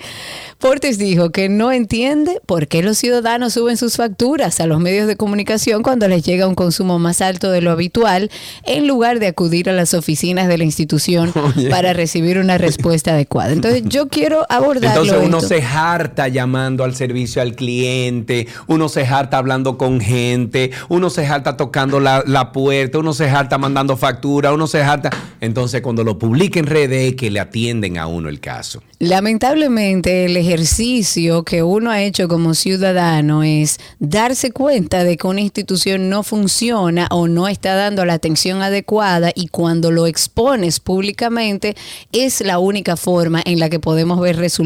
[0.60, 5.08] Portes dijo que no entiende por qué los ciudadanos suben sus facturas a los medios
[5.08, 8.32] de comunicación cuando les llega un consumo más alto de lo habitual,
[8.64, 11.70] en lugar de acudir a las oficinas de la institución Oye.
[11.70, 13.52] para recibir una respuesta adecuada.
[13.52, 14.46] Entonces, yo quiero
[14.78, 15.02] abordarlo.
[15.04, 15.50] Entonces uno esto.
[15.50, 21.26] se harta llamando al servicio al cliente, uno se harta hablando con gente, uno se
[21.26, 25.10] harta tocando la, la puerta, uno se harta mandando factura, uno se harta.
[25.42, 28.82] Entonces cuando lo publica en redes es que le atienden a uno el caso.
[29.00, 35.42] Lamentablemente el ejercicio que uno ha hecho como ciudadano es darse cuenta de que una
[35.42, 41.76] institución no funciona o no está dando la atención adecuada y cuando lo expones públicamente
[42.12, 44.65] es la única forma en la que podemos ver resultados.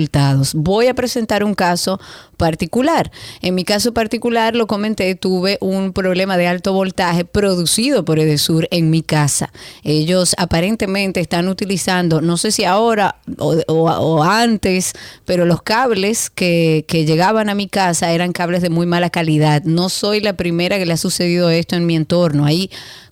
[0.54, 2.00] Voy a presentar un caso
[2.38, 3.12] particular.
[3.42, 8.68] En mi caso particular, lo comenté, tuve un problema de alto voltaje producido por Edesur
[8.72, 9.52] en mi casa.
[9.84, 14.94] Ellos aparentemente están utilizando, no sé si ahora o, antes,
[15.26, 19.64] pero los cables que, llegaban a mi casa eran cables de muy mala calidad.
[19.64, 22.46] No soy la primera que le ha sucedido esto en mi entorno.
[22.46, 22.70] Hay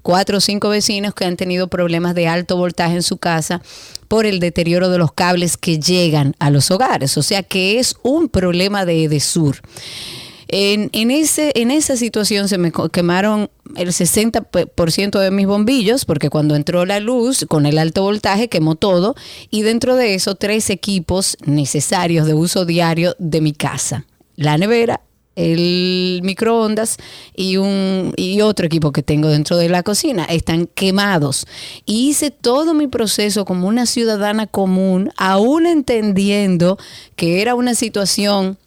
[0.08, 3.62] cuatro o cinco vecinos que han tenido problemas de alto voltaje en su casa
[4.08, 7.18] por el deterioro de los cables que llegan a los hogares.
[7.18, 9.58] O sea que es un problema de Edesur.
[10.48, 16.30] En, en, ese, en esa situación se me quemaron el 60% de mis bombillos, porque
[16.30, 19.14] cuando entró la luz con el alto voltaje quemó todo,
[19.52, 24.06] y dentro de eso tres equipos necesarios de uso diario de mi casa.
[24.38, 25.02] La nevera,
[25.38, 26.98] el microondas
[27.36, 30.26] y un y otro equipo que tengo dentro de la cocina.
[30.26, 31.46] Están quemados.
[31.86, 36.78] Y hice todo mi proceso como una ciudadana común aún entendiendo
[37.16, 38.58] que era una situación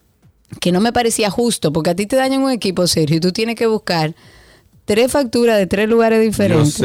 [0.61, 3.33] que no me parecía justo porque a ti te dañan un equipo serio y tú
[3.33, 4.15] tienes que buscar
[4.91, 6.85] tres facturas de tres lugares diferentes sé,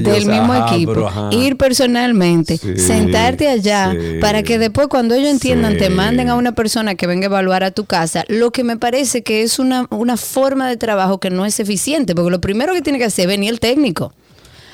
[0.00, 4.18] del sé, mismo ajá, equipo, ir personalmente, Sí, sentarte allá sí.
[4.20, 5.78] para que después cuando ellos entiendan Sí.
[5.78, 8.76] te manden a una persona que venga a evaluar a tu casa, lo que me
[8.76, 12.72] parece que es una, una forma de trabajo que no es eficiente, porque lo primero
[12.74, 14.12] que tiene que hacer es venir el técnico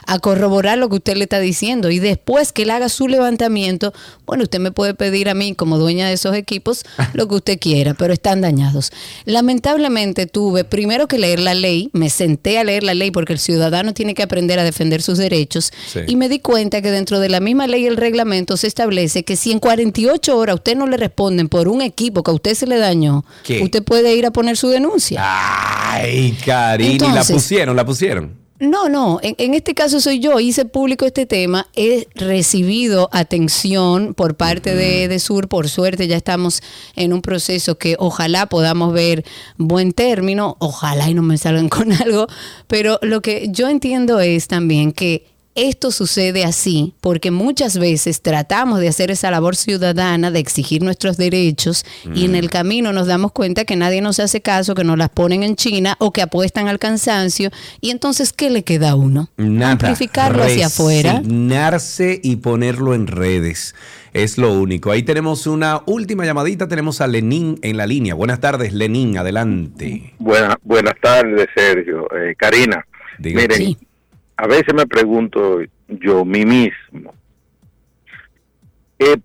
[0.07, 3.93] a corroborar lo que usted le está diciendo y después que él haga su levantamiento,
[4.27, 6.83] bueno, usted me puede pedir a mí como dueña de esos equipos
[7.15, 8.91] lo que usted quiera, pero están dañados.
[9.25, 13.39] Lamentablemente tuve primero que leer la ley, me senté a leer la ley porque el
[13.39, 16.01] ciudadano tiene que aprender a defender sus derechos Sí.
[16.07, 19.25] y me di cuenta que dentro de la misma ley y el reglamento se establece
[19.25, 22.55] que si en 48 horas usted no le responden por un equipo que a usted
[22.55, 23.63] se le dañó, ¿Qué?
[23.63, 25.21] usted puede ir a poner su denuncia.
[25.23, 28.42] Ay, Karini, la pusieron, la pusieron.
[28.63, 34.15] No, no, en, en este caso soy yo, hice público este tema, he recibido atención
[34.15, 36.63] por parte de, de Sur, por suerte ya estamos
[36.95, 39.25] en un proceso que ojalá podamos ver
[39.57, 42.29] buen término, ojalá y no me salgan con algo,
[42.69, 48.81] pero lo que yo entiendo es también que esto sucede así porque muchas veces tratamos
[48.81, 51.85] de hacer esa labor ciudadana, de exigir nuestros derechos
[52.15, 55.11] y en el camino nos damos cuenta que nadie nos hace caso, que nos las
[55.11, 57.51] ponen en China o que apuestan al cansancio
[57.81, 59.29] y entonces ¿qué le queda a uno?
[59.37, 59.73] Nada.
[59.73, 61.19] Amplificarlo hacia afuera.
[61.19, 63.75] Resignarse y ponerlo en redes.
[64.13, 64.91] Es lo único.
[64.91, 66.69] Ahí tenemos una última llamadita.
[66.69, 68.15] Tenemos a Lenín en la línea.
[68.15, 69.17] Buenas tardes, Lenín.
[69.17, 70.13] Adelante.
[70.19, 72.07] Buenas, buenas tardes, Sergio.
[72.15, 72.85] Eh, Karina,
[73.19, 73.41] Diga.
[73.41, 73.79] miren, Sí.
[74.37, 77.15] A veces me pregunto yo mí mismo,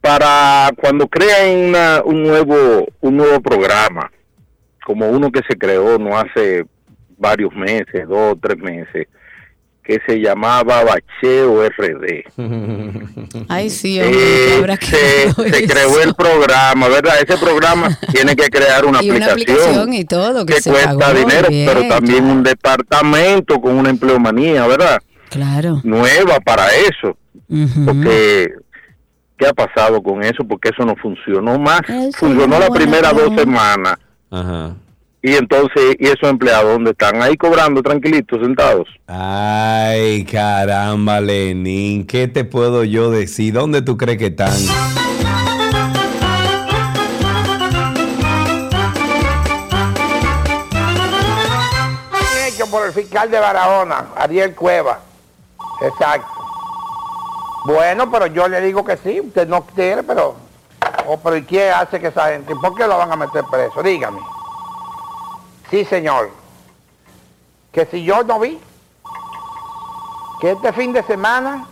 [0.01, 4.11] para cuando crean una- un nuevo un nuevo programa,
[4.85, 6.65] como uno que se creó no hace
[7.17, 9.07] varios meses, dos o tres meses,
[9.87, 12.25] que se llamaba Bacheo RD.
[13.47, 17.15] Ay, sí, hombre, que Eh, habrá que se, se creó el programa, ¿verdad?
[17.25, 20.97] Ese programa tiene que crear una y una aplicación y todo que, que se cuesta
[20.97, 25.01] pagó dinero, bien, pero también un departamento con una empleomanía, ¿verdad?
[25.29, 25.79] Claro.
[25.85, 27.17] Nueva para eso.
[27.85, 28.51] Porque,
[29.37, 30.43] ¿qué ha pasado con eso?
[30.45, 31.79] Porque eso no funcionó más.
[32.17, 33.95] funcionó buena primeras dos semanas.
[34.29, 34.75] Ajá.
[35.21, 37.21] Y entonces, ¿y esos empleados dónde están?
[37.21, 38.87] Ahí cobrando tranquilitos, sentados.
[39.07, 42.05] Ay, caramba, Lenín.
[42.05, 43.53] ¿Qué te puedo yo decir?
[43.53, 44.53] ¿Dónde tú crees que están?
[52.47, 54.99] hecho por el fiscal de Barahona, Ariel Cueva.
[55.81, 56.27] Exacto.
[57.65, 60.35] Bueno, pero yo le digo que sí, usted no quiere, pero...
[61.05, 62.55] Oh, pero ¿y quién hace que esa gente?
[62.55, 63.83] ¿Por qué lo van a meter preso?
[63.83, 64.19] Dígame.
[65.69, 66.31] Sí, señor.
[67.71, 68.59] Que si yo no vi
[70.39, 71.65] que este fin de semana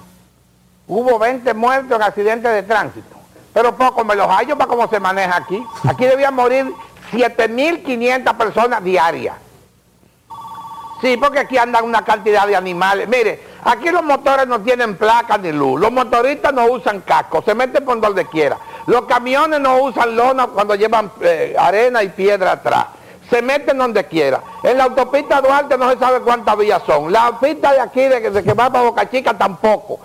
[0.88, 3.16] hubo 20 muertos en accidentes de tránsito.
[3.54, 5.66] pero poco me los hallo para cómo se maneja aquí.
[5.88, 6.74] Aquí debían morir
[7.12, 9.36] 7.500 personas diarias.
[11.02, 13.08] Sí, porque aquí andan una cantidad de animales.
[13.08, 15.80] Mire, aquí los motores no tienen placa ni luz.
[15.80, 18.58] Los motoristas no usan casco, se meten por donde quiera.
[18.88, 22.88] Los camiones no usan lona cuando llevan eh, arena y piedra atrás.
[23.30, 24.42] Se meten donde quiera.
[24.64, 27.12] En la autopista Duarte no se sabe cuántas vías son.
[27.12, 30.00] La pista de aquí, de, que- de que va para Boca Chica, tampoco.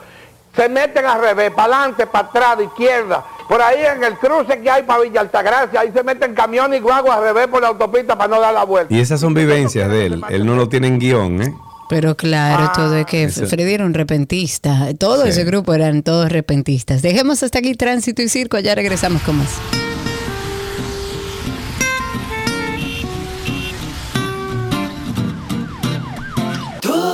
[0.57, 3.25] Se meten al revés, para adelante, para atrás, de izquierda.
[3.49, 6.83] Por ahí en el cruce que hay para Villa Altagracia, ahí se meten camiones y
[6.83, 8.93] guaguas al revés por la autopista para no dar la vuelta.
[8.93, 10.23] Y esas son vivencias de él.
[10.29, 11.55] Él no lo tiene en guion, ¿eh?
[11.89, 14.89] Pero claro, todo es que Eso- Freddy era un repentista.
[14.99, 15.31] Todo Sí.
[15.31, 17.03] ese grupo eran todos repentistas.
[17.03, 19.49] Dejemos hasta aquí tránsito y circo, ya regresamos con más.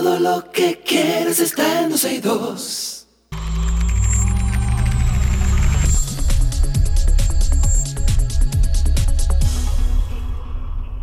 [0.07, 3.09] Todo lo que quieres está en 12 y 2.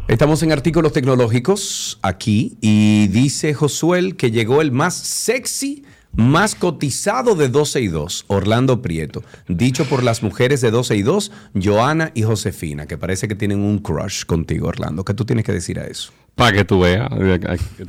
[0.08, 7.36] Estamos en artículos tecnológicos aquí y dice Josuel que llegó el más sexy, más cotizado
[7.36, 9.22] de 12 y 2, Orlando Prieto.
[9.50, 11.32] Dicho por las mujeres de 12 y 2,
[11.62, 15.04] Joana y Josefina, que parece que tienen un crush contigo, Orlando.
[15.04, 16.14] ¿Qué tú tienes que decir a eso?
[16.36, 17.08] Para que tú veas,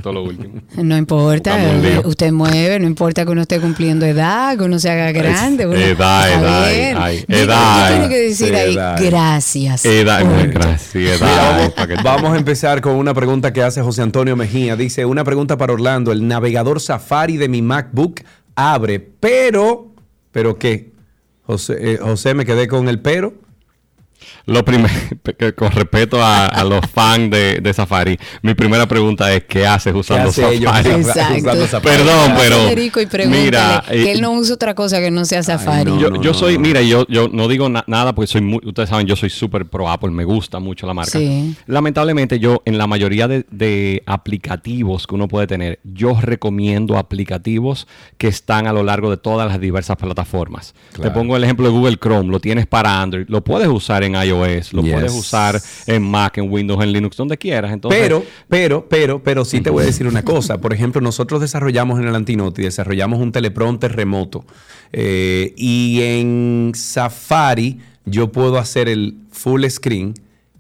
[0.03, 0.61] todo lo último.
[0.77, 1.57] No importa,
[2.05, 5.67] usted mueve, no importa que uno esté cumpliendo edad, que uno se haga grande.
[5.67, 7.89] uno- edad, edad, edad.
[7.89, 8.75] ¿qué tiene que decir ahí?
[9.07, 9.85] Gracias.
[9.87, 10.23] Edad,
[10.53, 14.03] gracias, edad, Mira, vamos, para que- vamos a empezar con una pregunta que hace José
[14.03, 14.77] Antonio Mejía.
[14.77, 16.13] Dice, una pregunta para Orlando.
[16.13, 18.21] El navegador Safari de mi MacBook
[18.57, 19.95] abre, pero,
[20.33, 20.93] ¿pero qué?
[21.47, 23.35] José, eh, José, me quedé con el pero.
[24.47, 24.93] Lo primero,
[25.57, 29.95] con respeto a, a los fans de, de Safari, mi primera pregunta es: ¿qué haces
[29.95, 30.95] usando hace ellos Safari?
[31.01, 31.35] Exacto.
[31.39, 31.97] Usando Safari.
[31.97, 32.57] Perdón, pero.
[32.57, 35.91] Federico, y pregúntale Mira, que él no usa otra cosa que no sea Safari.
[35.99, 39.07] yo, yo soy, mira, yo, yo no digo na- nada porque soy muy, ustedes saben,
[39.07, 41.19] yo soy súper pro Apple, me gusta mucho la marca.
[41.19, 41.55] Sí.
[41.67, 47.87] Lamentablemente yo en la mayoría de, de aplicativos que uno puede tener, yo recomiendo aplicativos
[48.19, 50.75] que están a lo largo de todas las diversas plataformas.
[50.93, 51.11] Claro.
[51.11, 54.15] Te pongo el ejemplo de Google Chrome, lo tienes para Android, lo puedes usar en
[54.15, 54.34] iOS,
[54.73, 54.93] lo Yes.
[54.93, 57.73] puedes usar en Mac, en Windows, en Linux, donde quieras.
[57.73, 60.59] Entonces, pero, pero, pero, pero sí te voy a decir una cosa.
[60.59, 64.45] Por ejemplo, nosotros desarrollamos en el Antinoti, desarrollamos un teleprompter remoto.
[64.93, 70.15] Eh, y en Safari yo puedo hacer el full screen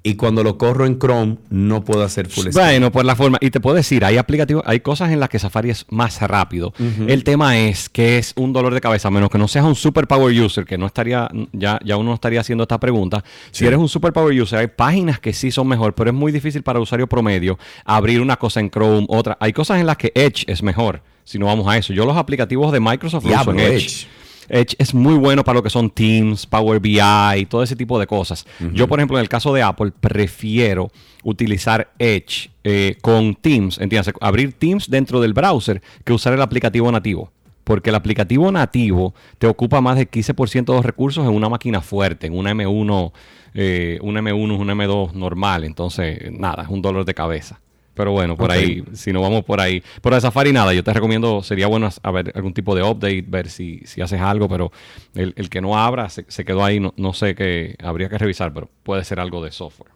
[0.07, 2.53] y cuando lo corro en Chrome no puedo hacer full screen.
[2.53, 3.39] Bueno, por la forma.
[3.41, 6.75] Y te puedo decir, hay aplicativos, hay cosas en las que Safari es más rápido.
[7.09, 9.75] El tema es que es un dolor de cabeza, a menos que no seas un
[9.75, 13.25] super power user, que no estaría, ya, ya uno no estaría haciendo esta pregunta.
[13.51, 16.33] Si eres un super power user, hay páginas que sí son mejor, pero es muy
[16.33, 19.39] difícil para usuario promedio abrir una cosa en Chrome, otra.
[19.41, 21.01] Hay cosas en las que Edge es mejor.
[21.25, 21.95] Si no vamos a eso.
[21.95, 23.61] Yo los aplicativos de Microsoft lo uso en.
[23.61, 24.07] Edge.
[24.49, 28.07] Edge es muy bueno para lo que son Teams, Power BI, todo ese tipo de
[28.07, 28.47] cosas.
[28.73, 30.91] Yo, por ejemplo, en el caso de Apple, prefiero
[31.23, 36.91] utilizar Edge eh, con Teams, entiendes, abrir Teams dentro del browser que usar el aplicativo
[36.93, 37.33] nativo.
[37.65, 41.81] Porque el aplicativo nativo te ocupa más del 15% de los recursos en una máquina
[41.81, 43.13] fuerte, en una M1,
[43.55, 45.65] eh, un M1 es un M2 normal.
[45.65, 47.61] Entonces, nada, es un dolor de cabeza.
[47.95, 49.83] Pero bueno, por ahí, si no vamos por ahí.
[50.03, 53.25] Pero de Safari nada, yo te recomiendo, sería bueno a ver algún tipo de update,
[53.27, 54.73] ver si, si haces algo, pero
[55.15, 58.19] el, el que no abra se, se quedó ahí, no, no sé qué, habría que
[58.19, 59.93] revisar, pero puede ser algo de software.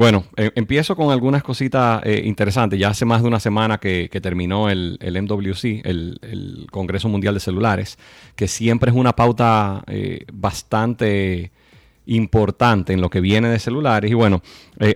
[0.00, 2.80] Bueno, eh, empiezo con algunas cositas eh, interesantes.
[2.80, 7.98] Ya hace más de una semana que, terminó el, MWC, el, Congreso Mundial de Celulares,
[8.34, 11.52] que siempre es una pauta eh, bastante
[12.06, 14.10] importante en lo que viene de celulares.
[14.10, 14.40] Y bueno,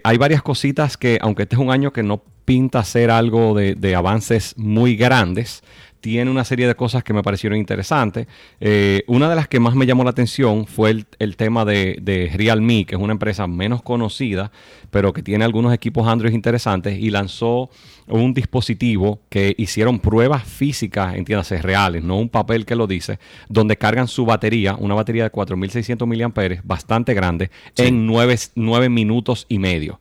[0.03, 3.95] hay varias cositas que, aunque este es un año que no pinta ser algo de
[3.95, 5.63] avances muy grandes,
[6.05, 8.27] tiene una serie de cosas que me parecieron interesantes.
[8.61, 11.97] Eh, una de las que más me llamó la atención fue el, el tema de,
[12.03, 14.53] de Realme, que es una empresa menos conocida,
[14.91, 17.71] pero que tiene algunos equipos Android interesantes y lanzó
[18.07, 23.19] un dispositivo que hicieron pruebas físicas, entiéndase, reales, no un papel que lo dice,
[23.49, 29.59] donde cargan su batería, una batería de 4600 mAh, bastante grande, en 9 minutos y
[29.59, 30.01] medio.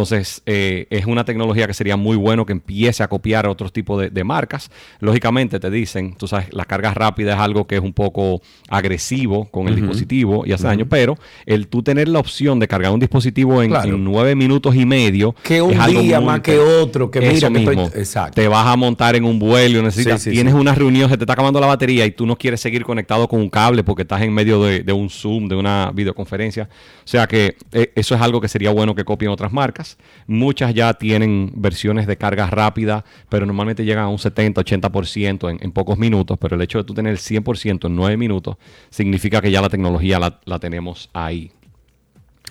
[0.00, 3.72] Entonces, eh, es una tecnología que sería muy bueno que empiece a copiar a otros
[3.72, 4.70] tipos de, de marcas.
[5.00, 9.46] Lógicamente, te dicen, tú sabes, la carga rápida es algo que es un poco agresivo
[9.46, 10.68] con el dispositivo y hace Ujú.
[10.68, 11.16] daño, pero
[11.46, 13.88] el tú tener la opción de cargar un dispositivo en, Claro.
[13.94, 15.34] en nueve minutos y medio.
[15.42, 17.90] Que un es algo día muy más que otro, que mira, Eso que estoy- mismo.
[17.96, 18.34] Exacto.
[18.34, 20.60] Te vas a montar en un vuelo necesitas, Sí, sí, tienes sí.
[20.60, 23.40] una reunión, se te está acabando la batería y tú no quieres seguir conectado con
[23.40, 26.68] un cable porque estás en medio de, de un Zoom, de una videoconferencia.
[27.02, 29.85] O sea que eh, eso es algo que sería bueno que copien otras marcas.
[30.26, 35.58] Muchas ya tienen versiones de carga rápida, pero normalmente llegan a un 70, 80% en,
[35.60, 36.38] en pocos minutos.
[36.40, 38.56] Pero el hecho de tú tener el 100% en 9 minutos
[38.90, 41.52] significa que ya la tecnología la, la tenemos ahí.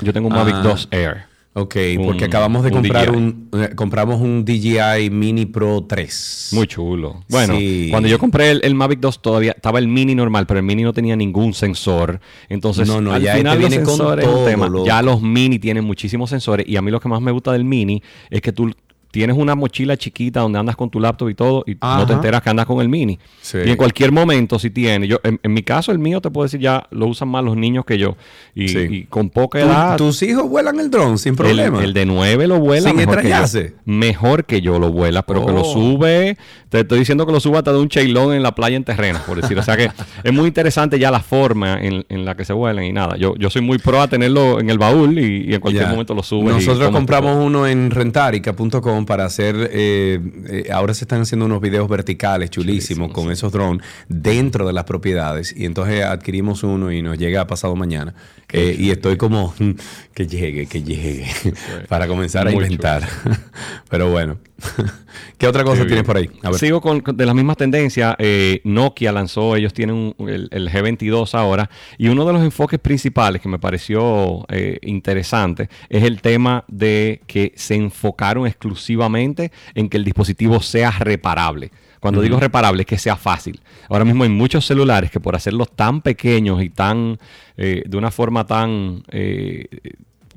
[0.00, 1.24] Yo tengo un Mavic Ah, 2 Air.
[1.56, 3.16] Ok, Un- porque acabamos de un comprar DJI.
[3.16, 6.50] un, eh, compramos un DJI Mini Pro 3.
[6.52, 7.22] Muy chulo.
[7.28, 7.88] Bueno, Sí.
[7.92, 10.82] cuando yo compré el, el Mavic 2 todavía estaba el mini normal, pero el mini
[10.82, 12.20] no tenía ningún sensor.
[12.48, 14.68] Entonces, No, no, al ya final este viene con sensores todo, tema.
[14.84, 17.64] Ya los mini tienen muchísimos sensores y a mí lo que más me gusta del
[17.64, 18.72] mini es que tú
[19.14, 22.42] tienes una mochila chiquita donde andas con tu laptop y todo y no te enteras
[22.42, 23.16] que andas con el mini.
[23.40, 23.58] Sí.
[23.64, 26.42] Y en cualquier momento si tienes, yo en, en mi caso el mío te puedo
[26.44, 28.16] decir ya lo usan más los niños que yo
[28.56, 28.78] y, Sí.
[28.90, 31.82] y con poca edad tus hijos vuelan el dron sin problema.
[31.84, 33.36] El, de 9 lo vuela Sin mejor que, yo,
[33.84, 35.72] mejor que yo lo vuela, pero que lo Oh.
[35.72, 36.36] sube,
[36.68, 39.22] te estoy diciendo que lo suba hasta de un chailón en la playa en terrena,
[39.24, 39.56] por decir.
[39.58, 39.90] O sea que
[40.24, 43.16] es muy interesante ya la forma en, en la que se vuelan y nada.
[43.16, 46.14] Yo, yo soy muy pro a tenerlo en el baúl y, y en cualquier momento
[46.14, 46.50] lo subes.
[46.62, 51.60] y Nosotros compramos uno en rentarica.com para hacer, eh, eh, ahora se están haciendo unos
[51.60, 55.54] videos verticales chulísimos con esos drones dentro de las propiedades.
[55.56, 58.14] Y entonces adquirimos uno y nos llega pasado mañana.
[58.52, 59.54] Eh, y estoy como
[60.14, 61.26] que llegue, que llegue
[61.88, 63.08] para comenzar a Muy inventar.
[63.90, 64.38] Pero bueno,
[65.38, 66.30] ¿qué otra cosa tienes por ahí?
[66.42, 66.58] A ver.
[66.58, 68.14] Sigo con, de las mismas tendencias.
[68.18, 71.68] eh, Nokia lanzó, ellos tienen un- el, el G22 ahora.
[71.98, 77.20] Y uno de los enfoques principales que me pareció eh, interesante es el tema de
[77.26, 81.70] que se enfocaron exclusivamente en que el dispositivo sea reparable.
[82.00, 83.60] Cuando digo reparable es que sea fácil.
[83.88, 87.18] Ahora mismo hay muchos celulares que por hacerlos tan pequeños y tan
[87.56, 89.64] eh, de una forma tan eh,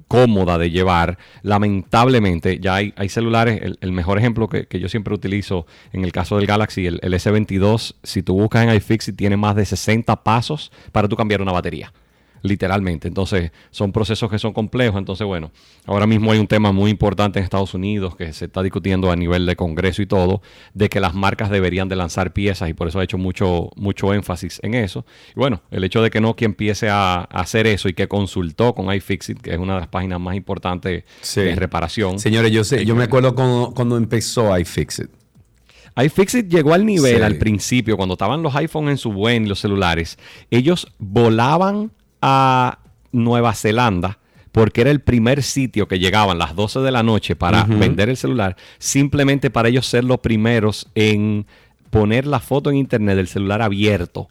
[0.07, 5.13] cómoda de llevar, lamentablemente ya hay, hay celulares, el, mejor ejemplo que, que yo siempre
[5.13, 9.37] utilizo en el caso del Galaxy, el, el S22, si tú buscas en iFixit tiene
[9.37, 11.91] más de 60 pasos para tú cambiar una batería.
[12.41, 13.07] Literalmente.
[13.07, 14.97] Entonces, son procesos que son complejos.
[14.99, 15.51] Entonces, bueno,
[15.85, 19.15] ahora mismo hay un tema muy importante en Estados Unidos que se está discutiendo a
[19.15, 20.41] nivel de Congreso y todo,
[20.73, 24.13] de que las marcas deberían de lanzar piezas y por eso ha hecho mucho, mucho
[24.13, 25.05] énfasis en eso.
[25.35, 28.73] Y bueno, el hecho de que Nokia empiece a, a hacer eso y que consultó
[28.75, 31.03] con iFixit, que es una de las páginas más importantes
[31.35, 32.19] de reparación.
[32.19, 35.09] Señores, yo sé, yo me acuerdo cuando, cuando empezó iFixit.
[36.01, 37.21] iFixit llegó al nivel Sí.
[37.23, 40.17] al principio, cuando estaban los iPhones en su buen y los celulares,
[40.51, 41.91] ellos volaban
[42.27, 42.79] a
[43.11, 44.19] Nueva Zelanda
[44.51, 48.17] porque era el primer sitio que llegaban las 12 de la noche para vender el
[48.17, 51.45] celular, simplemente para ellos ser los primeros en
[51.91, 54.29] poner la foto en internet del celular abierto.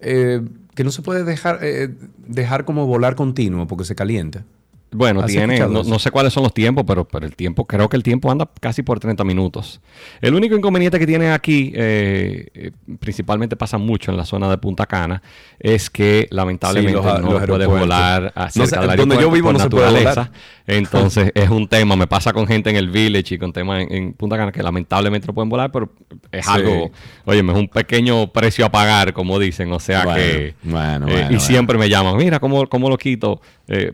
[0.00, 0.42] eh,
[0.74, 1.88] que no se puede dejar, eh,
[2.26, 4.44] dejar como volar continuo porque se calienta.
[4.90, 7.88] Bueno, ¿Has tiene, no, no sé cuáles son los tiempos, pero, pero el tiempo, creo
[7.90, 9.80] que el tiempo anda casi por 30 minutos.
[10.22, 14.56] El único inconveniente que tiene aquí, eh, eh, principalmente pasa mucho en la zona de
[14.56, 15.22] Punta Cana,
[15.58, 17.80] es que lamentablemente Sí, los a- no los aeropuertos.
[17.80, 20.20] volar No cerca sé, del donde yo vivo no se puede naturaleza.
[20.22, 20.32] volar.
[20.68, 23.92] Entonces es un tema, me pasa con gente en el village y con temas en,
[23.92, 25.90] en Punta Cana que lamentablemente no pueden volar, pero
[26.32, 26.50] es Sí.
[26.52, 26.90] algo,
[27.24, 30.54] oye, es un pequeño precio a pagar, como dicen, o sea Bueno, que...
[30.62, 33.40] bueno, eh, bueno, y siempre me llaman, mira, ¿cómo, cómo lo quito?
[33.66, 33.92] Eh,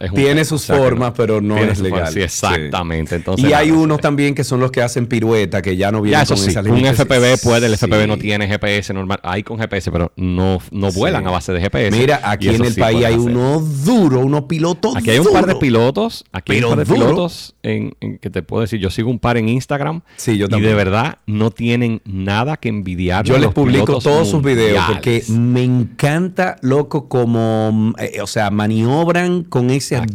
[0.00, 2.12] es un Tiene sus O sea que formas, pero no es legal.
[2.12, 3.16] Sí, exactamente.
[3.16, 6.02] Entonces, y hay nada, unos también que son los que hacen pirueta, que ya no
[6.02, 6.94] vienen Ya, eso con esas un.
[6.94, 11.26] FPV puede, el FPV no tiene GPS normal, hay con GPS, pero no, no vuelan
[11.26, 11.96] a base de GPS.
[11.96, 15.56] Mira, aquí en el país hay uno duro, unos pilotos Aquí hay un par de
[15.56, 19.10] pilotos, aquí hay un par de pilotos en, en que te puedo decir, yo sigo
[19.10, 23.24] un par en Instagram Sí, yo y de verdad no tienen nada que envidiar.
[23.24, 29.44] Yo les publico todos sus videos porque me encanta, loco, como, eh, o sea, maniobran
[29.44, 30.14] con ese Aquí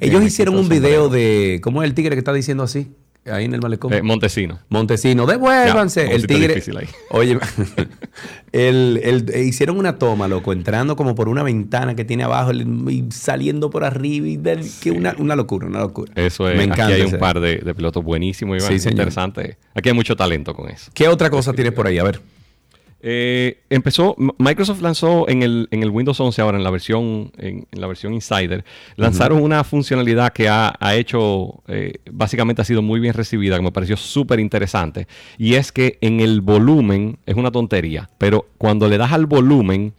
[0.00, 2.88] Ellos hicieron un video de, ¿cómo es el tigre que está diciendo así?
[3.26, 3.90] Ahí en el malecón.
[3.94, 4.58] Eh, Montesino.
[4.68, 6.06] Montesino, devuélvanse.
[6.06, 6.62] Ya, el tigre.
[6.78, 6.86] ahí.
[7.10, 7.38] Oye,
[8.52, 13.04] el, el- hicieron una toma, loco, entrando como por una ventana que tiene abajo y
[13.10, 14.26] saliendo por arriba.
[14.28, 16.12] Y del- que una, una locura, una locura.
[16.16, 19.56] Eso es, Me aquí encanta hay un par de, de pilotos buenísimos y Sí, interesante.
[19.74, 20.90] Aquí hay mucho talento con eso.
[20.92, 21.98] ¿Qué otra cosa tienes por ahí?
[21.98, 22.20] A ver.
[23.06, 27.66] Eh, empezó, Microsoft lanzó en el, en el Windows 11 ahora, en la versión, en,
[27.70, 28.64] en la versión Insider,
[28.96, 33.62] lanzaron una funcionalidad que ha, ha hecho, eh, básicamente ha sido muy bien recibida, que
[33.62, 35.06] me pareció súper interesante,
[35.36, 39.92] y es que en el volumen, es una tontería, pero cuando le das al volumen,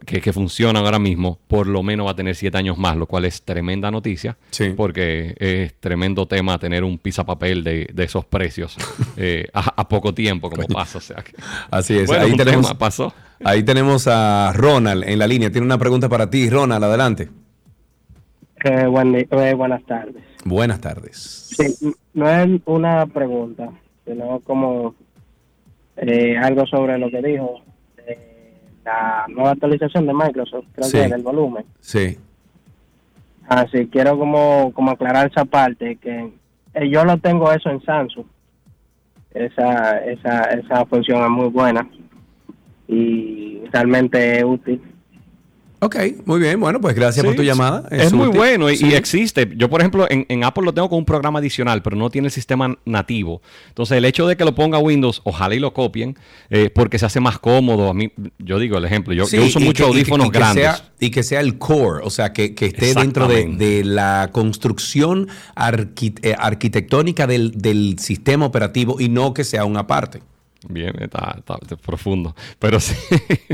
[0.06, 3.06] que, que funcionan ahora mismo, por lo menos va a tener 7 años más, lo
[3.06, 4.38] cual es tremenda noticia,
[4.76, 8.76] porque es tremendo tema tener un papel de, de esos precios
[9.18, 10.98] eh, a, a poco tiempo, como pasa.
[10.98, 11.34] O sea que,
[11.72, 12.08] Así es.
[12.08, 13.14] Bueno, ahí, un tenemos, tema pasó.
[13.44, 15.50] ahí tenemos a Ronald en la línea.
[15.52, 16.84] Tiene una pregunta para ti, Ronald.
[16.84, 17.30] Adelante.
[18.64, 18.88] Eh,
[19.32, 20.24] eh, buenas tardes.
[20.46, 21.18] Buenas tardes.
[21.58, 23.72] Sí, no es una pregunta,
[24.06, 24.94] sino como
[25.98, 27.62] eh, algo sobre lo que dijo
[28.06, 28.54] eh,
[28.86, 30.98] la nueva actualización de Microsoft, creo Sí.
[31.00, 31.66] que del volumen.
[31.80, 32.18] Sí.
[33.48, 36.32] Así quiero como, como aclarar esa parte, que
[36.76, 38.26] eh, yo lo tengo eso en Samsung.
[39.34, 41.90] Esa, esa, esa función es muy buena
[42.88, 44.82] y realmente es útil.
[45.80, 45.96] Ok,
[46.26, 46.60] muy bien.
[46.60, 47.88] Bueno, pues gracias por tu llamada.
[47.92, 48.88] Es, muy bueno y, Sí.
[48.88, 49.50] y existe.
[49.56, 52.28] Yo, por ejemplo, en, en Apple lo tengo con un programa adicional, pero no tiene
[52.28, 53.42] el sistema nativo.
[53.68, 56.18] Entonces, el hecho de que lo ponga Windows, ojalá y lo copien,
[56.50, 57.90] eh, porque se hace más cómodo.
[57.90, 60.28] A mí, yo digo el ejemplo, yo, Sí, yo uso muchos que- y que- audífonos
[60.28, 60.64] y que grandes.
[60.64, 65.28] sea- y que sea el core, o sea, que, que esté dentro de, la construcción
[66.22, 70.22] eh, arquitectónica del, del sistema operativo y no que sea una parte.
[70.70, 72.36] Bien, está, está- está profundo.
[72.60, 72.94] Pero sí,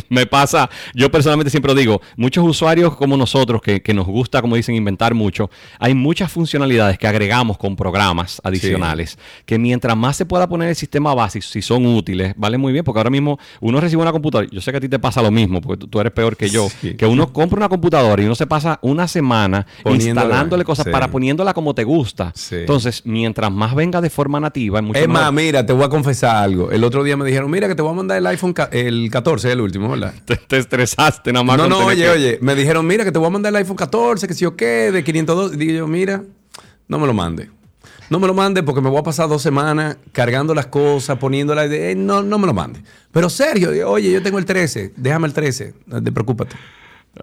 [0.09, 4.55] me pasa, yo personalmente siempre digo, muchos usuarios como nosotros, que, que nos gusta, como
[4.55, 10.25] dicen, inventar mucho, hay muchas funcionalidades que agregamos con programas adicionales, que mientras más se
[10.25, 13.79] pueda poner el sistema base, si son útiles, vale muy bien, porque ahora mismo uno
[13.79, 15.99] recibe una computadora, yo sé que a ti te pasa lo mismo, porque tú, tú
[15.99, 16.67] eres peor que yo,
[16.97, 20.91] que uno compra una computadora y uno se pasa una semana Poniéndola, instalándole cosas sí.
[20.91, 22.33] para poniéndola como te gusta.
[22.51, 25.33] Entonces, mientras más venga de forma nativa, es mucho Es más, mejor.
[25.33, 26.71] mira, te voy a confesar algo.
[26.71, 29.51] El otro día me dijeron, mira que te voy a mandar el iPhone, el 14,
[29.51, 30.13] el último, ¿verdad?
[30.25, 31.57] Te, te estresaste nada más.
[31.57, 33.75] No, no, oye, que- oye, me dijeron, mira que te voy a mandar el iPhone
[33.77, 35.57] 14, que si yo qué, de 502.
[35.57, 36.23] Digo yo, mira,
[36.87, 37.49] no me lo mande.
[38.09, 41.71] No me lo mande porque me voy a pasar dos semanas cargando las cosas, poniéndolas.
[41.71, 42.81] eh, no, no me lo mande.
[43.11, 46.49] Pero Sergio, oye, yo tengo el 13, déjame el 13, no te preocupes.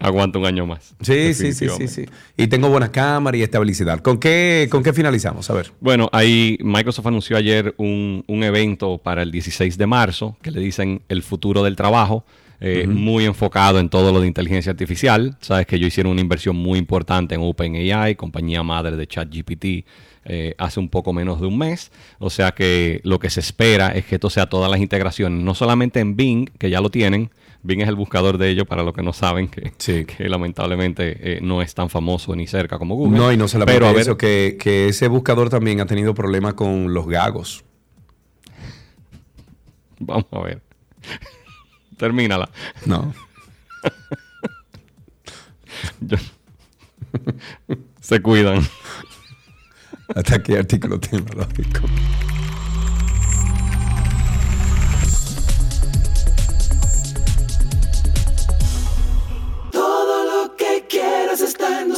[0.00, 0.94] Aguanta un año más.
[1.00, 2.04] Sí, sí, sí, sí, sí.
[2.36, 4.00] Y tengo buena cámara y estabilidad.
[4.00, 5.48] ¿Con qué, ¿Con qué finalizamos?
[5.50, 5.72] A ver.
[5.80, 10.60] Bueno, ahí Microsoft anunció ayer un, un evento para el 16 de marzo que le
[10.60, 12.24] dicen el futuro del trabajo.
[12.60, 15.36] eh, muy enfocado en todo lo de inteligencia artificial.
[15.40, 19.86] Sabes que ellos hicieron una inversión muy importante en OpenAI, compañía madre de ChatGPT,
[20.24, 21.92] eh, hace un poco menos de un mes.
[22.18, 25.54] O sea que lo que se espera es que esto sea todas las integraciones, no
[25.54, 27.30] solamente en Bing, que ya lo tienen.
[27.62, 29.72] Bing es el buscador de ellos, para los que no saben, que,
[30.06, 33.18] que lamentablemente eh, no es tan famoso ni cerca como Google.
[33.18, 36.14] No, y no solamente Pero a ver, eso, que, que ese buscador también ha tenido
[36.14, 37.64] problemas con los gagos.
[39.98, 40.62] Vamos a ver.
[41.96, 42.48] Termínala.
[42.86, 43.12] No.
[46.00, 46.16] Yo-
[48.00, 48.66] Se cuidan.
[50.14, 51.80] Hasta qué artículo tecnológico.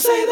[0.01, 0.31] Está en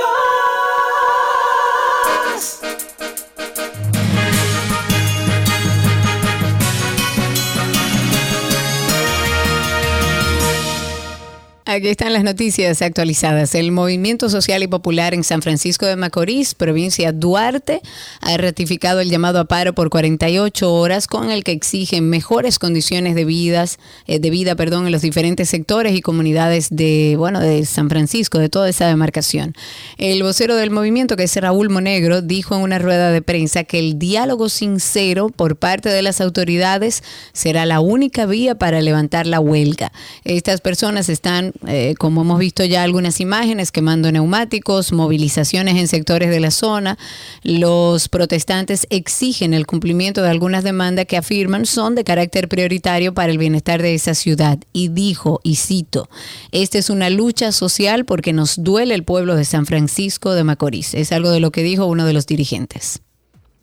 [11.79, 13.55] Aquí están las noticias actualizadas.
[13.55, 17.83] El Movimiento Social y Popular en San Francisco de Macorís, provincia Duarte,
[18.21, 23.15] ha ratificado el llamado a paro por 48 horas con el que exigen mejores condiciones
[23.15, 23.79] de, vidas,
[24.09, 28.41] eh, de vida perdón, en los diferentes sectores y comunidades de, bueno, de San Francisco,
[28.41, 29.55] de toda esa demarcación.
[29.99, 33.79] El vocero del movimiento, que es Raúl Monegro, dijo en una rueda de prensa que
[33.79, 39.39] el diálogo sincero por parte de las autoridades será la única vía para levantar la
[39.39, 39.93] huelga.
[40.25, 46.31] Estas personas están, eh, como hemos visto ya algunas imágenes, quemando neumáticos, movilizaciones en sectores
[46.31, 46.99] de la zona.
[47.43, 53.31] Los protestantes exigen el cumplimiento de algunas demandas que afirman son de carácter prioritario para
[53.31, 54.59] el bienestar de esa ciudad.
[54.73, 56.09] Y dijo, y cito,
[56.53, 60.95] esta es una lucha social porque nos duele el pueblo de San Francisco de Macorís.
[60.95, 63.03] Es algo de lo que dijo uno de los dirigentes.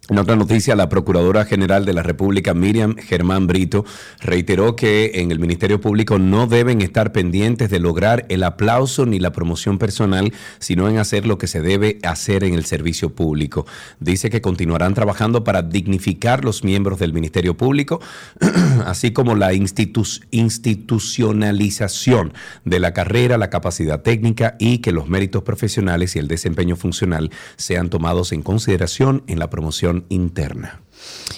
[0.07, 3.85] En otra noticia, la Procuradora General de la República, Miriam Germán Brito,
[4.21, 9.17] reiteró que en el Ministerio Público no deben estar pendientes de lograr el aplauso ni
[9.17, 13.65] la promoción personal, sino en hacer lo que se debe hacer en el servicio público.
[13.99, 17.99] Dice que continuarán trabajando para dignificar los miembros del Ministerio Público,
[18.85, 22.31] así como la institu- institucionalización
[22.63, 27.31] de la carrera, la capacidad técnica y que los méritos profesionales y el desempeño funcional
[27.55, 30.81] sean tomados en consideración en la promoción interna.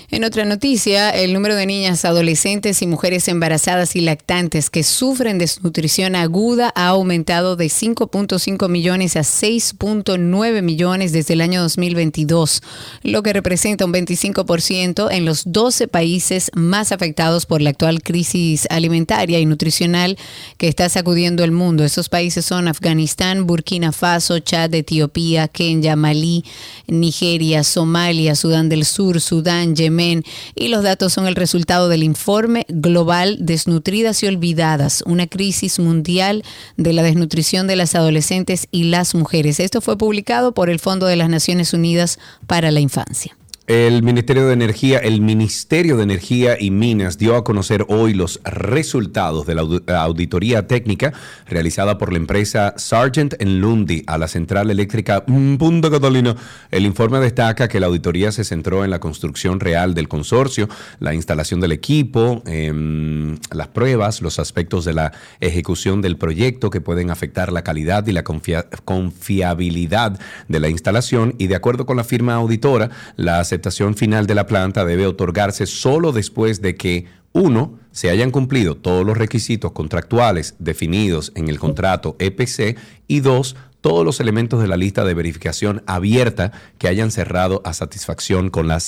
[0.09, 5.37] En otra noticia, el número de niñas, adolescentes y mujeres embarazadas y lactantes que sufren
[5.37, 12.61] desnutrición aguda ha aumentado de 5.5 millones a 6.9 millones desde el año 2022,
[13.03, 18.65] lo que representa un 25% en los 12 países más afectados por la actual crisis
[18.69, 20.17] alimentaria y nutricional
[20.57, 21.83] que está sacudiendo el mundo.
[21.83, 26.45] Esos países son Afganistán, Burkina Faso, Chad, Etiopía, Kenia, Malí,
[26.87, 30.23] Nigeria, Somalia, Sudán del Sur, Sudán, Yemen
[30.55, 36.43] y los datos son el resultado del informe global Desnutridas y Olvidadas, una crisis mundial
[36.77, 39.59] de la desnutrición de las adolescentes y las mujeres.
[39.59, 43.35] Esto fue publicado por el Fondo de las Naciones Unidas para la Infancia.
[43.67, 48.39] El Ministerio de Energía, el Ministerio de Energía y Minas dio a conocer hoy los
[48.45, 51.11] resultados de la au- auditoría técnica
[51.49, 56.37] realizada por la empresa Sargent Lundy a la central eléctrica mm, Punta Catalina.
[56.71, 60.69] El informe destaca que la auditoría se centró en la construcción real del consorcio,
[61.01, 65.11] la instalación del equipo, em, las pruebas, los aspectos de la
[65.41, 70.17] ejecución del proyecto que pueden afectar la calidad y la confia- confiabilidad
[70.47, 74.45] de la instalación y de acuerdo con la firma auditora, la aceptación final de la
[74.45, 80.55] planta debe otorgarse solo después de que, uno, se hayan cumplido todos los requisitos contractuales
[80.59, 82.77] definidos en el contrato EPC
[83.07, 87.73] y dos, todos los elementos de la lista de verificación abierta que hayan cerrado a
[87.73, 88.81] satisfacción con la E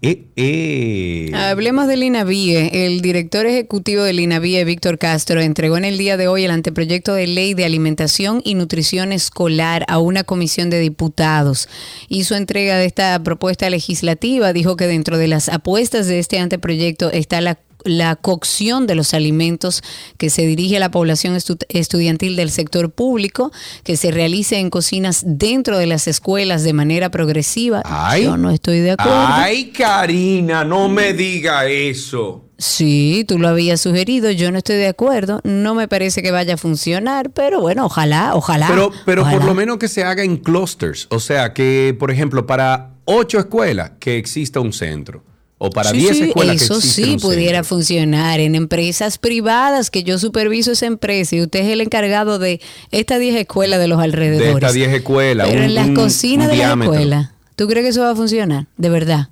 [0.00, 1.32] CDEE.
[1.34, 2.86] Hablemos del INAVIE.
[2.86, 7.14] El director ejecutivo del INAVIE, Víctor Castro, entregó en el día de hoy el anteproyecto
[7.14, 11.68] de ley de alimentación y nutrición escolar a una comisión de diputados.
[12.08, 14.52] Hizo entrega de esta propuesta legislativa.
[14.52, 19.14] Dijo que dentro de las apuestas de este anteproyecto está la la cocción de los
[19.14, 19.82] alimentos
[20.18, 23.52] que se dirige a la población estu- estudiantil del sector público,
[23.84, 27.82] que se realice en cocinas dentro de las escuelas de manera progresiva.
[27.84, 28.24] Ay.
[28.24, 29.14] Yo no estoy de acuerdo.
[29.28, 32.42] Ay, Karina, no me diga eso.
[32.58, 36.54] Sí, tú lo habías sugerido, yo no estoy de acuerdo, no me parece que vaya
[36.54, 38.66] a funcionar, pero bueno, ojalá, ojalá.
[38.68, 41.06] Pero, pero por lo menos que se haga en clusters.
[41.10, 45.22] O sea, que, por ejemplo, para ocho escuelas que exista un centro.
[45.58, 47.76] O para Sí, 10 sí, escuelas eso que sí pudiera centro.
[47.76, 52.60] funcionar en empresas privadas que yo superviso esa empresa y usted es el encargado de
[52.90, 54.48] estas 10 escuelas de los alrededores.
[54.48, 55.46] De estas 10 escuelas.
[55.48, 58.66] Pero un- en las cocinas de la escuela, ¿tú crees que eso va a funcionar?
[58.76, 59.30] De verdad.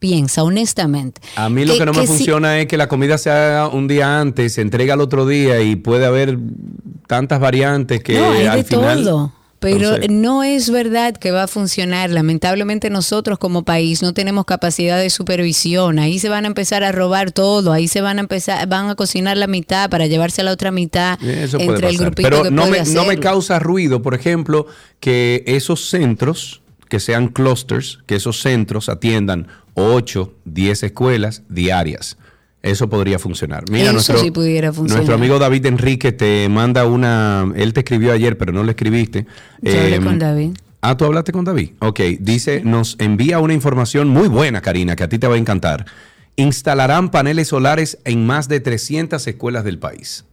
[0.00, 1.20] Piensa, honestamente.
[1.36, 3.86] A mí lo que, no me si- funciona es que la comida se haga un
[3.88, 6.38] día antes, se entrega al otro día y puede haber
[7.06, 9.04] tantas variantes que no, hay al de final...
[9.04, 9.32] todo.
[9.58, 12.10] Pero Entonces- no es verdad que va a funcionar.
[12.10, 15.98] Lamentablemente nosotros como país no tenemos capacidad de supervisión.
[15.98, 17.72] Ahí se van a empezar a robar todo.
[17.72, 20.70] Ahí se van a empezar, van a cocinar la mitad para llevarse a la otra
[20.70, 24.02] mitad Eso puede entre el grupito Pero que no puede me, no me causa ruido,
[24.02, 24.66] por ejemplo,
[25.00, 32.16] que esos centros, que sean clusters, que esos centros atiendan 8, 10 escuelas diarias.
[32.66, 33.64] Eso podría funcionar.
[33.70, 34.98] Mira, Eso nuestro, sí pudiera funcionar.
[34.98, 37.50] nuestro amigo David Enrique te manda una.
[37.56, 39.26] Él te escribió ayer, pero no le escribiste.
[39.62, 40.50] Yo hablé Em, con David.
[40.82, 41.70] Ah, tú hablaste con David.
[41.80, 45.38] Ok, dice, nos envía una información muy buena, Karina, que a ti te va a
[45.38, 45.86] encantar.
[46.36, 50.24] Instalarán paneles solares en más de 300 escuelas del país.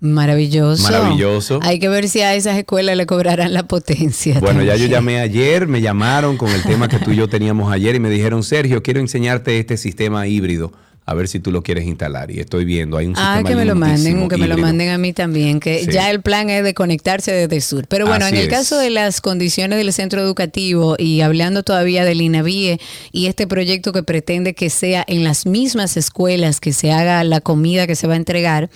[0.00, 0.82] Maravilloso.
[0.84, 1.60] Maravilloso.
[1.62, 4.40] Hay que ver si a esas escuelas le cobrarán la potencia.
[4.40, 7.70] Bueno, ya yo llamé ayer, me llamaron con el tema que tú y yo teníamos
[7.70, 10.72] ayer y me dijeron, Sergio, quiero enseñarte este sistema híbrido,
[11.10, 12.30] a ver si tú lo quieres instalar.
[12.30, 14.90] Y estoy viendo, hay un Ah, sistema que me lo manden, que me lo manden
[14.90, 15.90] a mí también, que Sí.
[15.90, 17.88] ya el plan es de conectarse desde sur.
[17.88, 18.52] Pero bueno, Así en el es.
[18.52, 22.78] caso de las condiciones del centro educativo y hablando todavía del INAVIE
[23.10, 27.40] y este proyecto que pretende que sea en las mismas escuelas que se haga la
[27.40, 28.70] comida que se va a entregar,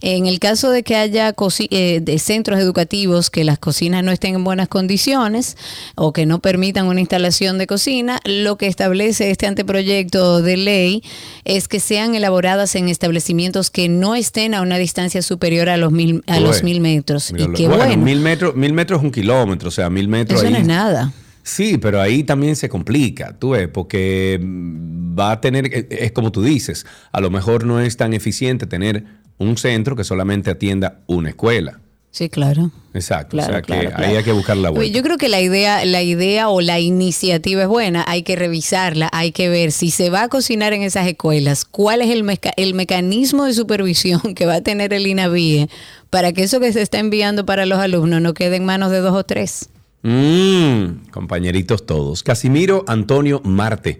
[0.00, 1.34] en el caso de que haya
[1.70, 5.56] eh, de centros educativos que las cocinas no estén en buenas condiciones
[5.94, 11.02] o que no permitan una instalación de cocina, lo que establece este anteproyecto de ley
[11.44, 15.92] es que sean elaboradas en establecimientos que no estén a una distancia superior a los
[15.92, 17.32] mil, a los mil metros.
[17.32, 17.52] míralo.
[17.52, 20.38] y que bueno, bueno, mil metros, mil metros es un kilómetro, o sea, mil metros
[20.40, 20.52] eso ahí.
[20.54, 21.12] no es nada.
[21.42, 26.12] Sí, pero ahí también se complica, tú ves, porque mm, va a tener, es- es
[26.12, 29.04] como tú dices, a lo mejor no es tan eficiente tener
[29.38, 31.78] un centro que solamente atienda una escuela.
[32.16, 32.70] Sí, claro.
[32.94, 34.90] Exacto, Claro, o sea que claro, ahí hay que buscar la vuelta.
[34.96, 39.10] Yo creo que la idea, la idea o la iniciativa es buena, hay que revisarla,
[39.12, 42.54] hay que ver si se va a cocinar en esas escuelas, cuál es el, meca-
[42.56, 45.68] el mecanismo de supervisión que va a tener el INAVIE
[46.08, 49.00] para que eso que se está enviando para los alumnos no quede en manos de
[49.00, 49.68] dos o tres.
[50.02, 52.22] Mm, compañeritos todos.
[52.22, 53.98] Casimiro Antonio Marte,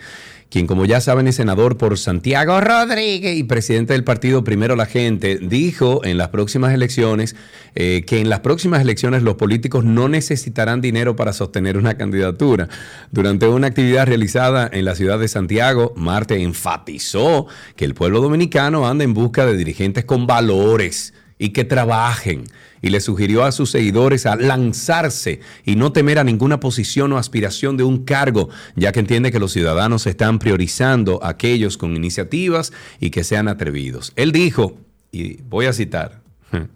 [0.51, 4.87] quien como ya saben es senador por Santiago Rodríguez y presidente del partido Primero la
[4.87, 7.35] Gente, dijo en las próximas elecciones
[7.75, 12.69] eh, que en las próximas elecciones los políticos no necesitarán dinero para sostener una candidatura.
[13.11, 18.89] Durante una actividad realizada en la ciudad de Santiago, Marte enfatizó que el pueblo dominicano
[18.89, 22.45] anda en busca de dirigentes con valores y que trabajen.
[22.83, 27.19] Y le sugirió a sus seguidores a lanzarse y no temer a ninguna posición o
[27.19, 31.97] aspiración de un cargo, ya que entiende que los ciudadanos están priorizando a aquellos con
[31.97, 34.13] iniciativas y que sean atrevidos.
[34.17, 34.79] Él dijo,
[35.11, 36.21] y voy a citar,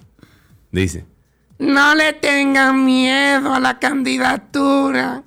[0.73, 1.05] dice,
[1.59, 5.23] No le tengan miedo a la candidatura.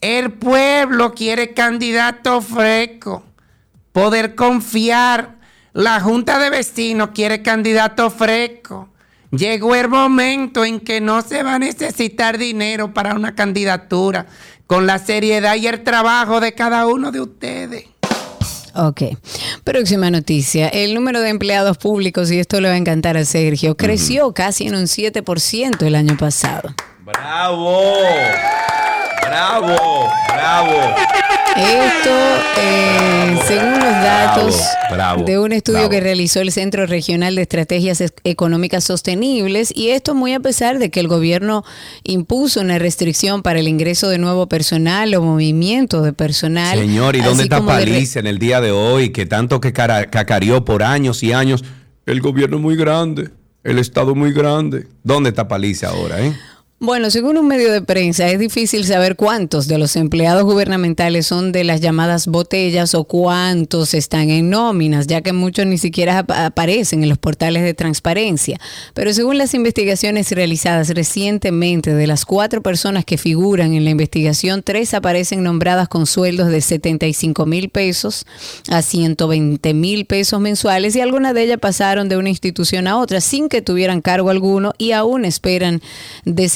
[0.00, 3.24] El pueblo quiere candidato fresco.
[3.92, 5.33] Poder confiar.
[5.74, 8.90] La Junta de Vecinos quiere candidato fresco.
[9.32, 14.26] Llegó el momento en que no se va a necesitar dinero para una candidatura,
[14.68, 17.86] con la seriedad y el trabajo de cada uno de ustedes.
[18.76, 19.02] Ok.
[19.64, 20.68] Próxima noticia.
[20.68, 24.68] El número de empleados públicos, y esto le va a encantar a Sergio, creció casi
[24.68, 26.72] en un 7% el año pasado.
[27.04, 27.82] bravo,
[29.38, 30.94] bravo, bravo.
[31.56, 32.10] Esto,
[32.60, 35.90] eh, según los datos bravo, de un estudio bravo.
[35.90, 40.78] que realizó el Centro Regional de Estrategias Es- Económicas Sostenibles, y esto muy a pesar
[40.78, 41.64] de que el gobierno
[42.04, 46.78] impuso una restricción para el ingreso de nuevo personal o movimiento de personal.
[46.78, 49.10] Señor, ¿y dónde está Paliza en el día de hoy?
[49.10, 51.64] Que tanto que cacareó por años y años.
[52.06, 53.30] El gobierno es muy grande,
[53.64, 54.86] el Estado es muy grande.
[55.02, 56.32] ¿Dónde está Paliza ahora, eh?
[56.80, 61.50] Bueno, según un medio de prensa, es difícil saber cuántos de los empleados gubernamentales son
[61.50, 66.30] de las llamadas botellas o cuántos están en nóminas, ya que muchos ni siquiera ap-
[66.32, 68.60] aparecen en los portales de transparencia.
[68.92, 74.62] Pero según las investigaciones realizadas recientemente, de las cuatro personas que figuran en la investigación,
[74.62, 78.26] tres aparecen nombradas con sueldos de 75 mil pesos
[78.68, 83.22] a 120 mil pesos mensuales y algunas de ellas pasaron de una institución a otra
[83.22, 85.80] sin que tuvieran cargo alguno y aún esperan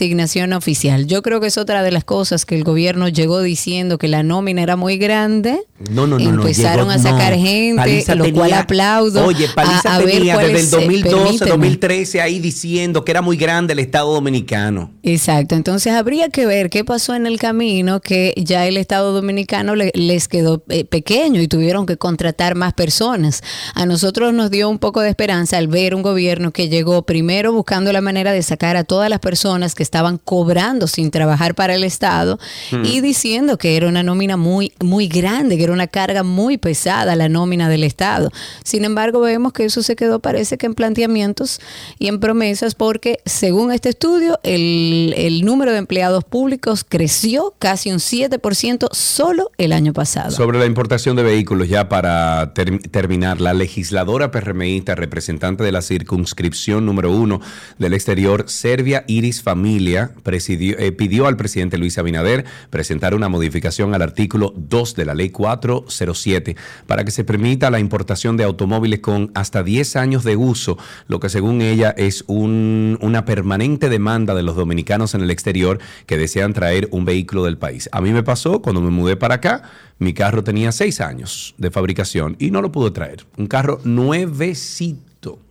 [0.08, 1.06] designación oficial.
[1.06, 4.22] Yo creo que es otra de las cosas que el gobierno llegó diciendo que la
[4.22, 5.60] nómina era muy grande.
[5.90, 6.40] No, no, no, no.
[6.42, 7.42] Empezaron llegó- a sacar no.
[7.44, 9.26] gente, Paliza lo cual aplaudo.
[9.26, 11.50] Oye, Paliza a- a ver tenía cuál desde es, el eh, 2012, permíteme.
[11.50, 14.92] 2013 ahí diciendo que era muy grande el Estado Dominicano.
[15.02, 19.74] Exacto, entonces habría que ver qué pasó en el camino que ya el Estado Dominicano
[19.76, 23.42] le- les quedó eh, pequeño y tuvieron que contratar más personas.
[23.74, 27.52] A nosotros nos dio un poco de esperanza al ver un gobierno que llegó primero
[27.52, 31.56] buscando la manera de sacar a todas las personas que estaban estaban cobrando sin trabajar
[31.56, 32.38] para el Estado
[32.84, 37.16] y diciendo que era una nómina muy, muy grande, que era una carga muy pesada
[37.16, 38.30] la nómina del Estado.
[38.62, 41.60] Sin embargo, vemos que eso se quedó, parece que en planteamientos
[41.98, 47.90] y en promesas, porque según este estudio, el, el número de empleados públicos creció casi
[47.90, 50.30] un 7% solo el año pasado.
[50.30, 55.82] Sobre la importación de vehículos, ya para ter- terminar, la legisladora PRMista, representante de la
[55.82, 57.40] circunscripción número uno
[57.78, 64.02] del exterior, Serbia Iris Familia, eh, pidió al presidente Luis Abinader presentar una modificación al
[64.02, 66.56] artículo 2 de la ley 407
[66.86, 71.20] para que se permita la importación de automóviles con hasta 10 años de uso, lo
[71.20, 76.16] que según ella es un- una permanente demanda de los dominicanos en el exterior que
[76.16, 77.88] desean traer un vehículo del país.
[77.92, 79.62] A mí me pasó cuando me mudé para acá,
[79.98, 83.24] mi carro tenía 6 años de fabricación y no lo pude traer.
[83.36, 85.07] Un carro nuevecito.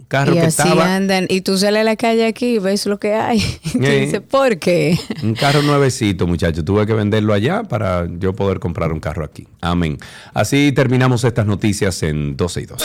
[0.07, 2.85] Carro y que así estaba andan, y tú sales a la calle aquí y ves
[2.85, 3.39] lo que hay.
[3.73, 3.99] Y Eh.
[4.05, 4.97] dices, ¿por qué?
[5.21, 6.63] Un carro nuevecito, muchachos.
[6.63, 9.47] Tuve que venderlo allá para yo poder comprar un carro aquí.
[9.61, 9.97] Amén.
[10.34, 12.84] Así terminamos estas noticias en 12 y 2.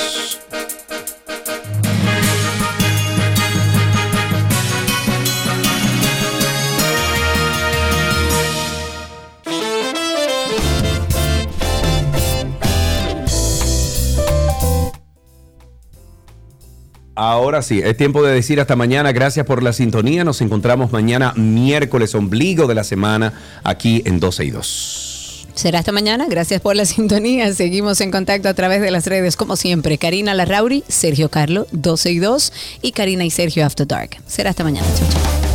[17.24, 19.12] Ahora sí, es tiempo de decir hasta mañana.
[19.12, 20.24] Gracias por la sintonía.
[20.24, 23.32] Nos encontramos mañana miércoles, ombligo de la semana,
[23.62, 25.48] aquí en 12 y 2.
[25.54, 26.26] Será hasta mañana.
[26.28, 27.54] Gracias por la sintonía.
[27.54, 29.98] Seguimos en contacto a través de las redes, como siempre.
[29.98, 34.16] Karina Larrauri, Sergio Carlo, 12 y 2 y Karina y Sergio After Dark.
[34.26, 34.88] Será hasta mañana.
[34.98, 35.51] Chau, chau.